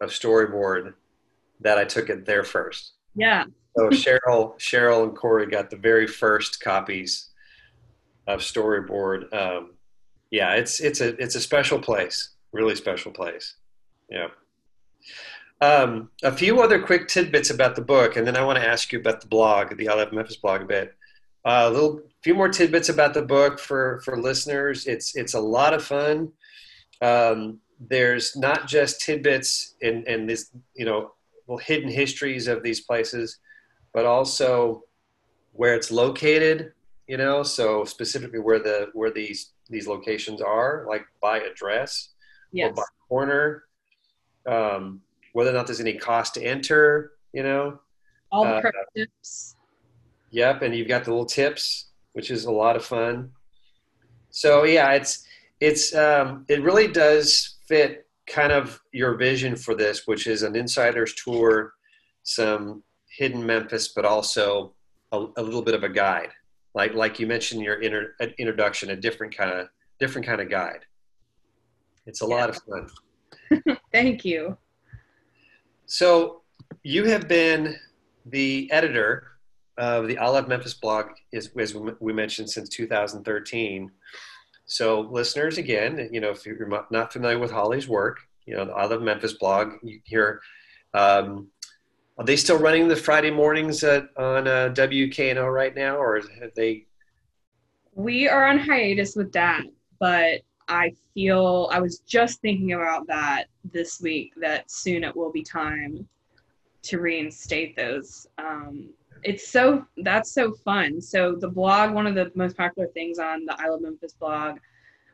of 0.00 0.10
storyboard, 0.10 0.94
that 1.60 1.78
I 1.78 1.84
took 1.84 2.10
it 2.10 2.26
there 2.26 2.44
first. 2.44 2.92
Yeah. 3.14 3.44
so 3.76 3.88
Cheryl, 3.88 4.58
Cheryl 4.58 5.04
and 5.04 5.16
Corey 5.16 5.46
got 5.46 5.70
the 5.70 5.76
very 5.76 6.06
first 6.06 6.60
copies 6.60 7.30
of 8.26 8.40
storyboard. 8.40 9.32
Um, 9.32 9.74
yeah, 10.30 10.54
it's 10.54 10.80
it's 10.80 11.00
a 11.00 11.20
it's 11.22 11.34
a 11.34 11.40
special 11.40 11.78
place, 11.78 12.30
really 12.52 12.74
special 12.74 13.12
place. 13.12 13.54
Yeah. 14.10 14.28
Um, 15.60 16.10
a 16.22 16.32
few 16.32 16.60
other 16.60 16.82
quick 16.82 17.08
tidbits 17.08 17.50
about 17.50 17.76
the 17.76 17.82
book, 17.82 18.16
and 18.16 18.26
then 18.26 18.36
I 18.36 18.44
want 18.44 18.58
to 18.58 18.66
ask 18.66 18.92
you 18.92 18.98
about 18.98 19.20
the 19.22 19.28
blog, 19.28 19.76
the 19.76 19.88
I 19.88 19.94
Love 19.94 20.12
Memphis 20.12 20.36
blog, 20.36 20.62
a 20.62 20.66
bit. 20.66 20.94
Uh, 21.44 21.68
a 21.68 21.70
little, 21.70 22.02
few 22.22 22.34
more 22.34 22.48
tidbits 22.48 22.88
about 22.88 23.14
the 23.14 23.22
book 23.22 23.58
for 23.58 24.00
for 24.04 24.20
listeners. 24.20 24.86
It's 24.86 25.16
it's 25.16 25.34
a 25.34 25.40
lot 25.40 25.72
of 25.72 25.84
fun. 25.84 26.32
Um, 27.00 27.60
there's 27.78 28.36
not 28.36 28.66
just 28.66 29.00
tidbits 29.00 29.74
and 29.82 30.06
and 30.06 30.28
this 30.28 30.50
you 30.74 30.84
know 30.84 31.12
hidden 31.60 31.88
histories 31.88 32.48
of 32.48 32.62
these 32.62 32.80
places, 32.80 33.38
but 33.92 34.06
also 34.06 34.82
where 35.52 35.74
it's 35.74 35.90
located. 35.90 36.72
You 37.06 37.16
know, 37.16 37.44
so 37.44 37.84
specifically 37.84 38.40
where 38.40 38.58
the 38.58 38.88
where 38.92 39.12
these 39.12 39.52
these 39.70 39.86
locations 39.86 40.40
are, 40.40 40.84
like 40.88 41.06
by 41.20 41.40
address 41.40 42.10
yes. 42.52 42.70
or 42.70 42.74
by 42.74 42.82
corner. 43.08 43.64
Um, 44.46 45.00
whether 45.32 45.50
or 45.50 45.52
not 45.52 45.66
there's 45.66 45.80
any 45.80 45.94
cost 45.94 46.34
to 46.34 46.42
enter, 46.42 47.12
you 47.32 47.42
know. 47.42 47.78
All 48.32 48.44
the 48.44 48.56
uh, 48.56 48.70
tips. 48.96 49.56
Yep, 50.30 50.62
and 50.62 50.74
you've 50.74 50.88
got 50.88 51.04
the 51.04 51.10
little 51.10 51.26
tips, 51.26 51.86
which 52.14 52.30
is 52.30 52.46
a 52.46 52.50
lot 52.50 52.74
of 52.74 52.84
fun. 52.84 53.30
So 54.30 54.64
yeah, 54.64 54.92
it's 54.92 55.26
it's 55.60 55.94
um, 55.94 56.44
it 56.48 56.62
really 56.62 56.88
does 56.88 57.55
fit 57.66 58.06
kind 58.26 58.52
of 58.52 58.80
your 58.92 59.14
vision 59.14 59.56
for 59.56 59.74
this, 59.74 60.06
which 60.06 60.26
is 60.26 60.42
an 60.42 60.56
insider's 60.56 61.14
tour, 61.14 61.72
some 62.22 62.82
hidden 63.08 63.44
Memphis, 63.44 63.88
but 63.88 64.04
also 64.04 64.74
a, 65.12 65.26
a 65.36 65.42
little 65.42 65.62
bit 65.62 65.74
of 65.74 65.84
a 65.84 65.88
guide, 65.88 66.30
like 66.74 66.94
like 66.94 67.18
you 67.18 67.26
mentioned 67.26 67.60
in 67.60 67.64
your 67.64 67.80
inter, 67.80 68.14
introduction, 68.38 68.90
a 68.90 68.96
different 68.96 69.36
kind 69.36 69.50
of 69.50 69.68
different 70.00 70.26
kind 70.26 70.40
of 70.40 70.50
guide. 70.50 70.84
It's 72.06 72.22
a 72.22 72.26
yeah. 72.26 72.34
lot 72.34 72.50
of 72.50 72.58
fun. 72.62 73.76
Thank 73.92 74.24
you. 74.24 74.56
So 75.86 76.42
you 76.82 77.04
have 77.04 77.28
been 77.28 77.76
the 78.26 78.70
editor 78.72 79.28
of 79.78 80.08
the 80.08 80.18
I 80.18 80.28
Love 80.28 80.48
Memphis 80.48 80.74
blog, 80.74 81.06
as, 81.32 81.50
as 81.58 81.74
we 82.00 82.12
mentioned, 82.12 82.50
since 82.50 82.68
2013. 82.68 83.90
So 84.66 85.00
listeners, 85.00 85.58
again, 85.58 86.08
you 86.12 86.20
know, 86.20 86.30
if 86.30 86.44
you're 86.44 86.68
not 86.90 87.12
familiar 87.12 87.38
with 87.38 87.52
Holly's 87.52 87.88
work, 87.88 88.20
you 88.46 88.56
know, 88.56 88.64
the 88.64 88.72
I 88.72 88.86
Love 88.86 89.02
Memphis 89.02 89.34
blog, 89.34 89.74
you 89.82 90.00
hear, 90.04 90.40
um, 90.92 91.48
are 92.18 92.24
they 92.24 92.36
still 92.36 92.58
running 92.58 92.88
the 92.88 92.96
Friday 92.96 93.30
mornings 93.30 93.84
at, 93.84 94.08
on 94.16 94.48
uh, 94.48 94.72
WKNO 94.74 95.52
right 95.52 95.74
now, 95.74 95.96
or 95.96 96.20
have 96.40 96.54
they? 96.54 96.86
We 97.94 98.28
are 98.28 98.46
on 98.46 98.58
hiatus 98.58 99.14
with 99.14 99.32
that, 99.32 99.64
but 100.00 100.40
I 100.68 100.92
feel 101.14 101.68
I 101.70 101.80
was 101.80 101.98
just 102.00 102.40
thinking 102.40 102.72
about 102.72 103.06
that 103.06 103.44
this 103.72 104.00
week 104.00 104.32
that 104.40 104.70
soon 104.70 105.04
it 105.04 105.14
will 105.14 105.30
be 105.30 105.42
time 105.42 106.08
to 106.82 106.98
reinstate 106.98 107.76
those. 107.76 108.26
Um, 108.38 108.90
it's 109.26 109.48
so 109.48 109.84
that's 109.98 110.30
so 110.30 110.52
fun. 110.52 111.00
So 111.00 111.34
the 111.34 111.48
blog, 111.48 111.92
one 111.92 112.06
of 112.06 112.14
the 112.14 112.30
most 112.36 112.56
popular 112.56 112.88
things 112.88 113.18
on 113.18 113.44
the 113.44 113.56
I 113.58 113.68
Love 113.68 113.80
Memphis 113.80 114.12
blog, 114.12 114.58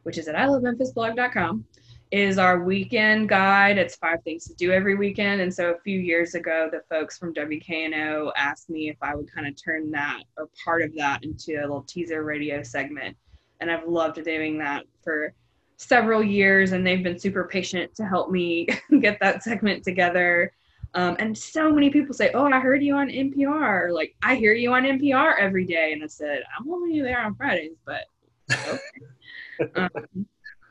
which 0.03 0.19
is 0.19 0.29
at 0.29 0.35
ilovememphisblog.com, 0.35 1.65
is 2.11 2.37
our 2.37 2.63
weekend 2.63 3.31
guide. 3.31 3.79
It's 3.79 3.97
five 3.97 4.23
things 4.23 4.45
to 4.49 4.55
do 4.55 4.71
every 4.71 4.97
weekend. 4.97 5.41
And 5.41 5.53
so 5.53 5.71
a 5.71 5.81
few 5.81 5.99
years 5.99 6.35
ago, 6.35 6.69
the 6.71 6.83
folks 6.91 7.17
from 7.17 7.33
WKNO 7.33 8.33
asked 8.37 8.69
me 8.69 8.91
if 8.91 8.99
I 9.01 9.15
would 9.15 9.33
kind 9.33 9.47
of 9.47 9.57
turn 9.57 9.91
that 9.93 10.25
or 10.37 10.51
part 10.63 10.83
of 10.83 10.95
that 10.97 11.25
into 11.25 11.55
a 11.59 11.63
little 11.63 11.83
teaser 11.83 12.23
radio 12.23 12.63
segment. 12.63 13.17
And 13.61 13.71
I've 13.71 13.89
loved 13.89 14.23
doing 14.23 14.59
that 14.59 14.85
for 15.03 15.33
several 15.79 16.23
years 16.23 16.73
and 16.73 16.87
they've 16.87 17.03
been 17.03 17.19
super 17.19 17.45
patient 17.45 17.95
to 17.95 18.05
help 18.05 18.31
me 18.31 18.69
get 19.01 19.19
that 19.21 19.43
segment 19.43 19.85
together. 19.85 20.53
Um, 20.95 21.17
and 21.19 21.37
so 21.37 21.73
many 21.73 21.91
people 21.91 22.15
say, 22.15 22.31
Oh, 22.35 22.45
I 22.47 22.61
heard 22.61 22.83
you 22.83 22.97
on 22.97 23.09
NPR. 23.09 23.93
Like, 23.93 24.15
I 24.23 24.35
hear 24.35 24.53
you 24.53 24.73
on 24.73 24.83
NPR 24.83 25.35
every 25.39 25.65
day. 25.65 25.93
And 25.93 26.03
I 26.03 26.07
said, 26.07 26.43
I'm 26.59 26.71
only 26.71 27.01
there 27.01 27.21
on 27.21 27.35
Fridays, 27.35 27.77
but 27.87 28.05
okay. 28.53 28.79
um, 29.77 30.27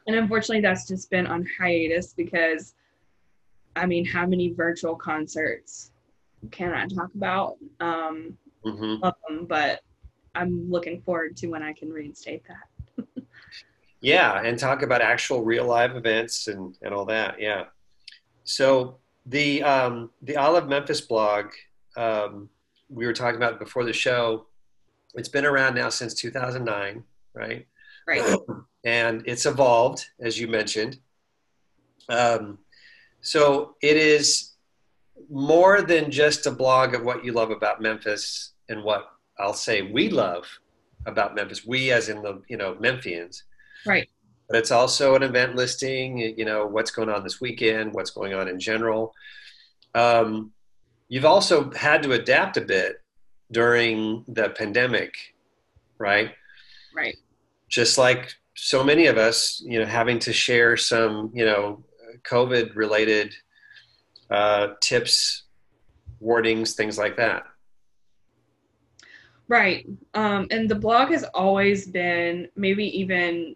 and 0.08 0.16
unfortunately, 0.16 0.62
that's 0.62 0.88
just 0.88 1.10
been 1.10 1.28
on 1.28 1.48
hiatus 1.60 2.14
because, 2.14 2.76
I 3.76 3.86
mean, 3.86 4.06
how 4.06 4.26
many 4.26 4.54
virtual 4.54 4.96
concerts 4.96 5.92
can 6.52 6.74
I 6.74 6.88
talk 6.88 7.14
about? 7.16 7.58
Um, 7.80 8.38
mm-hmm. 8.66 9.02
them, 9.02 9.46
but 9.48 9.82
I'm 10.36 10.70
looking 10.70 11.02
forward 11.02 11.38
to 11.38 11.48
when 11.48 11.64
I 11.64 11.74
can 11.74 11.90
reinstate 11.90 12.44
that. 12.48 13.06
Yeah, 14.02 14.42
and 14.42 14.58
talk 14.58 14.82
about 14.82 15.02
actual 15.02 15.44
real 15.44 15.66
live 15.66 15.96
events 15.96 16.48
and, 16.48 16.76
and 16.82 16.92
all 16.94 17.06
that. 17.06 17.40
Yeah. 17.40 17.66
So 18.44 18.98
the 19.26 19.64
um, 19.64 20.10
the 20.22 20.38
I 20.38 20.48
Love 20.48 20.68
Memphis 20.68 21.02
blog 21.02 21.48
um, 21.98 22.50
we 22.90 23.06
were 23.06 23.14
talking 23.14 23.38
about 23.38 23.60
before 23.60 23.84
the 23.84 23.94
show. 23.94 24.48
It's 25.16 25.30
been 25.30 25.46
around 25.46 25.76
now 25.76 25.90
since 25.90 26.14
2009, 26.14 27.04
right? 27.34 27.68
Right. 28.08 28.38
and 28.86 29.24
it's 29.26 29.46
evolved, 29.46 30.06
as 30.20 30.40
you 30.40 30.48
mentioned. 30.48 31.00
Um, 32.10 32.60
so 33.22 33.76
it 33.82 33.98
is 33.98 34.54
more 35.30 35.82
than 35.82 36.12
just 36.12 36.46
a 36.46 36.52
blog 36.52 36.96
of 36.96 37.04
what 37.04 37.24
you 37.24 37.34
love 37.34 37.52
about 37.52 37.82
Memphis 37.82 38.54
and 38.70 38.84
what 38.84 39.12
I'll 39.40 39.54
say 39.54 39.82
we 39.82 40.10
love 40.10 40.48
about 41.06 41.36
Memphis. 41.36 41.66
We, 41.66 41.92
as 41.92 42.10
in 42.10 42.22
the 42.22 42.42
you 42.48 42.58
know 42.58 42.76
Memphians 42.76 43.44
Right. 43.86 44.10
But 44.52 44.60
it's 44.60 44.72
also 44.72 45.16
an 45.16 45.24
event 45.24 45.56
listing, 45.56 46.18
you 46.18 46.44
know, 46.44 46.66
what's 46.66 46.92
going 46.92 47.08
on 47.08 47.24
this 47.24 47.40
weekend, 47.40 47.94
what's 47.94 48.12
going 48.12 48.34
on 48.34 48.50
in 48.50 48.60
general. 48.60 49.14
Um, 49.96 50.52
you've 51.08 51.26
also 51.26 51.72
had 51.72 52.04
to 52.04 52.12
adapt 52.12 52.58
a 52.58 52.62
bit 52.62 53.02
during 53.50 54.26
the 54.28 54.50
pandemic, 54.50 55.16
right? 55.98 56.32
Right. 56.94 57.16
Just 57.70 57.98
like 57.98 58.34
so 58.56 58.84
many 58.84 59.06
of 59.08 59.18
us, 59.18 59.64
you 59.66 59.80
know, 59.80 59.86
having 59.86 60.20
to 60.20 60.34
share 60.34 60.76
some, 60.76 61.32
you 61.34 61.46
know, 61.46 61.84
COVID 62.30 62.76
related 62.76 63.34
uh, 64.30 64.74
tips, 64.82 65.44
warnings, 66.20 66.74
things 66.74 66.98
like 66.98 67.16
that. 67.16 67.44
Right. 69.48 69.88
Um, 70.14 70.48
and 70.52 70.70
the 70.70 70.76
blog 70.76 71.10
has 71.10 71.24
always 71.34 71.88
been, 71.88 72.50
maybe 72.56 72.86
even 73.00 73.56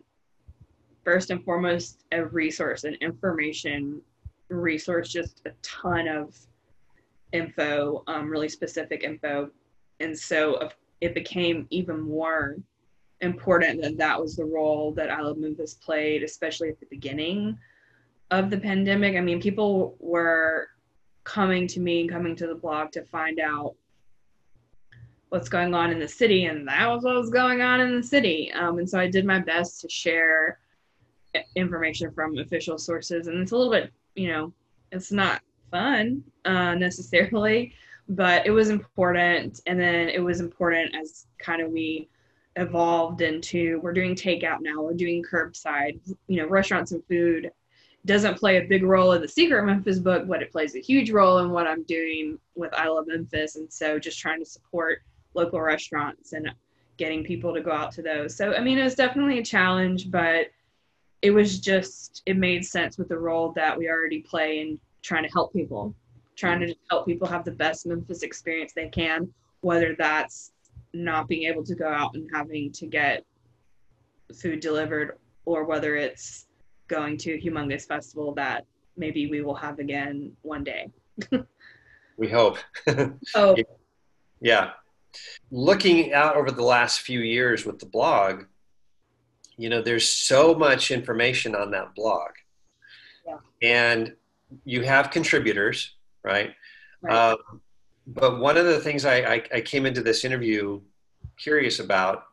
first 1.06 1.30
and 1.30 1.44
foremost 1.46 2.04
a 2.12 2.26
resource, 2.26 2.84
an 2.84 2.96
information 2.96 4.02
resource, 4.50 5.10
just 5.10 5.42
a 5.46 5.52
ton 5.62 6.08
of 6.08 6.36
info, 7.32 8.04
um, 8.08 8.30
really 8.30 8.50
specific 8.50 9.04
info. 9.04 9.50
And 10.00 10.18
so 10.18 10.70
it 11.02 11.14
became 11.14 11.68
even 11.70 12.02
more 12.02 12.58
important 13.22 13.82
that 13.82 13.98
that 13.98 14.20
was 14.20 14.36
the 14.36 14.46
role 14.46 14.92
that 14.94 15.10
I 15.10 15.22
Love 15.22 15.38
Memphis 15.38 15.76
played, 15.76 16.24
especially 16.24 16.70
at 16.70 16.80
the 16.80 16.88
beginning 16.88 17.58
of 18.32 18.50
the 18.50 18.58
pandemic. 18.58 19.16
I 19.16 19.22
mean, 19.22 19.40
people 19.40 19.96
were 20.00 20.70
coming 21.24 21.68
to 21.68 21.80
me, 21.80 22.02
and 22.02 22.10
coming 22.10 22.36
to 22.36 22.48
the 22.48 22.56
blog 22.56 22.92
to 22.92 23.04
find 23.04 23.40
out 23.40 23.76
what's 25.30 25.50
going 25.50 25.74
on 25.74 25.92
in 25.92 26.00
the 26.00 26.08
city, 26.08 26.46
and 26.46 26.68
that 26.68 26.88
was 26.88 27.04
what 27.04 27.16
was 27.16 27.30
going 27.30 27.62
on 27.62 27.82
in 27.82 27.96
the 27.96 28.04
city. 28.04 28.52
Um, 28.54 28.78
and 28.80 28.90
so 28.90 29.00
I 29.00 29.10
did 29.10 29.26
my 29.26 29.40
best 29.40 29.82
to 29.82 29.90
share 29.90 30.60
information 31.56 32.12
from 32.12 32.38
official 32.38 32.78
sources 32.78 33.28
and 33.28 33.40
it's 33.40 33.52
a 33.52 33.58
little 33.58 33.72
bit 33.72 33.92
you 34.16 34.28
know 34.28 34.52
it's 34.92 35.12
not 35.12 35.42
fun 35.72 36.24
uh, 36.46 36.76
necessarily 36.76 37.74
but 38.10 38.46
it 38.46 38.52
was 38.52 38.70
important 38.70 39.62
and 39.66 39.80
then 39.80 40.10
it 40.10 40.24
was 40.24 40.40
important 40.40 40.96
as 40.96 41.26
kind 41.40 41.62
of 41.62 41.72
we 41.72 42.08
evolved 42.56 43.22
into 43.22 43.80
we're 43.82 43.94
doing 43.94 44.16
takeout 44.16 44.60
now, 44.62 44.82
we're 44.82 44.94
doing 44.94 45.24
curbside, 45.24 46.00
you 46.28 46.38
know, 46.38 46.48
restaurants 46.48 46.92
and 46.92 47.04
food 47.06 47.52
doesn't 48.06 48.38
play 48.38 48.58
a 48.58 48.68
big 48.68 48.84
role 48.84 49.14
in 49.14 49.22
the 49.22 49.28
Secret 49.28 49.66
Memphis 49.66 49.98
book, 49.98 50.28
but 50.28 50.42
it 50.42 50.52
plays 50.52 50.76
a 50.76 50.80
huge 50.80 51.10
role 51.10 51.40
in 51.40 51.50
what 51.50 51.66
I'm 51.66 51.84
doing 51.84 52.38
with 52.54 52.72
I 52.76 52.88
Love 52.88 53.08
Memphis. 53.08 53.56
And 53.56 53.72
so 53.72 53.98
just 53.98 54.20
trying 54.20 54.40
to 54.40 54.46
support 54.46 55.00
local 55.34 55.60
restaurants 55.60 56.34
and 56.34 56.54
getting 56.98 57.24
people 57.24 57.54
to 57.54 57.62
go 57.62 57.72
out 57.72 57.92
to 57.94 58.04
those. 58.04 58.36
So, 58.36 58.54
I 58.54 58.62
mean, 58.62 58.78
it 58.78 58.84
was 58.84 58.96
definitely 58.96 59.40
a 59.40 59.44
challenge, 59.44 60.12
but 60.12 60.48
it 61.26 61.34
was 61.34 61.58
just, 61.60 62.22
it 62.28 62.38
made 62.38 62.64
sense 62.64 63.00
with 63.00 63.10
the 63.10 63.18
role 63.18 63.52
that 63.54 63.76
we 63.76 63.90
already 63.90 64.22
play 64.22 64.60
in 64.60 64.80
trying 65.02 65.24
to 65.24 65.30
help 65.32 65.52
people, 65.54 65.96
trying 66.36 66.60
to 66.60 66.76
help 66.92 67.08
people 67.08 67.28
have 67.28 67.44
the 67.44 67.52
best 67.52 67.88
Memphis 67.88 68.22
experience 68.22 68.74
they 68.74 68.90
can, 68.90 69.34
whether 69.62 69.96
that's 69.98 70.52
not 70.94 71.28
being 71.28 71.52
able 71.52 71.64
to 71.64 71.74
go 71.74 71.88
out 71.88 72.14
and 72.14 72.30
having 72.32 72.72
to 72.74 72.86
get 72.86 73.26
food 74.40 74.60
delivered 74.60 75.18
or 75.46 75.64
whether 75.64 75.96
it's 75.96 76.46
going 76.88 77.18
to 77.18 77.34
a 77.34 77.42
humongous 77.42 77.88
festival 77.88 78.32
that 78.36 78.64
maybe 78.96 79.28
we 79.28 79.42
will 79.42 79.56
have 79.56 79.80
again 79.80 80.32
one 80.44 80.64
day. 80.64 80.92
we 82.18 82.30
hope. 82.30 82.60
oh. 83.34 83.56
Yeah. 84.42 84.74
Looking 85.50 86.14
out 86.14 86.36
over 86.36 86.52
the 86.52 86.64
last 86.64 87.00
few 87.00 87.22
years 87.22 87.66
with 87.66 87.80
the 87.80 87.88
blog, 87.88 88.44
you 89.58 89.70
know, 89.70 89.82
there's 89.82 90.08
so 90.08 90.54
much 90.54 90.92
information 90.92 91.56
on 91.56 91.72
that 91.72 91.96
blog. 91.96 92.32
Yeah. 93.26 93.38
And 93.62 94.14
you 94.64 94.84
have 94.84 95.12
contributors, 95.12 95.96
right? 96.24 96.54
right. 97.02 97.32
Um, 97.32 97.62
but 98.08 98.40
one 98.40 98.58
of 98.58 98.66
the 98.66 98.80
things 98.80 99.06
I, 99.06 99.18
I, 99.18 99.44
I 99.56 99.62
came 99.62 99.86
into 99.86 100.02
this 100.02 100.26
interview 100.26 100.82
curious 101.38 101.80
about 101.80 102.26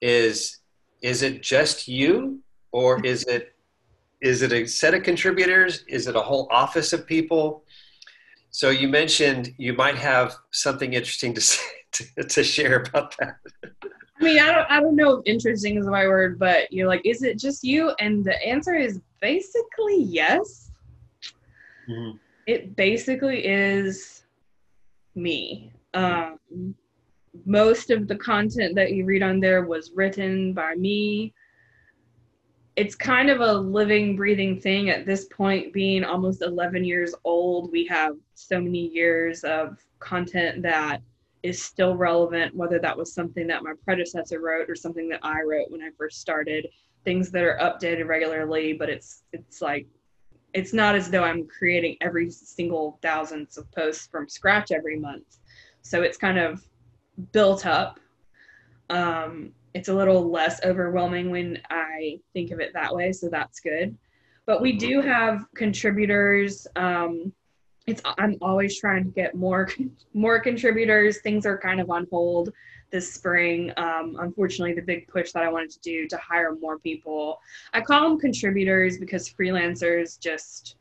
is 0.00 0.58
is 1.02 1.22
it 1.22 1.42
just 1.42 1.88
you 1.88 2.40
or 2.72 3.00
is 3.04 3.24
it 3.24 3.54
is 4.20 4.42
it 4.42 4.52
a 4.52 4.66
set 4.66 4.94
of 4.94 5.02
contributors 5.02 5.84
is 5.88 6.06
it 6.06 6.16
a 6.16 6.20
whole 6.20 6.48
office 6.50 6.92
of 6.92 7.06
people 7.06 7.64
so 8.50 8.70
you 8.70 8.88
mentioned 8.88 9.54
you 9.58 9.72
might 9.72 9.96
have 9.96 10.34
something 10.50 10.92
interesting 10.94 11.34
to 11.34 11.40
say, 11.50 11.62
to, 11.92 12.04
to 12.24 12.44
share 12.44 12.82
about 12.82 13.14
that 13.18 13.36
i 14.20 14.24
mean 14.24 14.38
I 14.38 14.52
don't, 14.52 14.70
I 14.70 14.80
don't 14.80 14.96
know 14.96 15.18
if 15.18 15.22
interesting 15.26 15.78
is 15.78 15.84
the 15.84 15.90
right 15.90 16.08
word 16.08 16.38
but 16.38 16.72
you're 16.72 16.88
like 16.88 17.02
is 17.04 17.22
it 17.22 17.38
just 17.38 17.64
you? 17.64 17.92
And 17.98 18.24
the 18.24 18.40
answer 18.46 18.74
is 18.74 19.00
basically 19.20 20.02
yes. 20.02 20.70
Mm-hmm. 21.88 22.16
it 22.46 22.76
basically 22.76 23.44
is 23.44 24.22
me. 25.14 25.72
Um, 25.94 26.38
most 27.44 27.90
of 27.90 28.08
the 28.08 28.16
content 28.16 28.74
that 28.76 28.92
you 28.92 29.04
read 29.04 29.22
on 29.22 29.40
there 29.40 29.64
was 29.64 29.92
written 29.94 30.52
by 30.52 30.74
me. 30.74 31.32
It's 32.76 32.94
kind 32.94 33.28
of 33.28 33.40
a 33.40 33.52
living 33.52 34.16
breathing 34.16 34.60
thing 34.60 34.90
at 34.90 35.04
this 35.04 35.24
point 35.26 35.72
being 35.72 36.04
almost 36.04 36.42
11 36.42 36.84
years 36.84 37.14
old. 37.24 37.72
We 37.72 37.86
have 37.86 38.14
so 38.34 38.60
many 38.60 38.88
years 38.88 39.42
of 39.44 39.78
content 39.98 40.62
that 40.62 41.02
is 41.42 41.62
still 41.62 41.96
relevant 41.96 42.54
whether 42.54 42.78
that 42.78 42.96
was 42.96 43.14
something 43.14 43.46
that 43.46 43.62
my 43.62 43.72
predecessor 43.84 44.40
wrote 44.40 44.68
or 44.68 44.74
something 44.74 45.08
that 45.08 45.20
i 45.22 45.40
wrote 45.42 45.70
when 45.70 45.82
i 45.82 45.90
first 45.96 46.20
started 46.20 46.66
things 47.04 47.30
that 47.30 47.42
are 47.42 47.58
updated 47.60 48.06
regularly 48.06 48.72
but 48.72 48.88
it's 48.88 49.22
it's 49.32 49.62
like 49.62 49.86
it's 50.52 50.72
not 50.72 50.94
as 50.94 51.10
though 51.10 51.24
i'm 51.24 51.46
creating 51.46 51.96
every 52.00 52.30
single 52.30 52.98
thousands 53.02 53.56
of 53.56 53.70
posts 53.72 54.06
from 54.10 54.28
scratch 54.28 54.70
every 54.70 54.98
month 54.98 55.38
so 55.82 56.02
it's 56.02 56.18
kind 56.18 56.38
of 56.38 56.62
built 57.32 57.64
up 57.64 57.98
um, 58.90 59.52
it's 59.72 59.88
a 59.88 59.94
little 59.94 60.30
less 60.30 60.60
overwhelming 60.64 61.30
when 61.30 61.58
I 61.70 62.20
think 62.32 62.50
of 62.50 62.60
it 62.60 62.72
that 62.74 62.94
way, 62.94 63.12
so 63.12 63.28
that's 63.30 63.60
good. 63.60 63.96
But 64.46 64.60
we 64.60 64.72
do 64.72 65.00
have 65.00 65.46
contributors. 65.54 66.66
Um, 66.74 67.32
it's 67.90 68.02
I'm 68.18 68.36
always 68.40 68.78
trying 68.78 69.04
to 69.04 69.10
get 69.10 69.34
more 69.34 69.68
more 70.14 70.40
contributors. 70.40 71.20
Things 71.20 71.46
are 71.46 71.58
kind 71.58 71.80
of 71.80 71.90
on 71.90 72.06
hold 72.10 72.52
this 72.90 73.12
spring. 73.12 73.72
Um, 73.76 74.16
unfortunately, 74.18 74.74
the 74.74 74.82
big 74.82 75.06
push 75.08 75.32
that 75.32 75.42
I 75.42 75.50
wanted 75.50 75.70
to 75.70 75.80
do 75.80 76.08
to 76.08 76.16
hire 76.16 76.54
more 76.54 76.78
people. 76.78 77.40
I 77.72 77.80
call 77.80 78.08
them 78.08 78.18
contributors 78.18 78.98
because 78.98 79.28
freelancers 79.28 80.18
just 80.18 80.76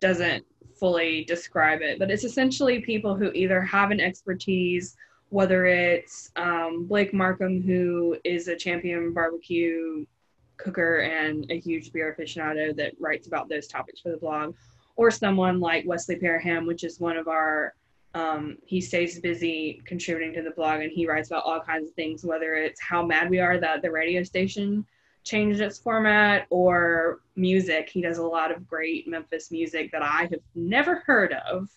doesn't 0.00 0.44
fully 0.78 1.24
describe 1.24 1.80
it, 1.82 1.98
but 1.98 2.10
it's 2.10 2.24
essentially 2.24 2.80
people 2.80 3.14
who 3.14 3.30
either 3.32 3.60
have 3.60 3.90
an 3.90 4.00
expertise 4.00 4.96
whether 5.32 5.64
it's 5.64 6.30
um, 6.36 6.84
Blake 6.84 7.14
Markham, 7.14 7.62
who 7.62 8.18
is 8.22 8.48
a 8.48 8.56
champion 8.56 9.14
barbecue 9.14 10.04
cooker 10.58 10.98
and 10.98 11.50
a 11.50 11.58
huge 11.58 11.90
beer 11.90 12.14
aficionado 12.14 12.76
that 12.76 12.92
writes 13.00 13.28
about 13.28 13.48
those 13.48 13.66
topics 13.66 14.00
for 14.00 14.10
the 14.10 14.18
blog, 14.18 14.54
or 14.96 15.10
someone 15.10 15.60
like 15.60 15.86
Wesley 15.86 16.16
Parham, 16.16 16.66
which 16.66 16.84
is 16.84 17.00
one 17.00 17.16
of 17.16 17.28
our 17.28 17.74
um, 18.14 18.58
he 18.66 18.80
stays 18.80 19.20
busy 19.20 19.80
contributing 19.86 20.34
to 20.34 20.42
the 20.42 20.50
blog 20.50 20.80
and 20.80 20.92
he 20.92 21.06
writes 21.06 21.28
about 21.30 21.44
all 21.44 21.60
kinds 21.60 21.88
of 21.88 21.94
things, 21.94 22.24
whether 22.24 22.54
it's 22.54 22.80
how 22.80 23.04
mad 23.04 23.30
we 23.30 23.38
are 23.38 23.58
that 23.58 23.80
the 23.80 23.90
radio 23.90 24.22
station 24.22 24.84
changed 25.24 25.60
its 25.60 25.78
format 25.78 26.46
or 26.50 27.20
music. 27.36 27.88
He 27.88 28.02
does 28.02 28.18
a 28.18 28.26
lot 28.26 28.50
of 28.50 28.66
great 28.68 29.08
Memphis 29.08 29.50
music 29.50 29.90
that 29.92 30.02
I 30.02 30.28
have 30.30 30.40
never 30.54 30.96
heard 31.06 31.32
of, 31.32 31.70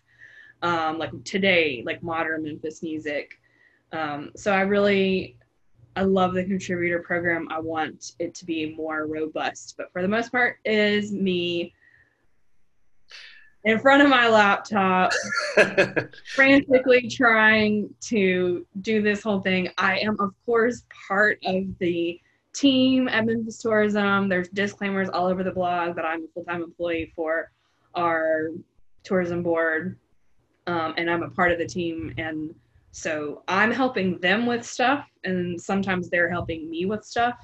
um, 0.61 0.97
like 0.97 1.11
today, 1.23 1.83
like 1.85 2.03
modern 2.03 2.43
Memphis 2.43 2.83
music. 2.83 3.39
Um, 3.93 4.31
so 4.35 4.51
I 4.51 4.61
really, 4.61 5.37
I 5.95 6.01
love 6.01 6.33
the 6.33 6.43
contributor 6.43 6.99
program. 6.99 7.47
I 7.49 7.59
want 7.59 8.13
it 8.19 8.33
to 8.35 8.45
be 8.45 8.75
more 8.75 9.05
robust, 9.05 9.75
but 9.77 9.91
for 9.93 10.01
the 10.01 10.07
most 10.07 10.31
part, 10.31 10.57
is 10.65 11.13
me 11.13 11.73
in 13.65 13.79
front 13.79 14.03
of 14.03 14.09
my 14.09 14.29
laptop, 14.29 15.11
frantically 16.35 17.09
trying 17.09 17.89
to 17.99 18.65
do 18.81 19.01
this 19.01 19.23
whole 19.23 19.41
thing. 19.41 19.69
I 19.77 19.97
am, 19.99 20.19
of 20.19 20.33
course, 20.45 20.83
part 21.07 21.39
of 21.45 21.63
the 21.79 22.19
team 22.53 23.07
at 23.07 23.25
Memphis 23.25 23.61
Tourism. 23.61 24.29
There's 24.29 24.49
disclaimers 24.49 25.09
all 25.09 25.25
over 25.25 25.43
the 25.43 25.51
blog 25.51 25.95
that 25.95 26.05
I'm 26.05 26.25
a 26.25 26.27
full 26.33 26.43
time 26.43 26.61
employee 26.61 27.11
for 27.15 27.51
our 27.95 28.49
tourism 29.03 29.41
board, 29.41 29.97
um, 30.67 30.93
and 30.97 31.09
I'm 31.09 31.23
a 31.23 31.29
part 31.31 31.51
of 31.51 31.57
the 31.57 31.65
team. 31.65 32.13
And 32.17 32.53
so 32.91 33.43
I'm 33.47 33.71
helping 33.71 34.19
them 34.19 34.45
with 34.45 34.63
stuff, 34.63 35.09
and 35.23 35.59
sometimes 35.59 36.09
they're 36.09 36.29
helping 36.29 36.69
me 36.69 36.85
with 36.85 37.03
stuff. 37.03 37.35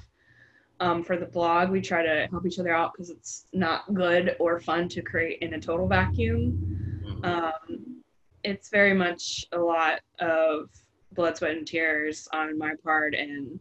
Um, 0.82 1.04
for 1.04 1.16
the 1.16 1.26
blog, 1.26 1.70
we 1.70 1.80
try 1.80 2.02
to 2.02 2.26
help 2.28 2.44
each 2.44 2.58
other 2.58 2.74
out 2.74 2.92
because 2.92 3.08
it's 3.08 3.46
not 3.52 3.94
good 3.94 4.34
or 4.40 4.58
fun 4.58 4.88
to 4.88 5.00
create 5.00 5.38
in 5.38 5.54
a 5.54 5.60
total 5.60 5.86
vacuum. 5.86 7.00
Mm-hmm. 7.06 7.24
Um, 7.24 8.02
it's 8.42 8.68
very 8.68 8.92
much 8.92 9.46
a 9.52 9.58
lot 9.58 10.00
of 10.18 10.70
blood, 11.12 11.36
sweat, 11.36 11.56
and 11.56 11.64
tears 11.64 12.26
on 12.32 12.58
my 12.58 12.72
part 12.82 13.14
and 13.14 13.60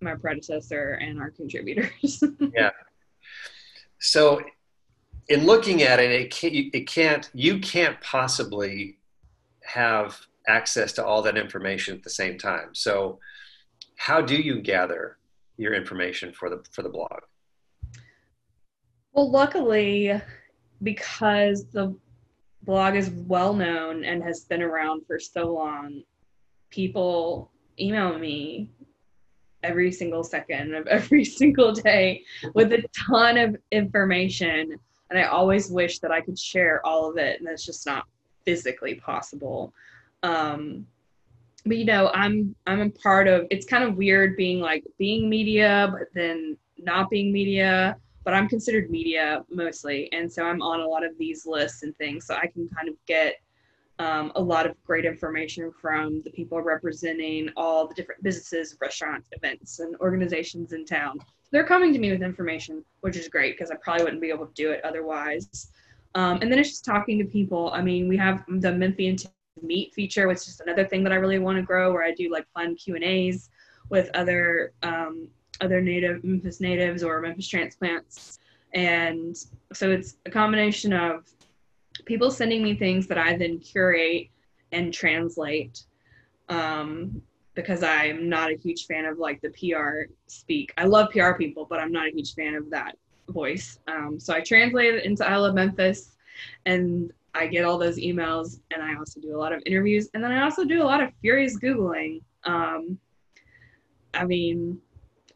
my 0.00 0.14
predecessor 0.14 0.94
and 0.94 1.20
our 1.20 1.30
contributors. 1.30 2.24
yeah. 2.56 2.70
So, 3.98 4.40
in 5.28 5.44
looking 5.44 5.82
at 5.82 6.00
it, 6.00 6.10
it 6.10 6.30
can't, 6.30 6.54
it 6.54 6.86
can't, 6.86 7.28
you 7.34 7.58
can't 7.58 8.00
possibly 8.00 8.96
have 9.62 10.18
access 10.48 10.92
to 10.92 11.04
all 11.04 11.20
that 11.20 11.36
information 11.36 11.94
at 11.94 12.02
the 12.02 12.08
same 12.08 12.38
time. 12.38 12.70
So, 12.72 13.18
how 13.96 14.22
do 14.22 14.36
you 14.36 14.62
gather 14.62 15.18
your 15.58 15.74
information 15.74 16.32
for 16.32 16.48
the 16.48 16.64
for 16.72 16.82
the 16.82 16.88
blog? 16.88 17.20
Well, 19.12 19.30
luckily, 19.30 20.18
because 20.82 21.66
the 21.66 21.94
blog 22.62 22.94
is 22.96 23.10
well 23.10 23.52
known 23.52 24.04
and 24.04 24.22
has 24.22 24.44
been 24.44 24.62
around 24.62 25.06
for 25.06 25.18
so 25.18 25.52
long, 25.52 26.02
people 26.70 27.50
email 27.78 28.18
me 28.18 28.70
every 29.62 29.90
single 29.90 30.22
second 30.22 30.74
of 30.74 30.86
every 30.98 31.24
single 31.24 31.72
day 31.72 32.24
with 32.54 32.72
a 32.72 32.84
ton 33.08 33.36
of 33.36 33.56
information. 33.72 34.78
And 35.10 35.18
I 35.18 35.24
always 35.24 35.70
wish 35.70 36.00
that 36.00 36.12
I 36.12 36.20
could 36.20 36.38
share 36.38 36.84
all 36.86 37.10
of 37.10 37.16
it, 37.16 37.38
and 37.38 37.48
that's 37.48 37.64
just 37.64 37.86
not 37.86 38.04
physically 38.44 38.96
possible. 38.96 39.72
Um, 40.22 40.86
but 41.68 41.76
you 41.76 41.84
know, 41.84 42.10
I'm 42.14 42.54
I'm 42.66 42.80
a 42.80 42.90
part 42.90 43.28
of. 43.28 43.46
It's 43.50 43.66
kind 43.66 43.84
of 43.84 43.96
weird 43.96 44.36
being 44.36 44.60
like 44.60 44.84
being 44.98 45.28
media, 45.28 45.88
but 45.92 46.08
then 46.14 46.56
not 46.78 47.10
being 47.10 47.32
media. 47.32 47.96
But 48.24 48.34
I'm 48.34 48.48
considered 48.48 48.90
media 48.90 49.44
mostly, 49.50 50.12
and 50.12 50.30
so 50.30 50.44
I'm 50.44 50.60
on 50.60 50.80
a 50.80 50.86
lot 50.86 51.04
of 51.04 51.16
these 51.18 51.46
lists 51.46 51.82
and 51.82 51.96
things, 51.96 52.26
so 52.26 52.34
I 52.34 52.46
can 52.46 52.68
kind 52.68 52.88
of 52.88 52.94
get 53.06 53.36
um, 53.98 54.32
a 54.36 54.40
lot 54.40 54.66
of 54.66 54.74
great 54.84 55.04
information 55.04 55.72
from 55.80 56.22
the 56.22 56.30
people 56.30 56.60
representing 56.60 57.50
all 57.56 57.88
the 57.88 57.94
different 57.94 58.22
businesses, 58.22 58.76
restaurants, 58.80 59.28
events, 59.32 59.80
and 59.80 59.96
organizations 59.96 60.72
in 60.72 60.84
town. 60.84 61.18
They're 61.50 61.64
coming 61.64 61.92
to 61.94 61.98
me 61.98 62.10
with 62.10 62.22
information, 62.22 62.84
which 63.00 63.16
is 63.16 63.28
great 63.28 63.56
because 63.56 63.70
I 63.70 63.76
probably 63.76 64.04
wouldn't 64.04 64.22
be 64.22 64.28
able 64.28 64.46
to 64.46 64.54
do 64.54 64.70
it 64.70 64.84
otherwise. 64.84 65.70
Um, 66.14 66.38
and 66.42 66.50
then 66.50 66.58
it's 66.58 66.70
just 66.70 66.84
talking 66.84 67.18
to 67.18 67.24
people. 67.24 67.70
I 67.72 67.82
mean, 67.82 68.08
we 68.08 68.16
have 68.16 68.44
the 68.48 68.72
Memphian 68.72 69.16
Meet 69.62 69.94
feature, 69.94 70.28
which 70.28 70.48
is 70.48 70.60
another 70.60 70.86
thing 70.86 71.02
that 71.04 71.12
I 71.12 71.16
really 71.16 71.38
want 71.38 71.56
to 71.56 71.62
grow, 71.62 71.92
where 71.92 72.04
I 72.04 72.12
do 72.12 72.30
like 72.30 72.46
fun 72.54 72.74
Q 72.76 72.94
and 72.94 73.04
A's 73.04 73.50
with 73.88 74.10
other 74.14 74.72
um, 74.82 75.28
other 75.60 75.80
native 75.80 76.22
Memphis 76.24 76.60
natives 76.60 77.02
or 77.02 77.20
Memphis 77.20 77.48
transplants, 77.48 78.38
and 78.74 79.36
so 79.72 79.90
it's 79.90 80.16
a 80.26 80.30
combination 80.30 80.92
of 80.92 81.28
people 82.04 82.30
sending 82.30 82.62
me 82.62 82.74
things 82.74 83.06
that 83.08 83.18
I 83.18 83.36
then 83.36 83.58
curate 83.58 84.28
and 84.72 84.92
translate. 84.92 85.84
Um, 86.48 87.22
because 87.58 87.82
I'm 87.82 88.28
not 88.28 88.52
a 88.52 88.56
huge 88.56 88.86
fan 88.86 89.04
of 89.04 89.18
like 89.18 89.40
the 89.40 89.50
PR 89.50 90.12
speak. 90.28 90.72
I 90.78 90.84
love 90.84 91.10
PR 91.10 91.32
people, 91.32 91.66
but 91.68 91.80
I'm 91.80 91.90
not 91.90 92.06
a 92.06 92.12
huge 92.12 92.34
fan 92.36 92.54
of 92.54 92.70
that 92.70 92.96
voice. 93.30 93.80
Um, 93.88 94.20
so 94.20 94.32
I 94.32 94.40
translate 94.40 94.94
it 94.94 95.04
into 95.04 95.28
I 95.28 95.34
Love 95.36 95.54
Memphis, 95.54 96.12
and 96.66 97.12
I 97.34 97.46
get 97.46 97.64
all 97.64 97.78
those 97.78 97.98
emails, 97.98 98.60
and 98.72 98.82
I 98.82 98.96
also 98.96 99.20
do 99.20 99.36
a 99.36 99.38
lot 99.38 99.52
of 99.52 99.62
interviews, 99.66 100.08
and 100.14 100.22
then 100.22 100.32
I 100.32 100.42
also 100.42 100.64
do 100.64 100.82
a 100.82 100.84
lot 100.84 101.02
of 101.02 101.10
furious 101.20 101.58
googling. 101.58 102.20
Um, 102.44 102.98
I 104.14 104.24
mean, 104.24 104.80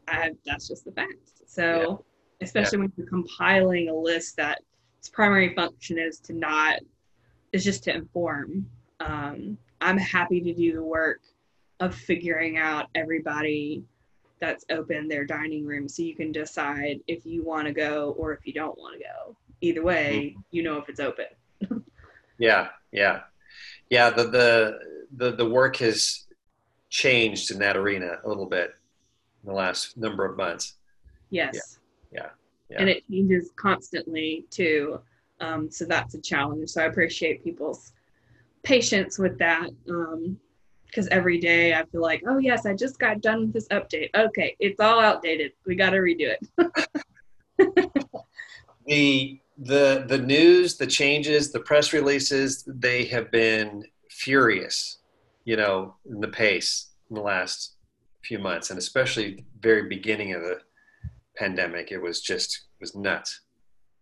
I, 0.07 0.31
that's 0.45 0.67
just 0.67 0.85
the 0.85 0.91
fact. 0.91 1.13
So, 1.45 2.03
yeah. 2.39 2.45
especially 2.45 2.77
yeah. 2.77 2.81
when 2.81 2.93
you're 2.97 3.07
compiling 3.07 3.89
a 3.89 3.95
list 3.95 4.35
that 4.37 4.59
its 4.99 5.09
primary 5.09 5.53
function 5.53 5.99
is 5.99 6.19
to 6.21 6.33
not 6.33 6.79
is 7.51 7.63
just 7.63 7.83
to 7.83 7.93
inform. 7.93 8.65
Um, 8.99 9.57
I'm 9.81 9.97
happy 9.97 10.41
to 10.41 10.53
do 10.53 10.73
the 10.73 10.83
work 10.83 11.21
of 11.79 11.93
figuring 11.93 12.57
out 12.57 12.87
everybody 12.95 13.83
that's 14.39 14.65
open 14.69 15.07
their 15.07 15.25
dining 15.25 15.65
room 15.65 15.87
so 15.87 16.03
you 16.03 16.15
can 16.15 16.31
decide 16.31 16.99
if 17.07 17.25
you 17.25 17.43
want 17.43 17.67
to 17.67 17.73
go 17.73 18.15
or 18.17 18.33
if 18.33 18.45
you 18.45 18.53
don't 18.53 18.77
want 18.77 18.97
to 18.97 19.03
go. 19.03 19.37
Either 19.61 19.83
way, 19.83 20.31
mm-hmm. 20.31 20.41
you 20.51 20.63
know 20.63 20.77
if 20.77 20.89
it's 20.89 20.99
open. 20.99 21.25
Yeah, 22.37 22.69
yeah. 22.91 23.21
Yeah, 23.89 24.09
the, 24.09 24.23
the 24.23 24.79
the 25.15 25.35
the 25.35 25.49
work 25.49 25.77
has 25.77 26.25
changed 26.89 27.51
in 27.51 27.59
that 27.59 27.75
arena 27.75 28.17
a 28.23 28.27
little 28.27 28.45
bit 28.45 28.73
in 29.43 29.49
the 29.49 29.53
last 29.53 29.97
number 29.97 30.25
of 30.25 30.37
months. 30.37 30.75
Yes. 31.29 31.79
Yeah. 32.11 32.21
yeah. 32.21 32.29
yeah. 32.69 32.77
And 32.79 32.89
it 32.89 33.03
changes 33.09 33.51
constantly 33.55 34.45
too. 34.49 34.99
Um, 35.39 35.69
so 35.69 35.85
that's 35.85 36.13
a 36.13 36.21
challenge. 36.21 36.69
So 36.69 36.81
I 36.81 36.85
appreciate 36.85 37.43
people's 37.43 37.93
patience 38.63 39.17
with 39.17 39.37
that. 39.39 39.69
Um, 39.89 40.39
because 40.85 41.07
every 41.07 41.39
day 41.39 41.73
I 41.73 41.85
feel 41.85 42.01
like, 42.01 42.21
oh 42.27 42.37
yes, 42.37 42.67
I 42.67 42.75
just 42.75 42.99
got 42.99 43.19
done 43.19 43.41
with 43.41 43.53
this 43.53 43.67
update. 43.69 44.11
Okay, 44.13 44.55
it's 44.59 44.79
all 44.79 44.99
outdated. 44.99 45.53
We 45.65 45.75
got 45.75 45.89
to 45.89 45.97
redo 45.97 46.35
it. 47.57 47.97
the 48.85 49.39
the 49.57 50.05
the 50.07 50.17
news, 50.17 50.77
the 50.77 50.87
changes, 50.87 51.51
the 51.51 51.59
press 51.59 51.93
releases, 51.93 52.63
they 52.67 53.05
have 53.05 53.31
been 53.31 53.83
furious, 54.09 54.99
you 55.45 55.55
know, 55.55 55.95
in 56.09 56.19
the 56.19 56.27
pace 56.27 56.89
in 57.09 57.15
the 57.15 57.21
last 57.21 57.75
few 58.23 58.39
months, 58.39 58.69
and 58.69 58.79
especially 58.79 59.45
very 59.59 59.87
beginning 59.87 60.33
of 60.33 60.41
the 60.41 60.59
pandemic, 61.37 61.91
it 61.91 62.01
was 62.01 62.21
just 62.21 62.65
it 62.79 62.81
was 62.81 62.95
nuts. 62.95 63.41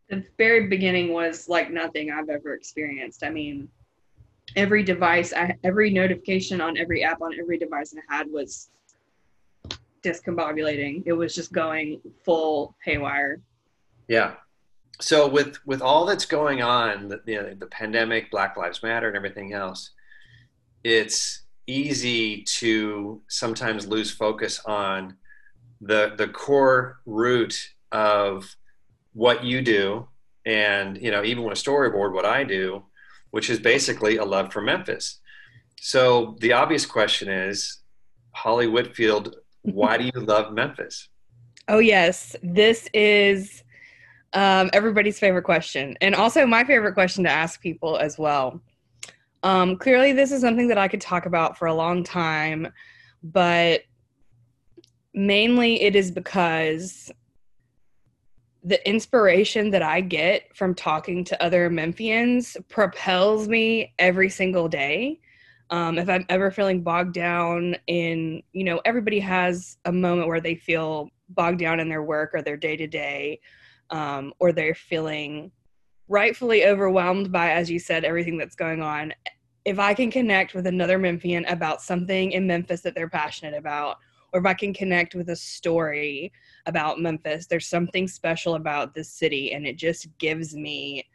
The 0.10 0.24
very 0.38 0.68
beginning 0.68 1.14
was 1.14 1.48
like 1.48 1.72
nothing 1.72 2.12
I've 2.12 2.30
ever 2.30 2.54
experienced. 2.54 3.24
I 3.24 3.30
mean, 3.30 3.70
every 4.56 4.84
device, 4.84 5.34
I, 5.34 5.56
every 5.64 5.90
notification 5.90 6.60
on 6.62 6.78
every 6.78 7.04
app 7.04 7.22
on 7.22 7.32
every 7.40 7.58
device 7.58 7.94
I 7.96 8.18
had 8.18 8.30
was 8.30 8.70
discombobulating. 10.04 11.04
It 11.06 11.14
was 11.14 11.34
just 11.34 11.54
going 11.54 12.02
full 12.26 12.76
haywire. 12.84 13.40
Yeah. 14.08 14.34
So 15.02 15.28
with 15.28 15.58
with 15.66 15.82
all 15.82 16.06
that's 16.06 16.26
going 16.26 16.62
on, 16.62 17.10
the, 17.10 17.22
you 17.26 17.42
know, 17.42 17.54
the 17.54 17.68
pandemic, 17.68 18.32
Black 18.32 18.56
Lives 18.56 18.84
Matter, 18.84 19.08
and 19.08 19.18
everything 19.18 19.54
else, 19.54 19.92
it's 20.84 21.44
easy 21.68 22.44
to 22.44 23.22
sometimes 23.28 23.88
lose 23.88 24.12
focus 24.12 24.62
on 24.66 25.18
the 25.82 26.14
the 26.18 26.28
core 26.28 27.00
root 27.06 27.72
of 27.92 28.56
what 29.14 29.44
you 29.44 29.62
do 29.62 30.08
and 30.46 30.98
you 31.02 31.12
know 31.12 31.24
even 31.24 31.44
with 31.44 31.58
storyboard 31.58 32.14
what 32.14 32.26
i 32.26 32.44
do 32.44 32.84
which 33.32 33.50
is 33.50 33.60
basically 33.60 34.18
a 34.18 34.26
love 34.26 34.54
for 34.54 34.62
Memphis. 34.62 35.20
So 35.80 36.38
the 36.40 36.54
obvious 36.54 36.86
question 36.86 37.28
is, 37.28 37.80
Holly 38.34 38.68
Whitfield, 38.68 39.36
why 39.64 39.98
do 39.98 40.06
you 40.06 40.22
love 40.22 40.54
Memphis? 40.54 41.08
Oh, 41.68 41.78
yes. 41.78 42.36
This 42.44 42.90
is 42.94 43.61
um, 44.34 44.70
everybody's 44.74 45.20
favorite 45.20 45.44
question, 45.44 45.98
and 46.02 46.16
also 46.16 46.46
my 46.46 46.64
favorite 46.64 46.94
question 46.94 47.24
to 47.24 47.30
ask 47.30 47.62
people 47.62 47.98
as 47.98 48.18
well. 48.18 48.62
Um, 49.44 49.78
clearly, 49.78 50.14
this 50.14 50.32
is 50.32 50.42
something 50.42 50.68
that 50.68 50.78
I 50.78 50.88
could 50.88 51.02
talk 51.02 51.26
about 51.26 51.58
for 51.58 51.68
a 51.68 51.74
long 51.74 52.04
time, 52.04 52.68
but 53.24 53.82
mainly 55.14 55.82
it 55.82 55.96
is 55.96 56.12
because 56.12 57.12
the 58.64 58.88
inspiration 58.88 59.72
that 59.72 59.82
I 59.82 60.02
get 60.02 60.56
from 60.56 60.76
talking 60.76 61.24
to 61.26 61.44
other 61.44 61.70
Memphians 61.70 62.56
propels 62.70 63.48
me 63.48 63.94
every 63.98 64.30
single 64.30 64.68
day. 64.68 65.20
Um, 65.72 65.98
if 65.98 66.10
I'm 66.10 66.26
ever 66.30 66.52
feeling 66.52 66.84
bogged 66.84 67.14
down 67.14 67.76
in, 67.88 68.44
you 68.54 68.64
know, 68.64 68.82
everybody 68.86 69.20
has 69.20 69.78
a 69.86 69.92
moment 69.92 70.28
where 70.28 70.42
they 70.42 70.56
feel 70.56 71.10
bogged 71.30 71.60
down 71.60 71.80
in 71.80 71.90
their 71.90 72.04
work 72.04 72.32
or 72.34 72.42
their 72.42 72.58
day 72.58 72.76
to 72.76 72.88
day, 72.88 73.40
or 73.92 74.52
they're 74.52 74.76
feeling 74.76 75.52
rightfully 76.08 76.66
overwhelmed 76.66 77.32
by, 77.32 77.52
as 77.52 77.70
you 77.70 77.80
said, 77.80 78.04
everything 78.04 78.38
that's 78.38 78.56
going 78.56 78.82
on. 78.82 79.14
If 79.64 79.80
I 79.80 79.94
can 79.94 80.12
connect 80.12 80.54
with 80.54 80.68
another 80.68 80.98
Memphian 80.98 81.46
about 81.46 81.82
something 81.82 82.32
in 82.32 82.48
Memphis 82.48 82.82
that 82.82 82.96
they're 82.96 83.10
passionate 83.10 83.58
about, 83.58 83.98
or 84.34 84.40
if 84.40 84.46
I 84.46 84.54
can 84.54 84.74
connect 84.74 85.16
with 85.16 85.30
a 85.30 85.36
story 85.36 86.32
about 86.66 87.00
Memphis, 87.00 87.48
there's 87.48 87.68
something 87.68 88.08
special 88.08 88.56
about 88.56 88.94
this 88.94 89.10
city, 89.10 89.54
and 89.54 89.66
it 89.66 89.78
just 89.78 90.08
gives 90.18 90.56
me 90.56 91.06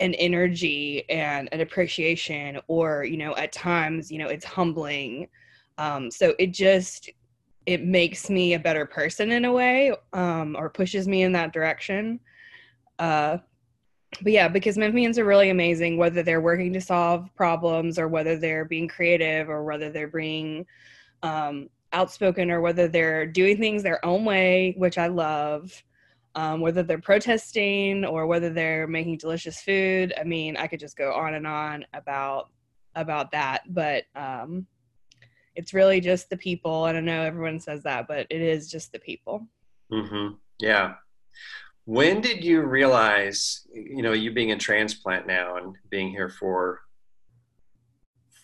an 0.00 0.14
energy 0.14 1.08
and 1.10 1.48
an 1.52 1.60
appreciation, 1.60 2.60
or 2.68 3.04
you 3.04 3.16
know, 3.16 3.34
at 3.36 3.52
times, 3.52 4.10
you 4.10 4.18
know, 4.18 4.28
it's 4.28 4.44
humbling. 4.44 5.28
Um, 5.78 6.10
so 6.10 6.34
it 6.38 6.52
just 6.52 7.10
it 7.68 7.84
makes 7.84 8.30
me 8.30 8.54
a 8.54 8.58
better 8.58 8.86
person 8.86 9.30
in 9.30 9.44
a 9.44 9.52
way, 9.52 9.92
um, 10.14 10.56
or 10.58 10.70
pushes 10.70 11.06
me 11.06 11.22
in 11.22 11.32
that 11.32 11.52
direction. 11.52 12.18
Uh, 12.98 13.36
but 14.22 14.32
yeah, 14.32 14.48
because 14.48 14.78
Memphians 14.78 15.18
are 15.18 15.26
really 15.26 15.50
amazing, 15.50 15.98
whether 15.98 16.22
they're 16.22 16.40
working 16.40 16.72
to 16.72 16.80
solve 16.80 17.28
problems 17.36 17.98
or 17.98 18.08
whether 18.08 18.38
they're 18.38 18.64
being 18.64 18.88
creative 18.88 19.50
or 19.50 19.64
whether 19.64 19.90
they're 19.90 20.08
being 20.08 20.64
um, 21.22 21.68
outspoken 21.92 22.50
or 22.50 22.62
whether 22.62 22.88
they're 22.88 23.26
doing 23.26 23.58
things 23.58 23.82
their 23.82 24.02
own 24.02 24.24
way, 24.24 24.74
which 24.78 24.96
I 24.96 25.08
love, 25.08 25.70
um, 26.36 26.62
whether 26.62 26.82
they're 26.82 26.98
protesting 26.98 28.02
or 28.06 28.26
whether 28.26 28.48
they're 28.48 28.86
making 28.86 29.18
delicious 29.18 29.60
food. 29.60 30.14
I 30.18 30.24
mean, 30.24 30.56
I 30.56 30.68
could 30.68 30.80
just 30.80 30.96
go 30.96 31.12
on 31.12 31.34
and 31.34 31.46
on 31.46 31.84
about 31.92 32.48
about 32.94 33.30
that, 33.32 33.62
but 33.68 34.04
um, 34.16 34.66
it's 35.58 35.74
really 35.74 36.00
just 36.00 36.30
the 36.30 36.36
people. 36.36 36.86
And 36.86 36.96
I 36.96 37.00
know 37.00 37.22
everyone 37.22 37.58
says 37.58 37.82
that, 37.82 38.06
but 38.06 38.28
it 38.30 38.40
is 38.40 38.70
just 38.70 38.92
the 38.92 39.00
people. 39.00 39.44
Mm-hmm. 39.92 40.34
Yeah. 40.60 40.94
When 41.84 42.20
did 42.20 42.44
you 42.44 42.62
realize, 42.62 43.66
you 43.74 44.02
know, 44.02 44.12
you 44.12 44.32
being 44.32 44.52
a 44.52 44.56
transplant 44.56 45.26
now 45.26 45.56
and 45.56 45.74
being 45.90 46.10
here 46.10 46.28
for 46.28 46.80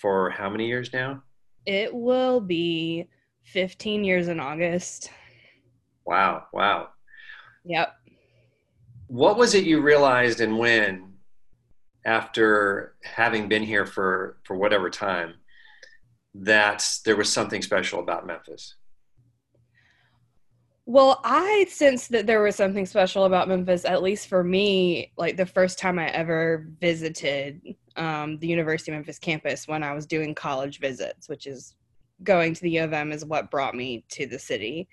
for 0.00 0.28
how 0.30 0.50
many 0.50 0.66
years 0.66 0.92
now? 0.92 1.22
It 1.66 1.94
will 1.94 2.40
be 2.40 3.08
15 3.44 4.02
years 4.02 4.26
in 4.26 4.40
August. 4.40 5.10
Wow, 6.04 6.46
wow. 6.52 6.88
Yep. 7.64 7.94
What 9.06 9.38
was 9.38 9.54
it 9.54 9.64
you 9.64 9.80
realized 9.80 10.40
and 10.40 10.58
when 10.58 11.12
after 12.04 12.96
having 13.04 13.48
been 13.48 13.62
here 13.62 13.86
for 13.86 14.38
for 14.42 14.56
whatever 14.56 14.90
time 14.90 15.34
that 16.34 16.86
there 17.04 17.16
was 17.16 17.32
something 17.32 17.62
special 17.62 18.00
about 18.00 18.26
Memphis? 18.26 18.74
Well, 20.86 21.20
I 21.24 21.66
sensed 21.70 22.10
that 22.10 22.26
there 22.26 22.42
was 22.42 22.56
something 22.56 22.84
special 22.84 23.24
about 23.24 23.48
Memphis, 23.48 23.86
at 23.86 24.02
least 24.02 24.28
for 24.28 24.44
me, 24.44 25.12
like 25.16 25.36
the 25.36 25.46
first 25.46 25.78
time 25.78 25.98
I 25.98 26.08
ever 26.08 26.66
visited 26.78 27.74
um, 27.96 28.38
the 28.38 28.46
University 28.46 28.90
of 28.90 28.96
Memphis 28.96 29.18
campus 29.18 29.66
when 29.66 29.82
I 29.82 29.94
was 29.94 30.04
doing 30.04 30.34
college 30.34 30.80
visits, 30.80 31.28
which 31.28 31.46
is 31.46 31.74
going 32.22 32.52
to 32.54 32.60
the 32.60 32.70
U 32.70 32.84
of 32.84 32.92
M 32.92 33.12
is 33.12 33.24
what 33.24 33.50
brought 33.50 33.74
me 33.74 34.04
to 34.10 34.26
the 34.26 34.38
city. 34.38 34.88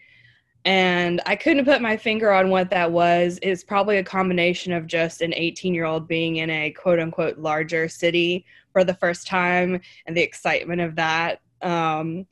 And 0.63 1.21
I 1.25 1.35
couldn't 1.35 1.65
put 1.65 1.81
my 1.81 1.97
finger 1.97 2.31
on 2.31 2.49
what 2.49 2.69
that 2.69 2.91
was. 2.91 3.39
It's 3.41 3.63
probably 3.63 3.97
a 3.97 4.03
combination 4.03 4.71
of 4.71 4.87
just 4.87 5.21
an 5.21 5.33
18 5.33 5.73
year 5.73 5.85
old 5.85 6.07
being 6.07 6.37
in 6.37 6.49
a 6.49 6.71
quote 6.71 6.99
unquote 6.99 7.39
larger 7.39 7.89
city 7.89 8.45
for 8.71 8.83
the 8.83 8.93
first 8.95 9.27
time 9.27 9.79
and 10.05 10.15
the 10.15 10.21
excitement 10.21 10.81
of 10.81 10.95
that. 10.95 11.39
Um, 11.61 12.25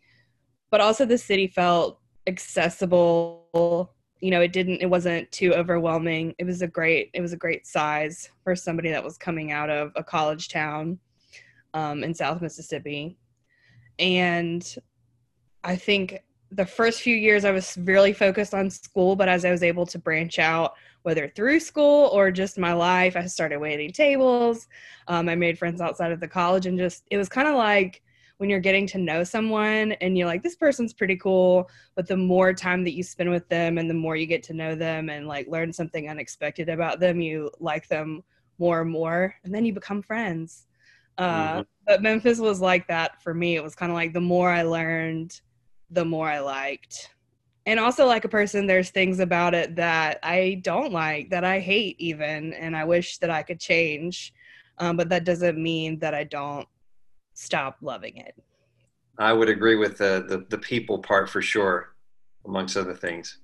but 0.71 0.81
also, 0.81 1.05
the 1.05 1.17
city 1.17 1.47
felt 1.47 1.99
accessible. 2.27 3.93
You 4.21 4.31
know, 4.31 4.41
it 4.41 4.53
didn't, 4.53 4.81
it 4.81 4.89
wasn't 4.89 5.31
too 5.31 5.53
overwhelming. 5.53 6.35
It 6.37 6.45
was 6.45 6.61
a 6.61 6.67
great, 6.67 7.09
it 7.13 7.21
was 7.21 7.33
a 7.33 7.37
great 7.37 7.65
size 7.65 8.29
for 8.43 8.55
somebody 8.55 8.89
that 8.91 9.03
was 9.03 9.17
coming 9.17 9.51
out 9.51 9.69
of 9.69 9.91
a 9.95 10.03
college 10.03 10.49
town 10.49 10.99
um, 11.73 12.03
in 12.03 12.13
South 12.13 12.41
Mississippi. 12.41 13.17
And 13.97 14.75
I 15.63 15.75
think 15.75 16.23
the 16.51 16.65
first 16.65 17.01
few 17.01 17.15
years 17.15 17.45
I 17.45 17.51
was 17.51 17.77
really 17.77 18.13
focused 18.13 18.53
on 18.53 18.69
school, 18.69 19.15
but 19.15 19.29
as 19.29 19.45
I 19.45 19.51
was 19.51 19.63
able 19.63 19.85
to 19.87 19.99
branch 19.99 20.39
out, 20.39 20.73
whether 21.03 21.27
through 21.29 21.59
school 21.59 22.09
or 22.13 22.31
just 22.31 22.57
my 22.57 22.73
life, 22.73 23.15
I 23.15 23.25
started 23.25 23.59
waiting 23.59 23.91
tables. 23.91 24.67
Um, 25.07 25.29
I 25.29 25.35
made 25.35 25.57
friends 25.57 25.81
outside 25.81 26.11
of 26.11 26.19
the 26.19 26.27
college, 26.27 26.65
and 26.65 26.77
just 26.77 27.03
it 27.09 27.17
was 27.17 27.29
kind 27.29 27.47
of 27.47 27.55
like 27.55 28.01
when 28.37 28.49
you're 28.49 28.59
getting 28.59 28.87
to 28.87 28.97
know 28.97 29.21
someone 29.21 29.91
and 29.93 30.17
you're 30.17 30.25
like, 30.25 30.41
this 30.41 30.55
person's 30.55 30.93
pretty 30.93 31.17
cool, 31.17 31.69
but 31.95 32.07
the 32.07 32.15
more 32.15 32.53
time 32.53 32.85
that 32.85 32.93
you 32.93 33.03
spend 33.03 33.29
with 33.29 33.47
them 33.49 33.77
and 33.77 33.89
the 33.89 33.93
more 33.93 34.15
you 34.15 34.25
get 34.25 34.43
to 34.43 34.53
know 34.53 34.75
them 34.75 35.09
and 35.09 35.27
like 35.27 35.45
learn 35.49 35.73
something 35.73 36.09
unexpected 36.09 36.69
about 36.69 37.01
them, 37.01 37.19
you 37.19 37.51
like 37.59 37.85
them 37.89 38.23
more 38.57 38.81
and 38.81 38.89
more, 38.89 39.35
and 39.43 39.53
then 39.53 39.65
you 39.65 39.73
become 39.73 40.01
friends. 40.01 40.67
Uh, 41.17 41.53
mm-hmm. 41.53 41.61
But 41.85 42.01
Memphis 42.01 42.39
was 42.39 42.61
like 42.61 42.87
that 42.87 43.21
for 43.21 43.33
me. 43.33 43.57
It 43.57 43.63
was 43.63 43.75
kind 43.75 43.91
of 43.91 43.95
like 43.97 44.13
the 44.13 44.21
more 44.21 44.49
I 44.49 44.61
learned, 44.61 45.41
the 45.89 46.05
more 46.05 46.29
I 46.29 46.39
liked. 46.39 47.13
And 47.69 47.79
also, 47.79 48.07
like 48.07 48.25
a 48.25 48.29
person, 48.29 48.65
there's 48.65 48.89
things 48.89 49.19
about 49.19 49.53
it 49.53 49.75
that 49.75 50.17
I 50.23 50.59
don't 50.63 50.91
like, 50.91 51.29
that 51.29 51.43
I 51.43 51.59
hate 51.59 51.97
even, 51.99 52.51
and 52.53 52.75
I 52.75 52.83
wish 52.83 53.19
that 53.19 53.29
I 53.29 53.43
could 53.43 53.59
change. 53.59 54.33
Um, 54.79 54.97
but 54.97 55.09
that 55.09 55.23
doesn't 55.23 55.55
mean 55.55 55.99
that 55.99 56.15
I 56.15 56.23
don't 56.23 56.67
stop 57.35 57.77
loving 57.83 58.17
it. 58.17 58.33
I 59.19 59.33
would 59.33 59.49
agree 59.49 59.75
with 59.75 59.99
the, 59.99 60.25
the, 60.27 60.47
the 60.49 60.57
people 60.57 60.97
part 60.97 61.29
for 61.29 61.43
sure, 61.43 61.93
amongst 62.43 62.75
other 62.75 62.95
things. 62.95 63.37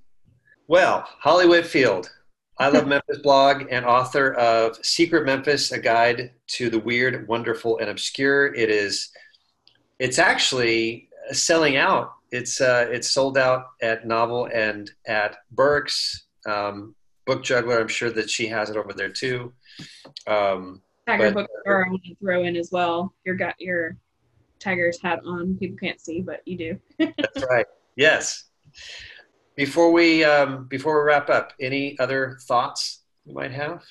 Well, 0.68 1.08
Holly 1.20 1.48
Whitfield, 1.48 2.10
I 2.58 2.70
Love 2.70 2.88
Memphis 2.88 3.20
blog 3.20 3.66
and 3.70 3.86
author 3.86 4.34
of 4.34 4.84
Secret 4.84 5.28
Memphis, 5.28 5.72
a 5.72 5.78
guide 5.78 6.32
to 6.48 6.72
the 6.72 6.80
weird, 6.80 7.28
wonderful, 7.28 7.78
and 7.78 7.92
obscure. 7.92 8.52
It 8.56 8.72
is, 8.72 9.12
it's 10.00 10.18
actually 10.18 11.10
selling 11.32 11.78
out 11.78 12.15
it's 12.36 12.60
uh, 12.62 12.88
it's 12.90 13.12
sold 13.12 13.38
out 13.38 13.68
at 13.82 14.06
Novel 14.06 14.50
and 14.54 14.92
at 15.08 15.38
Burke's. 15.52 16.28
Um, 16.46 16.96
Book 17.26 17.44
Juggler, 17.44 17.80
I'm 17.80 17.88
sure 17.88 18.12
that 18.12 18.30
she 18.30 18.46
has 18.48 18.70
it 18.70 18.78
over 18.78 18.94
there 18.94 19.10
too. 19.10 19.52
Um, 20.28 20.82
Tiger 21.08 21.32
but, 21.32 21.48
Bookstore, 21.48 21.86
I 21.86 21.90
want 21.90 22.04
to 22.04 22.16
throw 22.16 22.44
in 22.44 22.56
as 22.56 22.70
well. 22.72 23.14
You 23.26 23.36
got 23.36 23.56
your 23.60 23.98
Tiger's 24.60 25.02
hat 25.02 25.22
on. 25.26 25.58
People 25.58 25.78
can't 25.78 26.00
see, 26.00 26.22
but 26.22 26.42
you 26.46 26.58
do. 26.58 26.80
that's 27.18 27.46
right. 27.50 27.66
Yes. 27.96 28.46
Before 29.56 29.92
we 29.92 30.24
um, 30.24 30.68
before 30.68 31.02
we 31.02 31.08
wrap 31.08 31.30
up, 31.30 31.54
any 31.60 31.98
other 32.00 32.38
thoughts 32.44 33.04
you 33.26 33.34
might 33.34 33.52
have? 33.52 33.84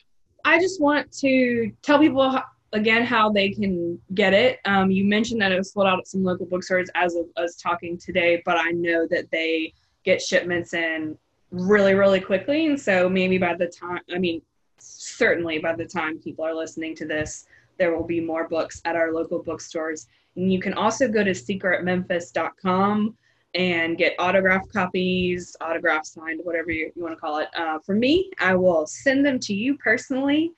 I 0.44 0.60
just 0.60 0.80
want 0.80 1.10
to 1.20 1.72
tell 1.82 1.98
people 1.98 2.38
again 2.74 3.06
how 3.06 3.30
they 3.30 3.50
can 3.50 3.98
get 4.14 4.34
it. 4.34 4.58
Um, 4.64 4.90
you 4.90 5.04
mentioned 5.04 5.40
that 5.40 5.52
it 5.52 5.56
was 5.56 5.72
sold 5.72 5.86
out 5.86 6.00
at 6.00 6.08
some 6.08 6.24
local 6.24 6.44
bookstores 6.44 6.90
as 6.96 7.14
of 7.14 7.26
us 7.36 7.56
talking 7.56 7.96
today, 7.96 8.42
but 8.44 8.58
I 8.58 8.72
know 8.72 9.06
that 9.10 9.30
they 9.30 9.72
get 10.04 10.20
shipments 10.20 10.74
in 10.74 11.16
really, 11.50 11.94
really 11.94 12.20
quickly. 12.20 12.66
And 12.66 12.78
so 12.78 13.08
maybe 13.08 13.38
by 13.38 13.54
the 13.54 13.68
time, 13.68 14.00
I 14.12 14.18
mean, 14.18 14.42
certainly 14.78 15.60
by 15.60 15.74
the 15.76 15.86
time 15.86 16.18
people 16.18 16.44
are 16.44 16.54
listening 16.54 16.96
to 16.96 17.06
this, 17.06 17.46
there 17.78 17.96
will 17.96 18.04
be 18.04 18.20
more 18.20 18.48
books 18.48 18.82
at 18.84 18.96
our 18.96 19.12
local 19.12 19.42
bookstores. 19.42 20.08
And 20.34 20.52
you 20.52 20.60
can 20.60 20.74
also 20.74 21.08
go 21.08 21.22
to 21.22 21.30
secretmemphis.com 21.30 23.16
and 23.54 23.96
get 23.96 24.14
autograph 24.18 24.68
copies, 24.72 25.56
autograph 25.60 26.04
signed, 26.04 26.40
whatever 26.42 26.72
you, 26.72 26.90
you 26.96 27.02
want 27.02 27.14
to 27.14 27.20
call 27.20 27.38
it. 27.38 27.48
Uh, 27.56 27.78
for 27.78 27.94
me, 27.94 28.32
I 28.40 28.56
will 28.56 28.84
send 28.84 29.24
them 29.24 29.38
to 29.40 29.54
you 29.54 29.78
personally 29.78 30.52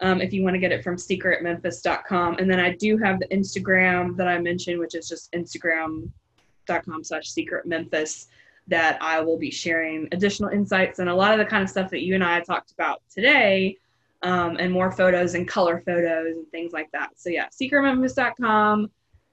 um, 0.00 0.20
if 0.20 0.32
you 0.32 0.42
want 0.42 0.54
to 0.54 0.60
get 0.60 0.72
it 0.72 0.82
from 0.82 0.96
secretmemphis.com. 0.96 2.36
And 2.38 2.50
then 2.50 2.60
I 2.60 2.74
do 2.74 2.98
have 2.98 3.18
the 3.18 3.28
Instagram 3.28 4.16
that 4.16 4.28
I 4.28 4.38
mentioned, 4.38 4.78
which 4.78 4.94
is 4.94 5.08
just 5.08 5.32
instagram.com 5.32 7.04
slash 7.04 7.32
secretmemphis 7.32 8.26
that 8.68 8.98
I 9.00 9.20
will 9.20 9.38
be 9.38 9.50
sharing 9.50 10.08
additional 10.12 10.50
insights 10.50 10.98
and 10.98 11.08
a 11.08 11.14
lot 11.14 11.32
of 11.32 11.38
the 11.38 11.44
kind 11.44 11.62
of 11.62 11.70
stuff 11.70 11.90
that 11.90 12.02
you 12.02 12.14
and 12.14 12.24
I 12.24 12.40
talked 12.40 12.72
about 12.72 13.02
today 13.08 13.78
um, 14.22 14.56
and 14.58 14.72
more 14.72 14.90
photos 14.90 15.34
and 15.34 15.46
color 15.46 15.82
photos 15.86 16.36
and 16.36 16.48
things 16.50 16.72
like 16.72 16.90
that. 16.92 17.10
So 17.16 17.30
yeah, 17.30 17.46
secretmemphis.com, 17.48 18.90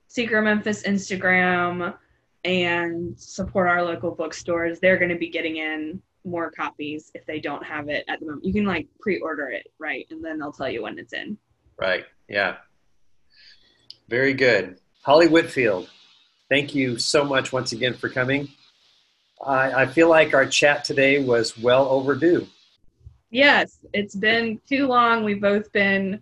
Secret 0.07 0.41
Memphis 0.43 0.83
Instagram, 0.83 1.95
and 2.45 3.19
support 3.19 3.67
our 3.67 3.83
local 3.83 4.11
bookstores. 4.11 4.79
They're 4.79 4.97
going 4.97 5.09
to 5.09 5.17
be 5.17 5.29
getting 5.29 5.57
in 5.57 6.01
more 6.25 6.51
copies 6.51 7.11
if 7.13 7.25
they 7.25 7.39
don't 7.39 7.63
have 7.63 7.89
it 7.89 8.05
at 8.07 8.19
the 8.19 8.25
moment. 8.25 8.45
You 8.45 8.53
can 8.53 8.65
like 8.65 8.87
pre-order 8.99 9.49
it, 9.49 9.67
right? 9.79 10.07
And 10.09 10.23
then 10.23 10.39
they'll 10.39 10.51
tell 10.51 10.69
you 10.69 10.83
when 10.83 10.97
it's 10.97 11.13
in. 11.13 11.37
Right. 11.79 12.05
Yeah. 12.29 12.57
Very 14.09 14.33
good. 14.33 14.79
Holly 15.01 15.27
Whitfield, 15.27 15.89
thank 16.49 16.73
you 16.75 16.97
so 16.97 17.23
much 17.23 17.51
once 17.51 17.71
again 17.71 17.93
for 17.93 18.09
coming. 18.09 18.49
I, 19.45 19.83
I 19.83 19.85
feel 19.85 20.09
like 20.09 20.33
our 20.33 20.45
chat 20.45 20.83
today 20.83 21.23
was 21.23 21.57
well 21.57 21.87
overdue. 21.89 22.47
Yes, 23.29 23.79
it's 23.93 24.15
been 24.15 24.61
too 24.69 24.87
long. 24.87 25.23
We've 25.23 25.41
both 25.41 25.71
been 25.73 26.21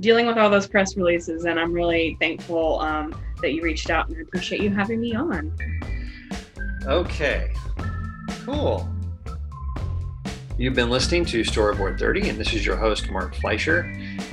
dealing 0.00 0.26
with 0.26 0.38
all 0.38 0.48
those 0.48 0.66
press 0.66 0.96
releases, 0.96 1.44
and 1.44 1.58
I'm 1.58 1.72
really 1.72 2.16
thankful 2.20 2.80
um, 2.80 3.14
that 3.42 3.52
you 3.52 3.62
reached 3.62 3.90
out 3.90 4.08
and 4.08 4.16
I 4.16 4.20
appreciate 4.20 4.62
you 4.62 4.70
having 4.70 5.00
me 5.00 5.14
on. 5.14 5.52
Okay, 6.86 7.52
cool. 8.44 8.91
You've 10.58 10.74
been 10.74 10.90
listening 10.90 11.24
to 11.26 11.40
Storyboard 11.40 11.98
30, 11.98 12.28
and 12.28 12.38
this 12.38 12.52
is 12.52 12.64
your 12.64 12.76
host, 12.76 13.10
Mark 13.10 13.34
Fleischer. 13.36 13.90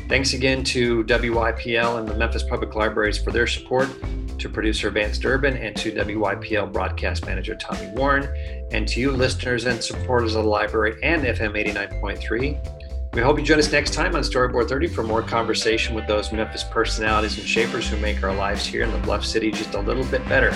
Thanks 0.10 0.34
again 0.34 0.66
to 0.66 1.06
WYPL 1.06 1.98
and 1.98 2.08
the 2.08 2.14
Memphis 2.14 2.44
Public 2.44 2.76
Libraries 2.76 3.18
for 3.18 3.32
their 3.32 3.48
support, 3.48 3.88
to 4.38 4.50
producer 4.50 4.90
Vance 4.90 5.18
Durbin, 5.18 5.56
and 5.56 5.76
to 5.78 5.92
WYPL 5.94 6.74
broadcast 6.74 7.26
manager 7.26 7.56
Tommy 7.56 7.88
Warren, 7.96 8.28
and 8.72 8.86
to 8.90 9.00
you 9.00 9.12
listeners 9.12 9.66
and 9.66 9.82
supporters 9.82 10.36
of 10.36 10.44
the 10.44 10.50
library 10.50 10.98
and 11.04 11.24
FM 11.24 11.56
89.3. 11.56 13.14
We 13.14 13.22
hope 13.22 13.40
you 13.40 13.46
join 13.46 13.58
us 13.58 13.72
next 13.72 13.94
time 13.94 14.14
on 14.14 14.22
Storyboard 14.22 14.68
30 14.68 14.88
for 14.88 15.04
more 15.04 15.24
conversation 15.24 15.96
with 15.96 16.06
those 16.06 16.34
Memphis 16.34 16.66
personalities 16.66 17.38
and 17.38 17.48
shapers 17.48 17.90
who 17.90 17.98
make 17.98 18.22
our 18.24 18.36
lives 18.36 18.66
here 18.66 18.84
in 18.84 18.92
the 18.92 19.00
Bluff 19.00 19.26
City 19.26 19.52
just 19.52 19.74
a 19.74 19.80
little 19.80 20.06
bit 20.06 20.28
better. 20.28 20.54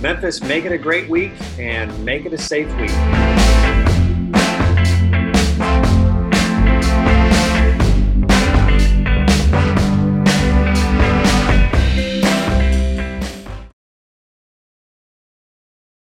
Memphis, 0.00 0.42
make 0.42 0.64
it 0.64 0.72
a 0.72 0.78
great 0.78 1.08
week 1.08 1.32
and 1.58 2.04
make 2.04 2.24
it 2.24 2.32
a 2.32 2.38
safe 2.38 2.74
week. 2.80 3.41